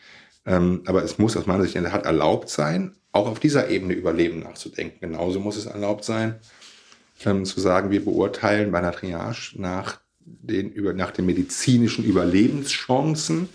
Ähm, 0.46 0.82
aber 0.86 1.04
es 1.04 1.18
muss 1.18 1.36
aus 1.36 1.46
meiner 1.46 1.62
Sicht 1.62 1.76
in 1.76 1.82
der 1.82 1.92
Tat 1.92 2.06
erlaubt 2.06 2.48
sein, 2.48 2.96
auch 3.12 3.26
auf 3.26 3.40
dieser 3.40 3.68
Ebene 3.68 3.94
über 3.94 4.12
Leben 4.12 4.40
nachzudenken. 4.40 4.98
Genauso 5.00 5.40
muss 5.40 5.56
es 5.56 5.66
erlaubt 5.66 6.04
sein, 6.04 6.36
ähm, 7.24 7.44
zu 7.44 7.60
sagen, 7.60 7.90
wir 7.90 8.04
beurteilen 8.04 8.70
bei 8.72 8.78
einer 8.78 8.92
Triage 8.92 9.52
nach 9.56 10.00
den, 10.20 10.70
über, 10.70 10.92
nach 10.92 11.10
den 11.10 11.26
medizinischen 11.26 12.04
Überlebenschancen. 12.04 13.48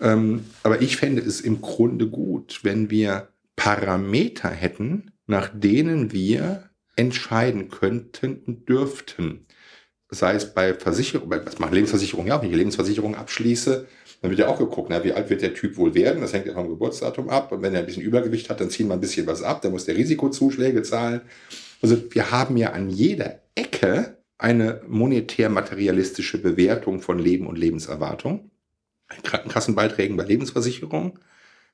Ähm, 0.00 0.44
aber 0.62 0.80
ich 0.82 0.96
fände 0.96 1.22
es 1.22 1.40
im 1.40 1.60
Grunde 1.60 2.08
gut, 2.08 2.60
wenn 2.62 2.90
wir 2.90 3.28
Parameter 3.56 4.48
hätten, 4.48 5.12
nach 5.26 5.50
denen 5.52 6.12
wir 6.12 6.70
entscheiden 6.96 7.68
könnten 7.68 8.42
und 8.46 8.68
dürften. 8.68 9.46
Sei 10.10 10.34
es 10.34 10.52
bei 10.52 10.74
Versicherung, 10.74 11.30
was 11.30 11.58
macht 11.58 11.72
Lebensversicherung 11.72 12.26
ja 12.26 12.42
wenn 12.42 12.50
ich 12.50 12.56
Lebensversicherung 12.56 13.14
abschließe, 13.14 13.86
dann 14.20 14.30
wird 14.30 14.40
ja 14.40 14.48
auch 14.48 14.58
geguckt, 14.58 14.88
na, 14.90 15.02
wie 15.04 15.12
alt 15.12 15.30
wird 15.30 15.42
der 15.42 15.54
Typ 15.54 15.76
wohl 15.76 15.94
werden, 15.94 16.20
das 16.20 16.32
hängt 16.32 16.46
ja 16.46 16.54
vom 16.54 16.68
Geburtsdatum 16.68 17.30
ab 17.30 17.52
und 17.52 17.62
wenn 17.62 17.74
er 17.74 17.80
ein 17.80 17.86
bisschen 17.86 18.02
Übergewicht 18.02 18.50
hat, 18.50 18.60
dann 18.60 18.70
ziehen 18.70 18.88
wir 18.88 18.94
ein 18.94 19.00
bisschen 19.00 19.26
was 19.26 19.42
ab, 19.42 19.62
dann 19.62 19.72
muss 19.72 19.84
der 19.84 19.96
Risikozuschläge 19.96 20.82
zahlen. 20.82 21.22
Also 21.80 21.96
wir 22.10 22.30
haben 22.30 22.56
ja 22.56 22.72
an 22.72 22.90
jeder 22.90 23.40
Ecke 23.54 24.18
eine 24.36 24.82
monetär-materialistische 24.88 26.38
Bewertung 26.38 27.00
von 27.00 27.18
Leben 27.18 27.46
und 27.46 27.56
Lebenserwartung. 27.56 28.50
Krankenkassenbeiträgen 29.22 30.16
bei 30.16 30.24
Lebensversicherung, 30.24 31.18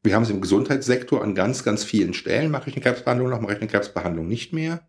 wir 0.03 0.15
haben 0.15 0.23
es 0.23 0.31
im 0.31 0.41
Gesundheitssektor 0.41 1.23
an 1.23 1.35
ganz, 1.35 1.65
ganz 1.65 1.83
vielen 1.85 2.15
Stellen. 2.15 2.51
Mache 2.51 2.71
ich 2.71 2.77
eine 2.77 2.83
Krebsbehandlung 2.83 3.29
noch, 3.29 3.41
mache 3.41 3.55
ich 3.55 3.61
eine 3.61 3.71
Krebsbehandlung 3.71 4.29
nicht 4.29 4.53
mehr? 4.53 4.87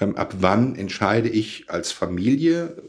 Ähm, 0.00 0.16
ab 0.16 0.36
wann 0.40 0.74
entscheide 0.76 1.28
ich 1.28 1.64
als 1.68 1.92
Familie, 1.92 2.82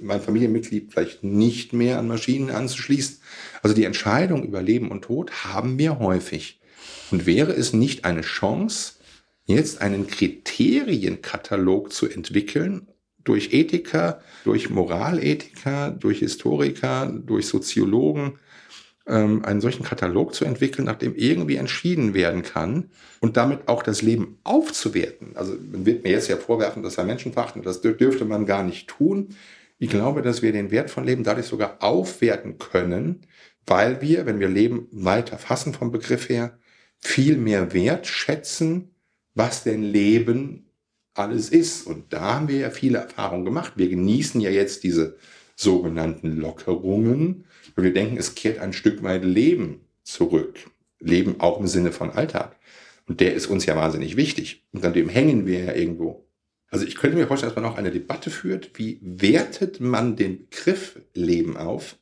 mein 0.00 0.20
Familienmitglied 0.20 0.92
vielleicht 0.92 1.24
nicht 1.24 1.72
mehr 1.72 1.98
an 1.98 2.08
Maschinen 2.08 2.50
anzuschließen? 2.50 3.18
Also 3.62 3.74
die 3.74 3.84
Entscheidung 3.84 4.44
über 4.44 4.62
Leben 4.62 4.90
und 4.90 5.02
Tod 5.02 5.44
haben 5.44 5.78
wir 5.78 5.98
häufig. 5.98 6.60
Und 7.10 7.26
wäre 7.26 7.52
es 7.52 7.72
nicht 7.72 8.04
eine 8.04 8.22
Chance, 8.22 8.94
jetzt 9.44 9.82
einen 9.82 10.06
Kriterienkatalog 10.06 11.92
zu 11.92 12.08
entwickeln, 12.08 12.88
durch 13.24 13.52
Ethiker, 13.52 14.20
durch 14.44 14.70
Moralethiker, 14.70 15.90
durch 15.90 16.20
Historiker, 16.20 17.06
durch 17.06 17.46
Soziologen, 17.46 18.38
ähm, 19.06 19.44
einen 19.44 19.60
solchen 19.60 19.84
Katalog 19.84 20.34
zu 20.34 20.44
entwickeln, 20.44 20.84
nach 20.84 20.96
dem 20.96 21.14
irgendwie 21.14 21.56
entschieden 21.56 22.14
werden 22.14 22.42
kann 22.42 22.90
und 23.20 23.36
damit 23.36 23.68
auch 23.68 23.82
das 23.82 24.02
Leben 24.02 24.38
aufzuwerten. 24.44 25.36
Also 25.36 25.54
man 25.54 25.86
wird 25.86 26.04
mir 26.04 26.10
jetzt 26.10 26.28
ja 26.28 26.36
vorwerfen, 26.36 26.82
dass 26.82 26.98
er 26.98 27.04
Menschen 27.04 27.32
verachten, 27.32 27.62
das 27.62 27.80
dürfte 27.80 28.24
man 28.24 28.46
gar 28.46 28.62
nicht 28.62 28.88
tun. 28.88 29.34
Ich 29.78 29.90
glaube, 29.90 30.22
dass 30.22 30.42
wir 30.42 30.52
den 30.52 30.70
Wert 30.70 30.90
von 30.90 31.04
Leben 31.04 31.24
dadurch 31.24 31.46
sogar 31.46 31.82
aufwerten 31.82 32.58
können, 32.58 33.26
weil 33.66 34.00
wir, 34.00 34.26
wenn 34.26 34.40
wir 34.40 34.48
Leben 34.48 34.86
weiter 34.92 35.38
fassen 35.38 35.74
vom 35.74 35.90
Begriff 35.90 36.28
her, 36.28 36.58
viel 36.98 37.36
mehr 37.36 37.72
wertschätzen, 37.72 38.94
was 39.34 39.64
denn 39.64 39.82
Leben 39.82 40.70
alles 41.14 41.48
ist. 41.50 41.86
Und 41.86 42.12
da 42.12 42.34
haben 42.34 42.48
wir 42.48 42.58
ja 42.58 42.70
viele 42.70 42.98
Erfahrungen 42.98 43.44
gemacht. 43.44 43.74
Wir 43.76 43.88
genießen 43.88 44.40
ja 44.40 44.50
jetzt 44.50 44.84
diese 44.84 45.16
sogenannten 45.56 46.36
Lockerungen, 46.36 47.44
weil 47.74 47.84
wir 47.84 47.92
denken, 47.92 48.16
es 48.16 48.34
kehrt 48.34 48.58
ein 48.58 48.72
Stück 48.72 49.02
weit 49.02 49.24
Leben 49.24 49.80
zurück. 50.02 50.58
Leben 50.98 51.40
auch 51.40 51.58
im 51.58 51.66
Sinne 51.66 51.92
von 51.92 52.10
Alltag. 52.10 52.56
Und 53.06 53.20
der 53.20 53.34
ist 53.34 53.46
uns 53.46 53.66
ja 53.66 53.76
wahnsinnig 53.76 54.16
wichtig. 54.16 54.64
Und 54.72 54.84
an 54.84 54.92
dem 54.92 55.08
hängen 55.08 55.46
wir 55.46 55.64
ja 55.64 55.74
irgendwo. 55.74 56.26
Also 56.68 56.86
ich 56.86 56.96
könnte 56.96 57.16
mir 57.16 57.26
vorstellen, 57.26 57.52
dass 57.54 57.62
man 57.62 57.70
auch 57.70 57.76
eine 57.76 57.90
Debatte 57.90 58.30
führt, 58.30 58.70
wie 58.78 58.98
wertet 59.02 59.80
man 59.80 60.16
den 60.16 60.48
Begriff 60.48 60.98
Leben 61.12 61.58
auf 61.58 61.98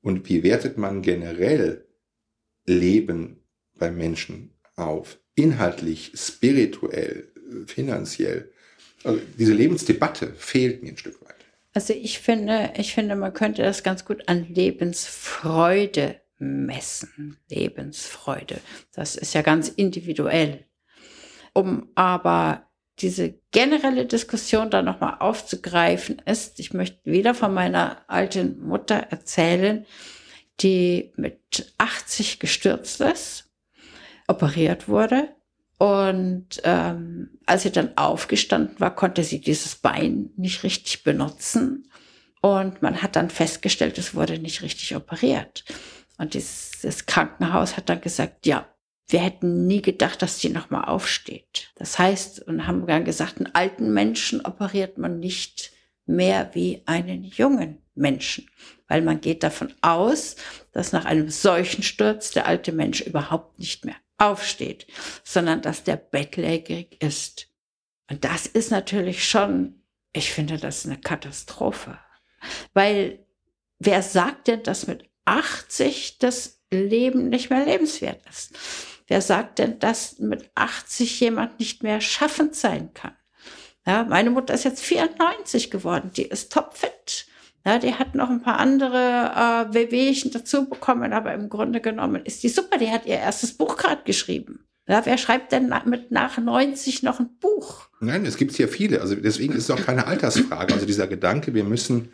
und 0.00 0.28
wie 0.28 0.42
wertet 0.42 0.78
man 0.78 1.02
generell 1.02 1.86
Leben 2.66 3.36
bei 3.78 3.90
Menschen 3.90 4.50
auf? 4.74 5.20
Inhaltlich, 5.36 6.12
spirituell, 6.14 7.28
finanziell. 7.66 8.50
Also 9.04 9.20
diese 9.38 9.54
Lebensdebatte 9.54 10.34
fehlt 10.34 10.82
mir 10.82 10.90
ein 10.90 10.98
Stück 10.98 11.20
weit. 11.22 11.36
Also 11.72 11.92
ich 11.92 12.18
finde, 12.18 12.72
ich 12.76 12.94
finde, 12.94 13.14
man 13.14 13.32
könnte 13.32 13.62
das 13.62 13.82
ganz 13.82 14.04
gut 14.04 14.28
an 14.28 14.46
Lebensfreude 14.48 16.20
messen. 16.38 17.38
Lebensfreude. 17.48 18.60
Das 18.92 19.14
ist 19.14 19.34
ja 19.34 19.42
ganz 19.42 19.68
individuell. 19.68 20.64
Um 21.52 21.88
aber 21.94 22.70
diese 22.98 23.34
generelle 23.50 24.06
Diskussion 24.06 24.70
da 24.70 24.82
nochmal 24.82 25.16
aufzugreifen 25.20 26.20
ist, 26.26 26.58
ich 26.60 26.72
möchte 26.74 26.98
wieder 27.10 27.34
von 27.34 27.54
meiner 27.54 28.02
alten 28.08 28.60
Mutter 28.60 28.96
erzählen, 28.96 29.86
die 30.60 31.12
mit 31.16 31.72
80 31.78 32.38
gestürzt 32.40 33.00
ist, 33.00 33.50
operiert 34.28 34.88
wurde. 34.88 35.34
Und 35.80 36.60
ähm, 36.64 37.38
als 37.46 37.62
sie 37.62 37.72
dann 37.72 37.96
aufgestanden 37.96 38.78
war, 38.80 38.94
konnte 38.94 39.24
sie 39.24 39.40
dieses 39.40 39.76
Bein 39.76 40.28
nicht 40.36 40.62
richtig 40.62 41.04
benutzen. 41.04 41.90
Und 42.42 42.82
man 42.82 43.00
hat 43.00 43.16
dann 43.16 43.30
festgestellt, 43.30 43.96
es 43.96 44.14
wurde 44.14 44.38
nicht 44.38 44.60
richtig 44.60 44.94
operiert. 44.94 45.64
Und 46.18 46.34
dieses 46.34 47.06
Krankenhaus 47.06 47.78
hat 47.78 47.88
dann 47.88 48.02
gesagt, 48.02 48.44
ja, 48.44 48.68
wir 49.08 49.20
hätten 49.20 49.66
nie 49.66 49.80
gedacht, 49.80 50.20
dass 50.20 50.38
die 50.38 50.50
nochmal 50.50 50.84
aufsteht. 50.84 51.72
Das 51.76 51.98
heißt, 51.98 52.46
und 52.46 52.66
haben 52.66 52.86
dann 52.86 53.06
gesagt, 53.06 53.38
einen 53.38 53.54
alten 53.54 53.94
Menschen 53.94 54.44
operiert 54.44 54.98
man 54.98 55.18
nicht 55.18 55.72
mehr 56.04 56.50
wie 56.52 56.82
einen 56.84 57.24
jungen 57.24 57.78
Menschen, 57.94 58.50
weil 58.86 59.00
man 59.00 59.22
geht 59.22 59.42
davon 59.42 59.72
aus, 59.80 60.36
dass 60.72 60.92
nach 60.92 61.06
einem 61.06 61.30
solchen 61.30 61.82
Sturz 61.82 62.32
der 62.32 62.46
alte 62.46 62.72
Mensch 62.72 63.00
überhaupt 63.00 63.58
nicht 63.58 63.86
mehr 63.86 63.96
aufsteht, 64.20 64.86
sondern 65.24 65.62
dass 65.62 65.84
der 65.84 65.96
bettlägerig 65.96 67.02
ist. 67.02 67.48
Und 68.10 68.24
das 68.24 68.46
ist 68.46 68.70
natürlich 68.70 69.28
schon, 69.28 69.82
ich 70.12 70.32
finde 70.32 70.58
das 70.58 70.84
eine 70.84 70.98
Katastrophe, 70.98 71.98
weil 72.74 73.24
wer 73.78 74.02
sagt 74.02 74.48
denn, 74.48 74.62
dass 74.62 74.86
mit 74.86 75.08
80 75.24 76.18
das 76.18 76.62
Leben 76.70 77.28
nicht 77.28 77.50
mehr 77.50 77.64
lebenswert 77.64 78.20
ist? 78.28 78.52
Wer 79.06 79.22
sagt 79.22 79.58
denn, 79.58 79.78
dass 79.78 80.18
mit 80.18 80.50
80 80.54 81.18
jemand 81.20 81.58
nicht 81.58 81.82
mehr 81.82 82.00
schaffend 82.00 82.54
sein 82.54 82.94
kann? 82.94 83.16
Ja, 83.86 84.04
meine 84.04 84.30
Mutter 84.30 84.54
ist 84.54 84.64
jetzt 84.64 84.82
94 84.82 85.70
geworden, 85.70 86.12
die 86.14 86.24
ist 86.24 86.52
topfit. 86.52 87.26
Ja, 87.66 87.78
die 87.78 87.94
hat 87.94 88.14
noch 88.14 88.30
ein 88.30 88.42
paar 88.42 88.58
andere 88.58 89.68
äh, 89.70 89.74
Wehwehchen 89.74 90.30
dazu 90.30 90.68
bekommen, 90.68 91.12
aber 91.12 91.34
im 91.34 91.48
Grunde 91.48 91.80
genommen 91.80 92.22
ist 92.24 92.42
die 92.42 92.48
super. 92.48 92.78
Die 92.78 92.90
hat 92.90 93.04
ihr 93.06 93.16
erstes 93.16 93.52
Buch 93.52 93.76
gerade 93.76 94.02
geschrieben. 94.04 94.64
Ja, 94.88 95.04
wer 95.04 95.18
schreibt 95.18 95.52
denn 95.52 95.72
mit 95.84 96.10
nach 96.10 96.38
90 96.38 97.02
noch 97.02 97.20
ein 97.20 97.28
Buch? 97.38 97.88
Nein, 98.00 98.26
es 98.26 98.36
gibt 98.36 98.58
ja 98.58 98.66
viele. 98.66 99.00
Also 99.00 99.14
deswegen 99.14 99.52
ist 99.52 99.64
es 99.64 99.70
auch 99.70 99.84
keine 99.84 100.06
Altersfrage. 100.06 100.74
Also 100.74 100.86
dieser 100.86 101.06
Gedanke, 101.06 101.54
wir 101.54 101.64
müssen 101.64 102.08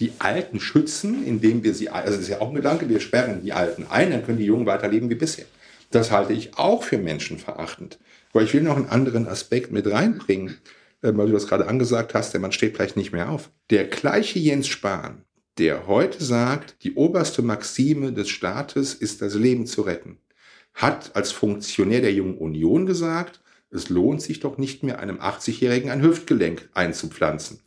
die 0.00 0.12
Alten 0.18 0.58
schützen, 0.60 1.26
indem 1.26 1.62
wir 1.62 1.74
sie, 1.74 1.90
also 1.90 2.12
das 2.12 2.22
ist 2.22 2.28
ja 2.28 2.40
auch 2.40 2.48
ein 2.48 2.54
Gedanke, 2.54 2.88
wir 2.88 3.00
sperren 3.00 3.42
die 3.42 3.52
Alten 3.52 3.86
ein, 3.90 4.10
dann 4.10 4.24
können 4.24 4.38
die 4.38 4.46
Jungen 4.46 4.66
weiterleben 4.66 5.10
wie 5.10 5.14
bisher. 5.14 5.44
Das 5.90 6.10
halte 6.10 6.32
ich 6.32 6.56
auch 6.56 6.84
für 6.84 6.96
menschenverachtend. 6.96 7.98
Aber 8.32 8.42
ich 8.42 8.54
will 8.54 8.62
noch 8.62 8.76
einen 8.76 8.88
anderen 8.88 9.28
Aspekt 9.28 9.70
mit 9.70 9.90
reinbringen, 9.90 10.56
weil 11.02 11.26
du 11.26 11.32
das 11.32 11.46
gerade 11.46 11.66
angesagt 11.66 12.14
hast, 12.14 12.32
der 12.32 12.40
Mann 12.40 12.52
steht 12.52 12.76
vielleicht 12.76 12.96
nicht 12.96 13.12
mehr 13.12 13.30
auf. 13.30 13.50
Der 13.70 13.84
gleiche 13.84 14.38
Jens 14.38 14.68
Spahn, 14.68 15.24
der 15.58 15.86
heute 15.86 16.22
sagt, 16.22 16.82
die 16.84 16.94
oberste 16.94 17.42
Maxime 17.42 18.12
des 18.12 18.28
Staates 18.28 18.94
ist, 18.94 19.20
das 19.20 19.34
Leben 19.34 19.66
zu 19.66 19.82
retten, 19.82 20.18
hat 20.74 21.14
als 21.14 21.32
Funktionär 21.32 22.00
der 22.00 22.12
Jungen 22.12 22.38
Union 22.38 22.86
gesagt, 22.86 23.40
es 23.70 23.88
lohnt 23.88 24.22
sich 24.22 24.40
doch 24.40 24.58
nicht 24.58 24.82
mehr, 24.82 25.00
einem 25.00 25.18
80-Jährigen 25.18 25.90
ein 25.90 26.02
Hüftgelenk 26.02 26.68
einzupflanzen. 26.74 27.60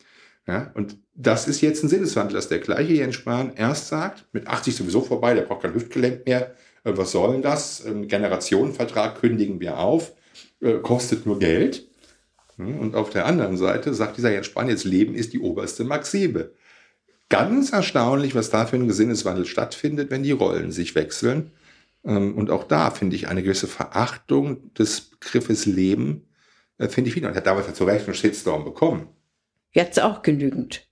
Ja, 0.47 0.71
und 0.75 0.97
das 1.15 1.47
ist 1.47 1.61
jetzt 1.61 1.83
ein 1.83 1.89
Sinneswandel, 1.89 2.35
dass 2.35 2.49
der 2.49 2.59
gleiche 2.59 2.93
Jens 2.93 3.15
Spahn 3.15 3.53
erst 3.55 3.87
sagt, 3.87 4.25
mit 4.31 4.47
80 4.47 4.75
sowieso 4.75 5.01
vorbei, 5.01 5.33
der 5.33 5.41
braucht 5.41 5.63
kein 5.63 5.73
Hüftgelenk 5.73 6.25
mehr, 6.25 6.53
äh, 6.83 6.91
was 6.95 7.11
soll 7.11 7.33
denn 7.33 7.41
das? 7.41 7.83
Ein 7.85 8.07
Generationenvertrag 8.07 9.19
kündigen 9.19 9.59
wir 9.59 9.79
auf, 9.79 10.13
äh, 10.61 10.73
kostet 10.75 11.25
nur 11.25 11.39
Geld. 11.39 11.87
Hm, 12.57 12.79
und 12.79 12.95
auf 12.95 13.09
der 13.09 13.25
anderen 13.25 13.57
Seite 13.57 13.93
sagt 13.93 14.17
dieser 14.17 14.31
Jens 14.31 14.47
Spahn, 14.47 14.69
jetzt 14.69 14.83
Leben 14.83 15.15
ist 15.15 15.33
die 15.33 15.39
oberste 15.39 15.83
Maxime. 15.83 16.51
Ganz 17.29 17.71
erstaunlich, 17.71 18.35
was 18.35 18.49
da 18.49 18.65
für 18.65 18.75
ein 18.75 18.87
Gesinneswandel 18.87 19.45
stattfindet, 19.45 20.11
wenn 20.11 20.23
die 20.23 20.31
Rollen 20.31 20.71
sich 20.71 20.95
wechseln. 20.95 21.51
Ähm, 22.03 22.35
und 22.35 22.51
auch 22.51 22.63
da 22.63 22.91
finde 22.91 23.15
ich 23.15 23.27
eine 23.27 23.43
gewisse 23.43 23.67
Verachtung 23.67 24.73
des 24.75 25.01
Begriffes 25.01 25.65
Leben, 25.65 26.27
äh, 26.77 26.87
finde 26.87 27.09
ich 27.09 27.15
wieder. 27.15 27.27
Und 27.27 27.33
er 27.33 27.37
hat 27.37 27.47
damals 27.47 27.67
ja 27.67 27.73
zu 27.73 27.85
Recht 27.85 28.05
einen 28.05 28.15
Shitstorm 28.15 28.63
bekommen. 28.63 29.09
Jetzt 29.71 29.99
auch 29.99 30.21
genügend 30.21 30.87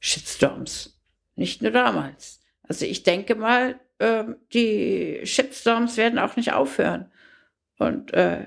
Shitstorms. 0.00 0.98
Nicht 1.36 1.62
nur 1.62 1.70
damals. 1.70 2.40
Also 2.62 2.86
ich 2.86 3.02
denke 3.02 3.34
mal, 3.34 3.78
äh, 3.98 4.24
die 4.52 5.20
Shitstorms 5.24 5.96
werden 5.96 6.18
auch 6.18 6.36
nicht 6.36 6.52
aufhören. 6.52 7.10
Und 7.78 8.14
äh, 8.14 8.46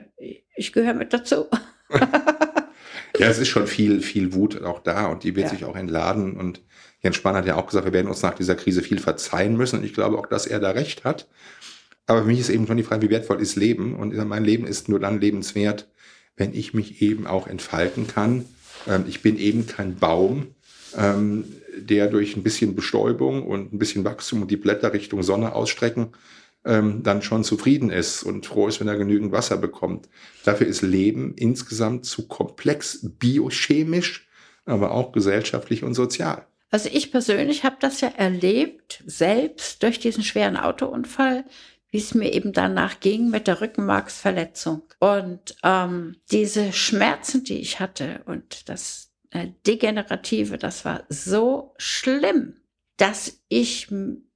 ich 0.56 0.74
gehöre 0.74 0.94
mit 0.94 1.14
dazu. 1.14 1.46
ja, 3.18 3.28
es 3.28 3.40
ist 3.40 3.48
schon 3.48 3.68
viel, 3.68 4.02
viel 4.02 4.34
Wut 4.34 4.62
auch 4.62 4.80
da 4.80 5.08
und 5.08 5.24
die 5.24 5.36
wird 5.36 5.48
ja. 5.48 5.52
sich 5.52 5.66
auch 5.66 5.76
entladen. 5.76 6.38
Und 6.38 6.62
Jens 7.02 7.16
Spahn 7.16 7.36
hat 7.36 7.46
ja 7.46 7.56
auch 7.56 7.68
gesagt, 7.68 7.86
wir 7.86 7.94
werden 7.94 8.08
uns 8.08 8.22
nach 8.22 8.36
dieser 8.36 8.56
Krise 8.56 8.82
viel 8.82 9.00
verzeihen 9.00 9.56
müssen. 9.56 9.80
Und 9.80 9.86
ich 9.86 9.94
glaube 9.94 10.18
auch, 10.18 10.26
dass 10.26 10.46
er 10.46 10.60
da 10.60 10.72
recht 10.72 11.04
hat. 11.04 11.28
Aber 12.06 12.22
für 12.22 12.28
mich 12.28 12.40
ist 12.40 12.50
eben 12.50 12.68
schon 12.68 12.78
die 12.78 12.84
Frage, 12.84 13.08
wie 13.08 13.12
wertvoll 13.12 13.42
ist 13.42 13.56
Leben? 13.56 13.96
Und 13.96 14.16
mein 14.28 14.46
Leben 14.46 14.66
ist 14.66 14.90
nur 14.90 15.00
dann 15.00 15.20
lebenswert, 15.20 15.88
wenn 16.36 16.54
ich 16.54 16.74
mich 16.74 17.02
eben 17.02 17.28
auch 17.28 17.48
entfalten 17.48 18.08
kann. 18.08 18.46
Ähm, 18.88 19.06
ich 19.08 19.22
bin 19.22 19.38
eben 19.38 19.68
kein 19.68 19.96
Baum, 19.96 20.56
ähm, 20.96 21.46
der 21.78 22.08
durch 22.08 22.36
ein 22.36 22.44
bisschen 22.44 22.76
Bestäubung 22.76 23.46
und 23.46 23.74
ein 23.74 23.80
bisschen 23.80 24.06
Wachstum 24.06 24.44
und 24.44 24.52
die 24.52 24.58
Blätter 24.58 24.94
Richtung 24.94 25.22
Sonne 25.22 25.54
ausstrecken, 25.54 26.14
ähm, 26.66 27.04
dann 27.04 27.22
schon 27.22 27.44
zufrieden 27.44 27.90
ist 27.90 28.24
und 28.24 28.46
froh 28.46 28.68
ist, 28.68 28.80
wenn 28.80 28.88
er 28.88 28.98
genügend 28.98 29.32
Wasser 29.32 29.58
bekommt. 29.58 30.10
Dafür 30.44 30.68
ist 30.68 30.82
Leben 30.82 31.34
insgesamt 31.36 32.06
zu 32.06 32.28
komplex, 32.28 33.08
biochemisch, 33.18 34.28
aber 34.66 34.92
auch 34.92 35.12
gesellschaftlich 35.12 35.84
und 35.84 35.94
sozial. 35.94 36.46
Also 36.70 36.90
ich 36.92 37.12
persönlich 37.12 37.64
habe 37.64 37.78
das 37.80 38.02
ja 38.02 38.10
erlebt, 38.10 39.02
selbst 39.06 39.82
durch 39.84 40.00
diesen 40.00 40.24
schweren 40.24 40.58
Autounfall, 40.58 41.46
wie 41.90 41.98
es 42.00 42.14
mir 42.14 42.34
eben 42.34 42.52
danach 42.52 43.00
ging 43.00 43.30
mit 43.30 43.48
der 43.48 43.62
Rückenmarksverletzung. 43.62 44.82
Und 45.00 45.56
ähm, 45.64 46.18
diese 46.32 46.74
Schmerzen, 46.74 47.46
die 47.46 47.60
ich 47.60 47.80
hatte 47.80 48.22
und 48.26 48.68
das 48.68 49.14
äh, 49.32 49.48
Degenerative, 49.66 50.58
das 50.58 50.84
war 50.84 51.04
so 51.08 51.74
schlimm, 51.78 52.58
dass 52.98 53.40
ich 53.48 53.90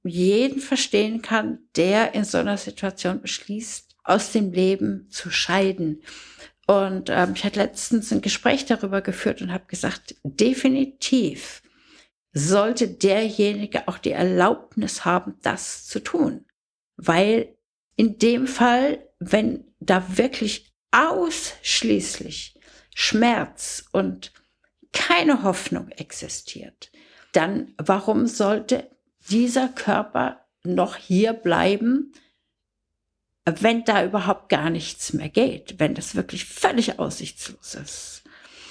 jeden 0.04 0.60
verstehen 0.60 1.22
kann, 1.22 1.58
der 1.76 2.14
in 2.14 2.24
so 2.24 2.38
einer 2.38 2.56
Situation 2.56 3.20
beschließt, 3.20 3.96
aus 4.04 4.32
dem 4.32 4.52
Leben 4.52 5.08
zu 5.10 5.30
scheiden. 5.30 6.02
Und 6.66 7.08
ähm, 7.10 7.34
ich 7.34 7.44
hatte 7.44 7.60
letztens 7.60 8.12
ein 8.12 8.20
Gespräch 8.20 8.66
darüber 8.66 9.00
geführt 9.00 9.42
und 9.42 9.52
habe 9.52 9.66
gesagt, 9.66 10.16
definitiv 10.24 11.62
sollte 12.32 12.88
derjenige 12.88 13.88
auch 13.88 13.98
die 13.98 14.12
Erlaubnis 14.12 15.04
haben, 15.04 15.34
das 15.42 15.86
zu 15.86 16.00
tun, 16.00 16.46
weil 16.96 17.54
in 17.96 18.18
dem 18.18 18.46
Fall, 18.46 19.06
wenn 19.18 19.64
da 19.80 20.16
wirklich 20.16 20.72
ausschließlich 20.92 22.58
Schmerz 22.94 23.84
und 23.92 24.32
keine 24.92 25.42
Hoffnung 25.42 25.88
existiert, 25.90 26.90
dann 27.32 27.74
warum 27.78 28.26
sollte 28.26 28.90
dieser 29.30 29.68
Körper 29.68 30.40
noch 30.64 30.96
hier 30.96 31.32
bleiben, 31.32 32.12
wenn 33.44 33.84
da 33.84 34.04
überhaupt 34.04 34.48
gar 34.48 34.70
nichts 34.70 35.12
mehr 35.12 35.28
geht, 35.28 35.76
wenn 35.78 35.94
das 35.94 36.14
wirklich 36.14 36.44
völlig 36.44 36.98
aussichtslos 36.98 37.74
ist? 37.74 38.22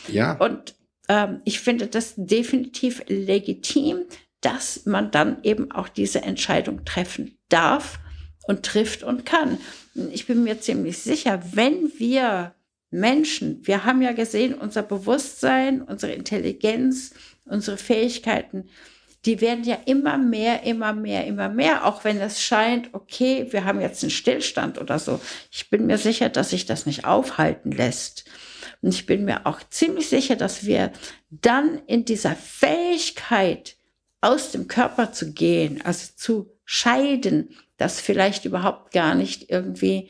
Ja. 0.07 0.33
Und 0.33 0.75
ähm, 1.09 1.41
ich 1.43 1.59
finde 1.59 1.87
das 1.87 2.13
definitiv 2.15 3.03
legitim, 3.07 4.05
dass 4.39 4.85
man 4.85 5.11
dann 5.11 5.43
eben 5.43 5.71
auch 5.71 5.87
diese 5.87 6.21
Entscheidung 6.21 6.85
treffen 6.85 7.37
darf 7.49 7.99
und 8.43 8.63
trifft 8.63 9.03
und 9.03 9.25
kann. 9.25 9.57
Ich 10.11 10.25
bin 10.25 10.43
mir 10.43 10.59
ziemlich 10.59 10.97
sicher, 10.97 11.41
wenn 11.53 11.91
wir 11.97 12.55
Menschen, 12.89 13.65
wir 13.65 13.85
haben 13.85 14.01
ja 14.01 14.11
gesehen, 14.13 14.53
unser 14.53 14.83
Bewusstsein, 14.83 15.81
unsere 15.81 16.13
Intelligenz, 16.13 17.13
unsere 17.45 17.77
Fähigkeiten, 17.77 18.69
die 19.25 19.39
werden 19.39 19.63
ja 19.63 19.77
immer 19.85 20.17
mehr, 20.17 20.63
immer 20.63 20.93
mehr, 20.93 21.27
immer 21.27 21.49
mehr, 21.49 21.85
auch 21.85 22.03
wenn 22.03 22.19
es 22.19 22.41
scheint, 22.41 22.89
okay, 22.93 23.47
wir 23.51 23.65
haben 23.65 23.79
jetzt 23.79 24.03
einen 24.03 24.09
Stillstand 24.09 24.79
oder 24.79 24.97
so. 24.97 25.21
Ich 25.51 25.69
bin 25.69 25.85
mir 25.85 25.97
sicher, 25.97 26.29
dass 26.29 26.49
sich 26.49 26.65
das 26.65 26.85
nicht 26.85 27.05
aufhalten 27.05 27.71
lässt. 27.71 28.25
Und 28.81 28.93
ich 28.93 29.05
bin 29.05 29.25
mir 29.25 29.45
auch 29.45 29.59
ziemlich 29.69 30.09
sicher, 30.09 30.35
dass 30.35 30.65
wir 30.65 30.91
dann 31.29 31.81
in 31.85 32.03
dieser 32.05 32.35
Fähigkeit, 32.35 33.77
aus 34.21 34.51
dem 34.51 34.67
Körper 34.67 35.11
zu 35.11 35.33
gehen, 35.33 35.81
also 35.83 36.11
zu 36.15 36.51
scheiden, 36.63 37.57
das 37.77 37.99
vielleicht 37.99 38.45
überhaupt 38.45 38.91
gar 38.91 39.15
nicht 39.15 39.49
irgendwie 39.49 40.09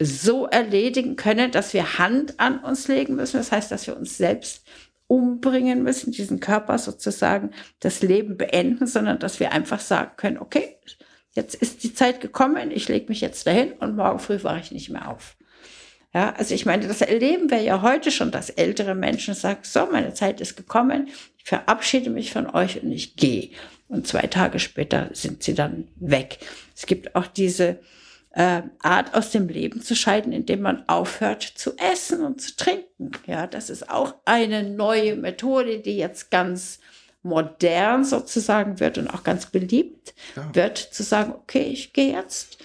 so 0.00 0.46
erledigen 0.46 1.16
können, 1.16 1.52
dass 1.52 1.74
wir 1.74 1.98
Hand 1.98 2.40
an 2.40 2.58
uns 2.58 2.88
legen 2.88 3.14
müssen. 3.14 3.36
Das 3.36 3.52
heißt, 3.52 3.70
dass 3.70 3.86
wir 3.86 3.96
uns 3.96 4.16
selbst 4.16 4.66
umbringen 5.06 5.82
müssen, 5.82 6.12
diesen 6.12 6.40
Körper 6.40 6.78
sozusagen 6.78 7.50
das 7.80 8.02
Leben 8.02 8.36
beenden, 8.36 8.86
sondern 8.86 9.18
dass 9.18 9.40
wir 9.40 9.52
einfach 9.52 9.80
sagen 9.80 10.12
können, 10.16 10.38
okay, 10.38 10.76
jetzt 11.32 11.54
ist 11.54 11.82
die 11.84 11.94
Zeit 11.94 12.20
gekommen, 12.20 12.70
ich 12.70 12.88
lege 12.88 13.06
mich 13.08 13.20
jetzt 13.20 13.46
dahin 13.46 13.72
und 13.72 13.96
morgen 13.96 14.18
früh 14.18 14.42
wache 14.42 14.60
ich 14.60 14.72
nicht 14.72 14.90
mehr 14.90 15.08
auf. 15.08 15.36
Ja, 16.14 16.32
also 16.36 16.54
ich 16.54 16.64
meine, 16.64 16.88
das 16.88 17.02
erleben 17.02 17.50
wir 17.50 17.60
ja 17.60 17.82
heute 17.82 18.10
schon, 18.10 18.30
dass 18.30 18.48
ältere 18.48 18.94
Menschen 18.94 19.34
sagen, 19.34 19.60
so, 19.62 19.86
meine 19.92 20.14
Zeit 20.14 20.40
ist 20.40 20.56
gekommen, 20.56 21.08
ich 21.36 21.44
verabschiede 21.44 22.10
mich 22.10 22.32
von 22.32 22.48
euch 22.48 22.82
und 22.82 22.90
ich 22.90 23.16
gehe. 23.16 23.50
Und 23.88 24.06
zwei 24.06 24.22
Tage 24.22 24.58
später 24.58 25.10
sind 25.12 25.42
sie 25.42 25.54
dann 25.54 25.88
weg. 25.96 26.38
Es 26.74 26.86
gibt 26.86 27.14
auch 27.14 27.26
diese 27.26 27.80
äh, 28.36 28.62
Art 28.82 29.14
aus 29.14 29.30
dem 29.30 29.48
Leben 29.48 29.80
zu 29.80 29.96
scheiden, 29.96 30.32
indem 30.32 30.60
man 30.60 30.88
aufhört 30.88 31.42
zu 31.42 31.76
essen 31.78 32.22
und 32.22 32.40
zu 32.40 32.54
trinken. 32.54 33.10
Ja, 33.26 33.46
das 33.46 33.70
ist 33.70 33.90
auch 33.90 34.14
eine 34.24 34.62
neue 34.62 35.16
Methode, 35.16 35.80
die 35.80 35.96
jetzt 35.96 36.30
ganz 36.30 36.78
modern 37.22 38.04
sozusagen 38.04 38.78
wird 38.78 38.98
und 38.98 39.08
auch 39.08 39.24
ganz 39.24 39.46
beliebt 39.46 40.14
ja. 40.36 40.54
wird, 40.54 40.78
zu 40.78 41.02
sagen, 41.02 41.32
okay, 41.32 41.64
ich 41.72 41.92
gehe 41.92 42.12
jetzt 42.12 42.58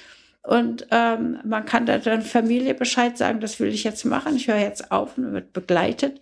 und 0.43 0.87
ähm, 0.91 1.39
man 1.45 1.65
kann 1.65 1.85
da 1.85 1.99
dann 1.99 2.21
Familie 2.21 2.73
Bescheid 2.73 3.17
sagen, 3.17 3.39
das 3.39 3.59
will 3.59 3.69
ich 3.69 3.83
jetzt 3.83 4.05
machen, 4.05 4.35
ich 4.35 4.47
höre 4.47 4.57
jetzt 4.57 4.91
auf 4.91 5.17
und 5.17 5.33
wird 5.33 5.53
begleitet. 5.53 6.19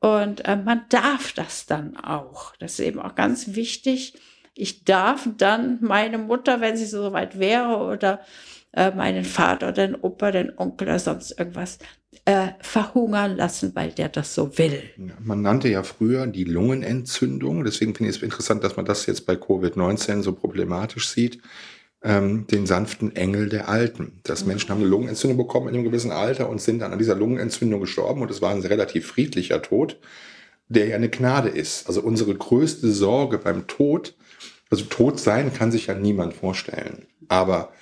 Und 0.00 0.44
äh, 0.44 0.56
man 0.56 0.82
darf 0.88 1.32
das 1.32 1.66
dann 1.66 1.96
auch. 1.96 2.54
Das 2.56 2.72
ist 2.72 2.80
eben 2.80 3.00
auch 3.00 3.14
ganz 3.14 3.54
wichtig. 3.54 4.14
Ich 4.54 4.84
darf 4.84 5.28
dann 5.38 5.78
meine 5.80 6.18
Mutter, 6.18 6.60
wenn 6.60 6.76
sie 6.76 6.86
so 6.86 7.12
weit 7.12 7.38
wäre, 7.38 7.78
oder 7.78 8.20
äh, 8.72 8.90
meinen 8.90 9.24
Vater, 9.24 9.72
den 9.72 9.94
Opa, 9.94 10.30
den 10.30 10.52
Onkel 10.56 10.88
oder 10.88 10.98
sonst 10.98 11.38
irgendwas, 11.38 11.78
äh, 12.24 12.48
verhungern 12.60 13.36
lassen, 13.36 13.72
weil 13.74 13.90
der 13.92 14.08
das 14.08 14.34
so 14.34 14.56
will. 14.58 14.82
Man 15.20 15.42
nannte 15.42 15.68
ja 15.68 15.82
früher 15.82 16.26
die 16.26 16.44
Lungenentzündung. 16.44 17.64
Deswegen 17.64 17.94
finde 17.94 18.10
ich 18.10 18.16
es 18.16 18.22
interessant, 18.22 18.64
dass 18.64 18.76
man 18.76 18.84
das 18.84 19.06
jetzt 19.06 19.26
bei 19.26 19.34
Covid-19 19.34 20.22
so 20.22 20.32
problematisch 20.32 21.08
sieht 21.08 21.40
ähm, 22.06 22.46
den 22.46 22.66
sanften 22.66 23.14
Engel 23.16 23.48
der 23.48 23.68
Alten. 23.68 24.20
Dass 24.22 24.42
mhm. 24.42 24.48
Menschen 24.48 24.70
haben 24.70 24.80
eine 24.80 24.88
Lungenentzündung 24.88 25.36
bekommen 25.36 25.68
in 25.68 25.74
einem 25.74 25.84
gewissen 25.84 26.12
Alter 26.12 26.48
und 26.48 26.60
sind 26.60 26.80
dann 26.80 26.92
an 26.92 26.98
dieser 26.98 27.16
Lungenentzündung 27.16 27.80
gestorben 27.80 28.22
und 28.22 28.30
es 28.30 28.40
war 28.40 28.52
ein 28.52 28.60
relativ 28.60 29.06
friedlicher 29.06 29.60
Tod, 29.60 29.98
der 30.68 30.86
ja 30.86 30.96
eine 30.96 31.10
Gnade 31.10 31.48
ist. 31.48 31.86
Also 31.88 32.00
unsere 32.00 32.34
größte 32.34 32.90
Sorge 32.92 33.38
beim 33.38 33.66
Tod, 33.66 34.14
also 34.70 34.84
tot 34.84 35.20
sein 35.20 35.52
kann 35.52 35.72
sich 35.72 35.86
ja 35.86 35.94
niemand 35.94 36.34
vorstellen, 36.34 37.06
aber 37.28 37.72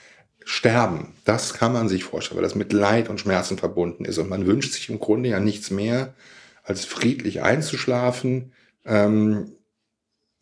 Sterben, 0.44 1.14
das 1.24 1.54
kann 1.54 1.72
man 1.72 1.88
sich 1.88 2.04
vorstellen, 2.04 2.36
weil 2.36 2.44
das 2.44 2.54
mit 2.54 2.72
Leid 2.72 3.08
und 3.08 3.20
Schmerzen 3.20 3.56
verbunden 3.56 4.04
ist. 4.04 4.18
Und 4.18 4.28
man 4.28 4.46
wünscht 4.46 4.72
sich 4.72 4.90
im 4.90 4.98
Grunde 4.98 5.30
ja 5.30 5.40
nichts 5.40 5.70
mehr, 5.70 6.14
als 6.62 6.84
friedlich 6.84 7.42
einzuschlafen, 7.42 8.52
ähm, 8.84 9.52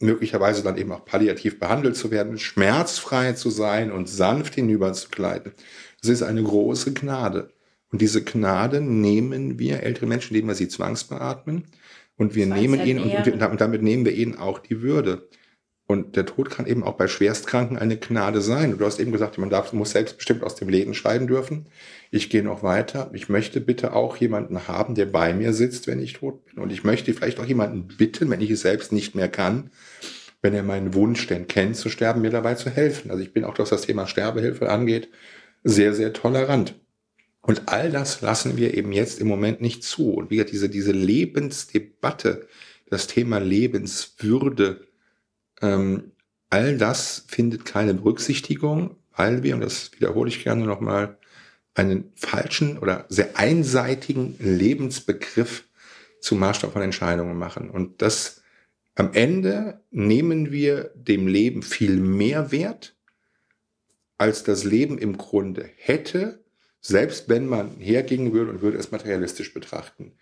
möglicherweise 0.00 0.62
dann 0.62 0.76
eben 0.76 0.92
auch 0.92 1.04
palliativ 1.04 1.60
behandelt 1.60 1.96
zu 1.96 2.10
werden, 2.10 2.38
schmerzfrei 2.38 3.32
zu 3.34 3.50
sein 3.50 3.92
und 3.92 4.08
sanft 4.08 4.56
hinüberzugleiten. 4.56 5.52
Das 6.00 6.10
ist 6.10 6.22
eine 6.22 6.42
große 6.42 6.92
Gnade. 6.92 7.50
Und 7.90 8.00
diese 8.00 8.24
Gnade 8.24 8.80
nehmen 8.80 9.58
wir, 9.58 9.82
ältere 9.82 10.06
Menschen, 10.06 10.34
indem 10.34 10.48
wir 10.48 10.54
sie 10.54 10.68
zwangsbeatmen. 10.68 11.66
Und 12.16 12.34
wir 12.34 12.46
nehmen 12.46 12.84
ihnen, 12.84 13.00
und, 13.00 13.42
und, 13.42 13.60
damit 13.60 13.82
nehmen 13.82 14.04
wir 14.04 14.12
ihnen 14.12 14.36
auch 14.36 14.58
die 14.58 14.82
Würde. 14.82 15.28
Und 15.86 16.16
der 16.16 16.24
Tod 16.24 16.48
kann 16.48 16.66
eben 16.66 16.84
auch 16.84 16.94
bei 16.94 17.08
Schwerstkranken 17.08 17.76
eine 17.76 17.98
Gnade 17.98 18.40
sein. 18.40 18.78
Du 18.78 18.84
hast 18.84 19.00
eben 19.00 19.12
gesagt, 19.12 19.36
man 19.36 19.50
darf, 19.50 19.72
muss 19.72 19.90
selbstbestimmt 19.90 20.42
aus 20.42 20.54
dem 20.54 20.68
Leben 20.68 20.94
scheiden 20.94 21.26
dürfen. 21.26 21.66
Ich 22.10 22.30
gehe 22.30 22.42
noch 22.42 22.62
weiter. 22.62 23.10
Ich 23.12 23.28
möchte 23.28 23.60
bitte 23.60 23.92
auch 23.92 24.16
jemanden 24.16 24.68
haben, 24.68 24.94
der 24.94 25.06
bei 25.06 25.34
mir 25.34 25.52
sitzt, 25.52 25.86
wenn 25.88 26.00
ich 26.00 26.14
tot 26.14 26.46
bin. 26.46 26.62
Und 26.62 26.72
ich 26.72 26.84
möchte 26.84 27.12
vielleicht 27.12 27.40
auch 27.40 27.46
jemanden 27.46 27.88
bitten, 27.88 28.30
wenn 28.30 28.40
ich 28.40 28.50
es 28.50 28.62
selbst 28.62 28.92
nicht 28.92 29.14
mehr 29.14 29.28
kann, 29.28 29.70
wenn 30.40 30.54
er 30.54 30.62
meinen 30.62 30.94
Wunsch 30.94 31.26
denn 31.26 31.46
kennt, 31.46 31.76
zu 31.76 31.88
sterben, 31.88 32.22
mir 32.22 32.30
dabei 32.30 32.54
zu 32.54 32.70
helfen. 32.70 33.10
Also 33.10 33.22
ich 33.22 33.32
bin 33.32 33.44
auch, 33.44 33.58
was 33.58 33.70
das 33.70 33.82
Thema 33.82 34.06
Sterbehilfe 34.06 34.70
angeht, 34.70 35.08
sehr, 35.64 35.94
sehr 35.94 36.12
tolerant. 36.12 36.74
Und 37.42 37.62
all 37.66 37.90
das 37.90 38.20
lassen 38.20 38.56
wir 38.56 38.74
eben 38.74 38.92
jetzt 38.92 39.20
im 39.20 39.26
Moment 39.26 39.60
nicht 39.60 39.82
zu. 39.82 40.14
Und 40.14 40.30
wie 40.30 40.44
diese, 40.44 40.68
diese 40.68 40.92
Lebensdebatte, 40.92 42.46
das 42.88 43.08
Thema 43.08 43.38
Lebenswürde, 43.38 44.86
ähm, 45.62 46.12
all 46.50 46.76
das 46.76 47.24
findet 47.28 47.64
keine 47.64 47.94
Berücksichtigung, 47.94 48.96
weil 49.16 49.42
wir, 49.42 49.54
und 49.54 49.62
das 49.62 49.92
wiederhole 49.92 50.28
ich 50.28 50.42
gerne 50.42 50.64
nochmal, 50.66 51.16
einen 51.74 52.12
falschen 52.14 52.78
oder 52.78 53.06
sehr 53.08 53.38
einseitigen 53.38 54.36
Lebensbegriff 54.38 55.64
zum 56.20 56.38
Maßstab 56.40 56.72
von 56.72 56.82
Entscheidungen 56.82 57.38
machen. 57.38 57.70
Und 57.70 58.02
das 58.02 58.42
am 58.94 59.14
Ende 59.14 59.80
nehmen 59.90 60.52
wir 60.52 60.90
dem 60.94 61.26
Leben 61.26 61.62
viel 61.62 61.96
mehr 61.96 62.52
Wert, 62.52 62.94
als 64.18 64.44
das 64.44 64.64
Leben 64.64 64.98
im 64.98 65.16
Grunde 65.16 65.68
hätte, 65.76 66.44
selbst 66.80 67.28
wenn 67.28 67.46
man 67.46 67.76
hergehen 67.78 68.32
würde 68.32 68.50
und 68.50 68.60
würde 68.62 68.76
es 68.76 68.90
materialistisch 68.90 69.54
betrachten. 69.54 70.12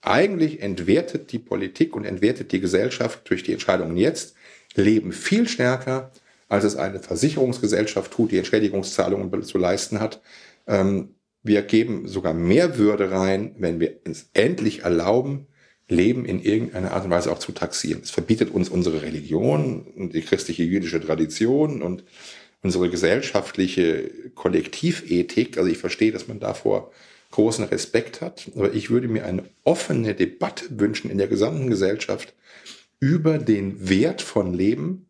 Eigentlich 0.00 0.60
entwertet 0.60 1.32
die 1.32 1.38
Politik 1.38 1.94
und 1.94 2.04
entwertet 2.04 2.52
die 2.52 2.60
Gesellschaft 2.60 3.28
durch 3.30 3.42
die 3.44 3.52
Entscheidungen 3.52 3.96
jetzt 3.96 4.34
Leben 4.76 5.12
viel 5.12 5.48
stärker, 5.48 6.12
als 6.48 6.64
es 6.64 6.76
eine 6.76 7.00
Versicherungsgesellschaft 7.00 8.12
tut, 8.12 8.30
die 8.30 8.38
Entschädigungszahlungen 8.38 9.42
zu 9.42 9.58
leisten 9.58 10.00
hat. 10.00 10.20
Ähm, 10.66 11.14
wir 11.42 11.62
geben 11.62 12.08
sogar 12.08 12.34
mehr 12.34 12.78
Würde 12.78 13.10
rein, 13.10 13.54
wenn 13.58 13.80
wir 13.80 14.00
es 14.04 14.30
endlich 14.32 14.82
erlauben, 14.82 15.46
Leben 15.88 16.24
in 16.24 16.40
irgendeiner 16.40 16.92
Art 16.92 17.04
und 17.04 17.10
Weise 17.10 17.30
auch 17.30 17.38
zu 17.38 17.52
taxieren. 17.52 18.00
Es 18.02 18.10
verbietet 18.10 18.50
uns 18.50 18.68
unsere 18.68 19.02
Religion 19.02 19.82
und 19.96 20.14
die 20.14 20.22
christliche 20.22 20.64
jüdische 20.64 21.00
Tradition 21.00 21.82
und 21.82 22.04
unsere 22.62 22.90
gesellschaftliche 22.90 24.10
Kollektivethik. 24.34 25.58
Also 25.58 25.70
ich 25.70 25.78
verstehe, 25.78 26.10
dass 26.10 26.26
man 26.26 26.40
davor 26.40 26.90
großen 27.30 27.64
Respekt 27.66 28.20
hat, 28.20 28.50
aber 28.56 28.72
ich 28.72 28.90
würde 28.90 29.08
mir 29.08 29.24
eine 29.24 29.44
offene 29.62 30.14
Debatte 30.14 30.64
wünschen 30.70 31.10
in 31.10 31.18
der 31.18 31.28
gesamten 31.28 31.68
Gesellschaft, 31.68 32.34
über 33.00 33.38
den 33.38 33.88
Wert 33.88 34.22
von 34.22 34.54
Leben 34.54 35.06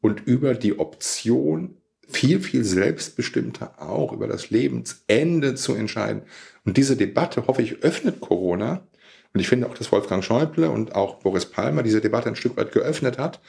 und 0.00 0.26
über 0.26 0.54
die 0.54 0.78
Option, 0.78 1.76
viel, 2.08 2.40
viel 2.40 2.64
selbstbestimmter 2.64 3.80
auch 3.80 4.12
über 4.12 4.28
das 4.28 4.50
Lebensende 4.50 5.54
zu 5.54 5.74
entscheiden. 5.74 6.22
Und 6.64 6.76
diese 6.76 6.96
Debatte, 6.96 7.46
hoffe 7.46 7.62
ich, 7.62 7.82
öffnet 7.82 8.20
Corona. 8.20 8.86
Und 9.32 9.40
ich 9.40 9.48
finde 9.48 9.66
auch, 9.66 9.74
dass 9.74 9.90
Wolfgang 9.90 10.22
Schäuble 10.22 10.70
und 10.70 10.94
auch 10.94 11.20
Boris 11.20 11.46
Palmer 11.46 11.82
diese 11.82 12.00
Debatte 12.00 12.28
ein 12.28 12.36
Stück 12.36 12.56
weit 12.56 12.72
geöffnet 12.72 13.18
hat, 13.18 13.40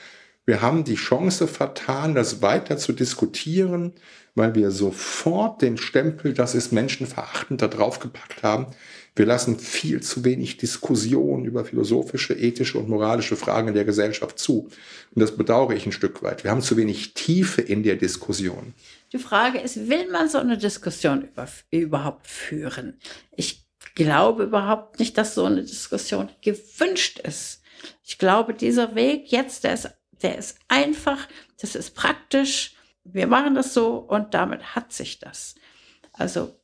Wir 0.46 0.62
haben 0.62 0.84
die 0.84 0.96
Chance 0.96 1.48
vertan, 1.48 2.14
das 2.14 2.42
weiter 2.42 2.78
zu 2.78 2.94
diskutieren, 2.94 3.94
weil 4.36 4.54
wir 4.54 4.70
sofort 4.70 5.62
den 5.62 5.78
Stempel, 5.78 6.34
das 6.34 6.54
ist 6.54 6.72
menschenverachtend, 6.72 7.62
da 7.62 7.68
drauf 7.68 8.00
gepackt 8.00 8.44
haben. 8.44 8.68
Wir 9.16 9.26
lassen 9.26 9.58
viel 9.58 10.04
zu 10.04 10.24
wenig 10.26 10.58
Diskussion 10.58 11.46
über 11.46 11.66
philosophische, 11.66 12.34
ethische 12.34 12.78
und 12.78 12.90
moralische 12.90 13.38
Fragen 13.38 13.70
in 13.70 13.74
der 13.74 13.86
Gesellschaft 13.86 14.38
zu. 14.38 14.70
Und 15.16 15.22
das 15.22 15.36
bedauere 15.36 15.74
ich 15.74 15.86
ein 15.86 15.94
Stück 15.94 16.22
weit. 16.22 16.44
Wir 16.44 16.52
haben 16.52 16.62
zu 16.62 16.78
wenig 16.78 17.14
Tiefe 17.14 17.62
in 17.62 17.82
der 17.82 17.96
Diskussion. 17.96 18.74
Die 19.14 19.18
Frage 19.18 19.60
ist, 19.60 19.90
will 19.90 20.12
man 20.12 20.28
so 20.28 20.38
eine 20.38 20.58
Diskussion 20.58 21.24
über, 21.24 21.48
überhaupt 21.72 22.28
führen? 22.28 23.00
Ich 23.36 23.66
glaube 23.96 24.44
überhaupt 24.44 25.00
nicht, 25.00 25.18
dass 25.18 25.34
so 25.34 25.46
eine 25.46 25.64
Diskussion 25.64 26.30
gewünscht 26.42 27.20
ist. 27.20 27.62
Ich 28.04 28.18
glaube, 28.18 28.54
dieser 28.54 28.96
Weg 28.96 29.32
jetzt, 29.32 29.64
der 29.64 29.74
ist, 29.74 29.90
der 30.26 30.40
ist 30.40 30.58
einfach, 30.68 31.28
das 31.62 31.76
ist 31.76 31.92
praktisch. 31.92 32.76
Wir 33.04 33.28
machen 33.28 33.54
das 33.54 33.76
so 33.76 33.98
und 33.98 34.34
damit 34.34 34.76
hat 34.76 34.92
sich 34.92 35.20
das. 35.20 35.54
Also 36.14 36.60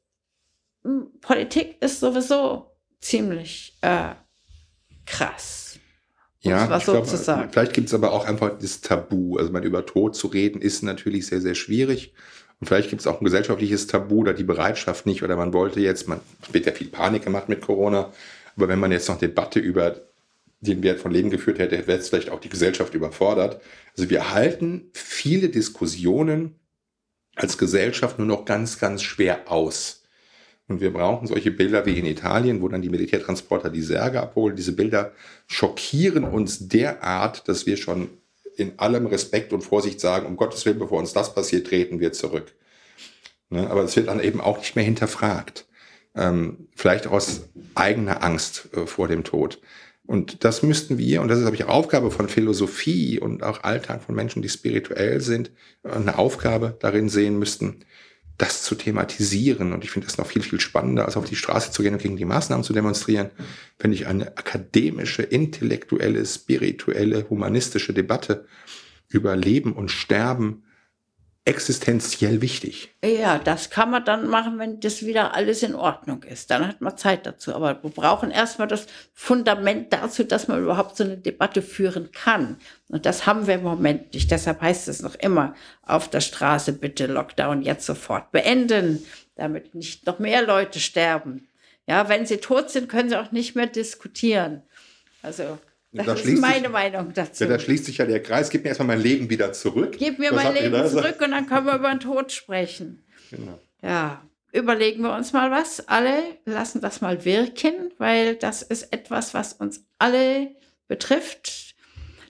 Politik 1.21 1.77
ist 1.79 1.99
sowieso 1.99 2.71
ziemlich 2.99 3.77
äh, 3.81 4.15
krass. 5.05 5.77
Ja, 6.39 6.75
ich 6.75 6.83
so 6.85 6.93
glaube, 6.93 7.49
vielleicht 7.51 7.73
gibt 7.73 7.89
es 7.89 7.93
aber 7.93 8.13
auch 8.13 8.25
einfach 8.25 8.57
das 8.57 8.81
Tabu. 8.81 9.37
Also 9.37 9.51
man 9.51 9.61
über 9.61 9.85
Tod 9.85 10.15
zu 10.15 10.25
reden, 10.25 10.59
ist 10.59 10.81
natürlich 10.81 11.27
sehr, 11.27 11.39
sehr 11.39 11.53
schwierig. 11.53 12.15
Und 12.59 12.65
vielleicht 12.65 12.89
gibt 12.89 13.01
es 13.01 13.07
auch 13.07 13.21
ein 13.21 13.25
gesellschaftliches 13.25 13.85
Tabu 13.85 14.21
oder 14.21 14.33
die 14.33 14.43
Bereitschaft 14.43 15.05
nicht. 15.05 15.21
Oder 15.21 15.35
man 15.35 15.53
wollte 15.53 15.81
jetzt, 15.81 16.07
man 16.07 16.19
wird 16.51 16.65
ja 16.65 16.71
viel 16.71 16.87
Panik 16.87 17.23
gemacht 17.23 17.47
mit 17.47 17.61
Corona. 17.61 18.11
Aber 18.55 18.67
wenn 18.67 18.79
man 18.79 18.91
jetzt 18.91 19.07
noch 19.07 19.19
Debatte 19.19 19.59
über 19.59 20.01
den 20.61 20.83
Wert 20.83 20.99
von 20.99 21.11
Leben 21.11 21.29
geführt 21.29 21.59
hätte, 21.59 21.87
wäre 21.87 21.99
es 21.99 22.09
vielleicht 22.09 22.29
auch 22.29 22.39
die 22.39 22.49
Gesellschaft 22.49 22.93
überfordert. 22.93 23.61
Also 23.97 24.09
wir 24.09 24.31
halten 24.31 24.89
viele 24.93 25.49
Diskussionen 25.49 26.59
als 27.35 27.57
Gesellschaft 27.57 28.19
nur 28.19 28.27
noch 28.27 28.45
ganz, 28.45 28.79
ganz 28.79 29.01
schwer 29.01 29.51
aus. 29.51 30.03
Und 30.67 30.79
wir 30.79 30.93
brauchen 30.93 31.27
solche 31.27 31.51
Bilder 31.51 31.85
wie 31.85 31.97
in 31.97 32.05
Italien, 32.05 32.61
wo 32.61 32.67
dann 32.67 32.81
die 32.81 32.89
Militärtransporter 32.89 33.69
die 33.69 33.81
Särge 33.81 34.21
abholen. 34.21 34.55
Diese 34.55 34.73
Bilder 34.73 35.11
schockieren 35.47 36.23
uns 36.23 36.67
derart, 36.67 37.47
dass 37.49 37.65
wir 37.65 37.75
schon 37.75 38.09
in 38.55 38.77
allem 38.79 39.07
Respekt 39.07 39.53
und 39.53 39.61
Vorsicht 39.61 39.99
sagen, 39.99 40.27
um 40.27 40.37
Gottes 40.37 40.65
Willen, 40.65 40.79
bevor 40.79 40.99
uns 40.99 41.13
das 41.13 41.33
passiert, 41.33 41.67
treten 41.67 41.99
wir 41.99 42.13
zurück. 42.13 42.53
Ne? 43.49 43.69
Aber 43.69 43.83
es 43.83 43.95
wird 43.95 44.07
dann 44.07 44.21
eben 44.21 44.39
auch 44.39 44.59
nicht 44.59 44.75
mehr 44.75 44.85
hinterfragt. 44.85 45.65
Ähm, 46.15 46.67
vielleicht 46.75 47.07
aus 47.07 47.49
eigener 47.75 48.23
Angst 48.23 48.69
äh, 48.73 48.85
vor 48.85 49.07
dem 49.07 49.23
Tod. 49.23 49.61
Und 50.05 50.43
das 50.43 50.63
müssten 50.63 50.97
wir, 50.97 51.21
und 51.21 51.27
das 51.27 51.37
ist, 51.37 51.43
glaube 51.43 51.55
ich, 51.55 51.65
Aufgabe 51.65 52.11
von 52.11 52.27
Philosophie 52.27 53.19
und 53.19 53.43
auch 53.43 53.63
Alltag 53.63 54.03
von 54.03 54.15
Menschen, 54.15 54.41
die 54.41 54.49
spirituell 54.49 55.21
sind, 55.21 55.51
eine 55.83 56.17
Aufgabe 56.17 56.75
darin 56.79 57.07
sehen 57.07 57.39
müssten, 57.39 57.85
das 58.37 58.63
zu 58.63 58.75
thematisieren. 58.75 59.71
Und 59.71 59.83
ich 59.83 59.91
finde 59.91 60.07
das 60.07 60.17
noch 60.17 60.25
viel, 60.25 60.41
viel 60.41 60.59
spannender, 60.59 61.05
als 61.05 61.17
auf 61.17 61.25
die 61.25 61.35
Straße 61.35 61.71
zu 61.71 61.83
gehen 61.83 61.93
und 61.93 62.01
gegen 62.01 62.17
die 62.17 62.25
Maßnahmen 62.25 62.63
zu 62.63 62.73
demonstrieren, 62.73 63.29
wenn 63.77 63.93
ich 63.93 64.07
eine 64.07 64.37
akademische, 64.37 65.21
intellektuelle, 65.21 66.25
spirituelle, 66.25 67.29
humanistische 67.29 67.93
Debatte 67.93 68.45
über 69.07 69.35
Leben 69.35 69.73
und 69.73 69.91
Sterben 69.91 70.63
existenziell 71.43 72.41
wichtig. 72.41 72.93
Ja, 73.03 73.39
das 73.39 73.71
kann 73.71 73.89
man 73.89 74.05
dann 74.05 74.27
machen, 74.27 74.59
wenn 74.59 74.79
das 74.79 75.03
wieder 75.03 75.33
alles 75.33 75.63
in 75.63 75.73
Ordnung 75.73 76.21
ist. 76.23 76.51
Dann 76.51 76.67
hat 76.67 76.81
man 76.81 76.97
Zeit 76.97 77.25
dazu. 77.25 77.55
Aber 77.55 77.81
wir 77.81 77.89
brauchen 77.89 78.29
erstmal 78.29 78.67
das 78.67 78.85
Fundament 79.13 79.91
dazu, 79.91 80.23
dass 80.23 80.47
man 80.47 80.61
überhaupt 80.61 80.95
so 80.95 81.03
eine 81.03 81.17
Debatte 81.17 81.63
führen 81.63 82.11
kann. 82.11 82.57
Und 82.89 83.07
das 83.07 83.25
haben 83.25 83.47
wir 83.47 83.55
im 83.55 83.63
Moment 83.63 84.13
nicht. 84.13 84.29
Deshalb 84.29 84.61
heißt 84.61 84.87
es 84.87 85.01
noch 85.01 85.15
immer 85.15 85.55
auf 85.81 86.09
der 86.09 86.21
Straße, 86.21 86.73
bitte 86.73 87.07
Lockdown 87.07 87.63
jetzt 87.63 87.87
sofort 87.87 88.31
beenden, 88.31 89.03
damit 89.35 89.73
nicht 89.73 90.05
noch 90.05 90.19
mehr 90.19 90.45
Leute 90.45 90.79
sterben. 90.79 91.47
Ja, 91.87 92.07
wenn 92.07 92.27
sie 92.27 92.37
tot 92.37 92.69
sind, 92.69 92.87
können 92.87 93.09
sie 93.09 93.19
auch 93.19 93.31
nicht 93.31 93.55
mehr 93.55 93.65
diskutieren. 93.65 94.61
Also 95.23 95.57
das 95.91 96.05
da 96.05 96.13
ist 96.13 96.39
meine 96.39 96.61
sich, 96.61 96.69
Meinung 96.69 97.13
dazu. 97.13 97.43
Ja, 97.43 97.49
da 97.49 97.59
schließt 97.59 97.85
sich 97.85 97.97
ja 97.97 98.05
der 98.05 98.21
Kreis. 98.21 98.49
Gib 98.49 98.63
mir 98.63 98.69
erstmal 98.69 98.87
mein 98.87 99.01
Leben 99.01 99.29
wieder 99.29 99.51
zurück. 99.51 99.95
Gib 99.99 100.19
mir 100.19 100.31
Was 100.31 100.43
mein 100.43 100.53
Leben 100.53 100.87
zurück 100.87 101.21
und 101.21 101.31
dann 101.31 101.47
können 101.47 101.65
wir 101.65 101.75
über 101.75 101.89
den 101.89 101.99
Tod 101.99 102.31
sprechen. 102.31 103.03
Genau. 103.29 103.59
Ja, 103.81 104.21
überlegen 104.53 105.03
wir 105.03 105.13
uns 105.13 105.33
mal 105.33 105.51
was. 105.51 105.87
Alle 105.87 106.21
lassen 106.45 106.81
das 106.81 107.01
mal 107.01 107.25
wirken, 107.25 107.91
weil 107.97 108.35
das 108.35 108.61
ist 108.61 108.93
etwas, 108.93 109.33
was 109.33 109.53
uns 109.53 109.83
alle 109.99 110.55
betrifft. 110.87 111.75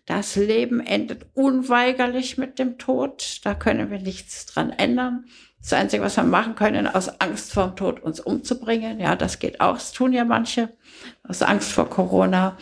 Das 0.06 0.36
Leben 0.36 0.80
endet 0.80 1.28
unweigerlich 1.36 2.38
mit 2.38 2.58
dem 2.58 2.78
Tod. 2.78 3.42
Da 3.44 3.54
können 3.54 3.92
wir 3.92 4.00
nichts 4.00 4.48
dran 4.48 4.72
ändern. 4.72 5.26
Das 5.62 5.74
Einzige, 5.74 6.02
was 6.02 6.18
wir 6.18 6.24
machen 6.24 6.56
können, 6.56 6.88
aus 6.88 7.22
Angst 7.22 7.54
vor 7.54 7.68
dem 7.68 7.76
Tod 7.76 8.00
uns 8.02 8.20
umzubringen. 8.20 9.00
Ja, 9.00 9.16
das 9.16 9.38
geht 9.38 9.62
auch. 9.62 9.76
Das 9.76 9.92
tun 9.92 10.12
ja 10.12 10.26
manche. 10.26 10.70
Aus 11.24 11.44
Angst 11.44 11.72
vor 11.72 11.88
Corona. 11.88 12.58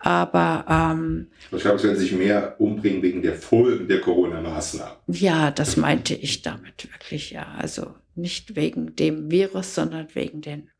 Aber 0.00 0.64
ähm, 0.68 1.28
ich 1.50 1.60
glaube, 1.60 1.76
es 1.76 1.84
werden 1.84 1.98
sich 1.98 2.12
mehr 2.12 2.60
umbringen 2.60 3.02
wegen 3.02 3.22
der 3.22 3.34
Folgen 3.34 3.88
der 3.88 4.00
Corona-Maßnahmen. 4.00 4.96
Ja, 5.08 5.50
das 5.50 5.76
meinte 5.76 6.14
ich 6.14 6.42
damit 6.42 6.88
wirklich, 6.92 7.32
ja. 7.32 7.54
Also 7.58 7.94
nicht 8.14 8.54
wegen 8.54 8.94
dem 8.94 9.30
Virus, 9.30 9.74
sondern 9.74 10.08
wegen 10.14 10.40
den, 10.40 10.70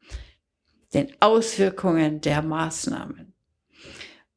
den 0.94 1.08
Auswirkungen 1.20 2.20
der 2.20 2.42
Maßnahmen. 2.42 3.32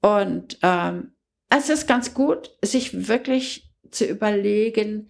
Und 0.02 0.58
ähm, 0.64 1.12
es 1.50 1.70
ist 1.70 1.88
ganz 1.88 2.14
gut, 2.14 2.52
sich 2.64 3.08
wirklich 3.08 3.72
zu 3.92 4.06
überlegen, 4.06 5.10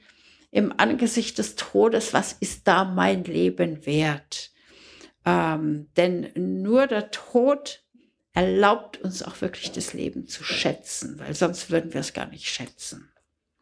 im 0.51 0.74
Angesicht 0.76 1.38
des 1.38 1.55
Todes, 1.55 2.13
was 2.13 2.34
ist 2.34 2.67
da 2.67 2.84
mein 2.84 3.24
Leben 3.24 3.86
wert? 3.86 4.51
Ähm, 5.26 5.88
denn 5.95 6.30
nur 6.36 6.88
der 6.88 7.11
Tod 7.11 7.81
erlaubt 8.34 9.02
uns 9.02 9.24
auch 9.24 9.42
wirklich 9.42 9.72
das 9.72 9.94
Leben 9.94 10.28
zu 10.28 10.44
schätzen, 10.44 11.20
weil 11.20 11.36
sonst 11.36 11.70
würden 11.70 11.94
wir 11.94 12.02
es 12.02 12.14
gar 12.14 12.28
nicht 12.28 12.48
schätzen. 12.48 13.12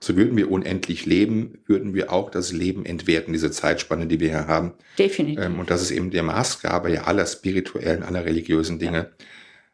So 0.01 0.15
würden 0.15 0.37
wir 0.37 0.49
unendlich 0.49 1.05
leben, 1.05 1.61
würden 1.65 1.93
wir 1.93 2.11
auch 2.13 2.31
das 2.31 2.53
Leben 2.53 2.85
entwerten, 2.85 3.33
diese 3.33 3.51
Zeitspanne, 3.51 4.07
die 4.07 4.19
wir 4.21 4.29
hier 4.29 4.47
haben. 4.47 4.73
Definitiv. 4.97 5.43
Ähm, 5.43 5.59
und 5.59 5.69
das 5.69 5.81
ist 5.81 5.91
eben 5.91 6.09
der 6.09 6.23
Maßgabe 6.23 6.91
ja 6.91 7.03
aller 7.03 7.25
spirituellen, 7.25 8.03
aller 8.03 8.23
religiösen 8.23 8.79
Dinge. 8.79 9.11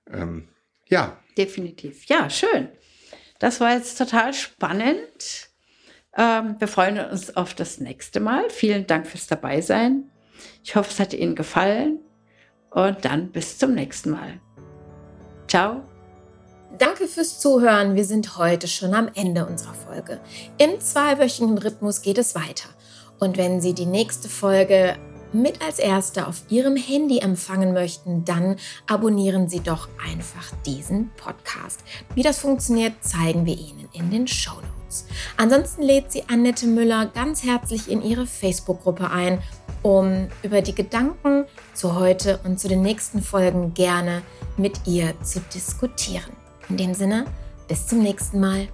Ja. 0.09 0.21
Ähm, 0.21 0.47
ja. 0.87 1.19
Definitiv. 1.37 2.05
Ja, 2.05 2.29
schön. 2.29 2.69
Das 3.37 3.59
war 3.59 3.75
jetzt 3.75 3.97
total 3.97 4.33
spannend. 4.33 5.49
Ähm, 6.17 6.55
wir 6.57 6.67
freuen 6.67 6.97
uns 7.11 7.35
auf 7.35 7.53
das 7.53 7.79
nächste 7.79 8.19
Mal. 8.19 8.49
Vielen 8.49 8.87
Dank 8.87 9.05
fürs 9.05 9.27
Dabeisein. 9.27 10.09
Ich 10.63 10.75
hoffe, 10.75 10.89
es 10.89 10.99
hat 10.99 11.13
Ihnen 11.13 11.35
gefallen. 11.35 11.99
Und 12.71 13.05
dann 13.05 13.31
bis 13.31 13.57
zum 13.59 13.73
nächsten 13.73 14.09
Mal. 14.09 14.41
Ciao. 15.55 15.83
Danke 16.77 17.07
fürs 17.07 17.39
Zuhören. 17.39 17.95
Wir 17.95 18.03
sind 18.03 18.37
heute 18.37 18.67
schon 18.67 18.93
am 18.93 19.09
Ende 19.15 19.45
unserer 19.45 19.73
Folge. 19.73 20.19
Im 20.57 20.81
zweiwöchigen 20.81 21.57
Rhythmus 21.57 22.01
geht 22.01 22.17
es 22.17 22.35
weiter. 22.35 22.67
Und 23.19 23.37
wenn 23.37 23.61
Sie 23.61 23.73
die 23.73 23.85
nächste 23.85 24.27
Folge 24.27 24.97
mit 25.31 25.63
als 25.65 25.79
erste 25.79 26.27
auf 26.27 26.41
Ihrem 26.49 26.75
Handy 26.75 27.19
empfangen 27.19 27.71
möchten, 27.71 28.25
dann 28.25 28.57
abonnieren 28.85 29.47
Sie 29.47 29.61
doch 29.61 29.87
einfach 30.05 30.51
diesen 30.65 31.11
Podcast. 31.15 31.85
Wie 32.15 32.23
das 32.23 32.39
funktioniert, 32.39 33.01
zeigen 33.01 33.45
wir 33.45 33.57
Ihnen 33.57 33.87
in 33.93 34.11
den 34.11 34.27
Show 34.27 34.55
Notes. 34.55 34.84
Ansonsten 35.37 35.81
lädt 35.81 36.11
Sie 36.11 36.23
Annette 36.27 36.67
Müller 36.67 37.07
ganz 37.07 37.43
herzlich 37.43 37.89
in 37.89 38.01
ihre 38.01 38.25
Facebook-Gruppe 38.25 39.09
ein, 39.11 39.41
um 39.81 40.27
über 40.43 40.61
die 40.61 40.73
Gedanken 40.73 41.45
zu 41.73 41.99
heute 41.99 42.39
und 42.43 42.59
zu 42.59 42.67
den 42.67 42.81
nächsten 42.81 43.21
Folgen 43.21 43.73
gerne 43.73 44.21
mit 44.57 44.87
ihr 44.87 45.13
zu 45.21 45.39
diskutieren. 45.53 46.31
In 46.69 46.77
dem 46.77 46.93
Sinne, 46.93 47.25
bis 47.67 47.87
zum 47.87 47.99
nächsten 47.99 48.39
Mal. 48.39 48.67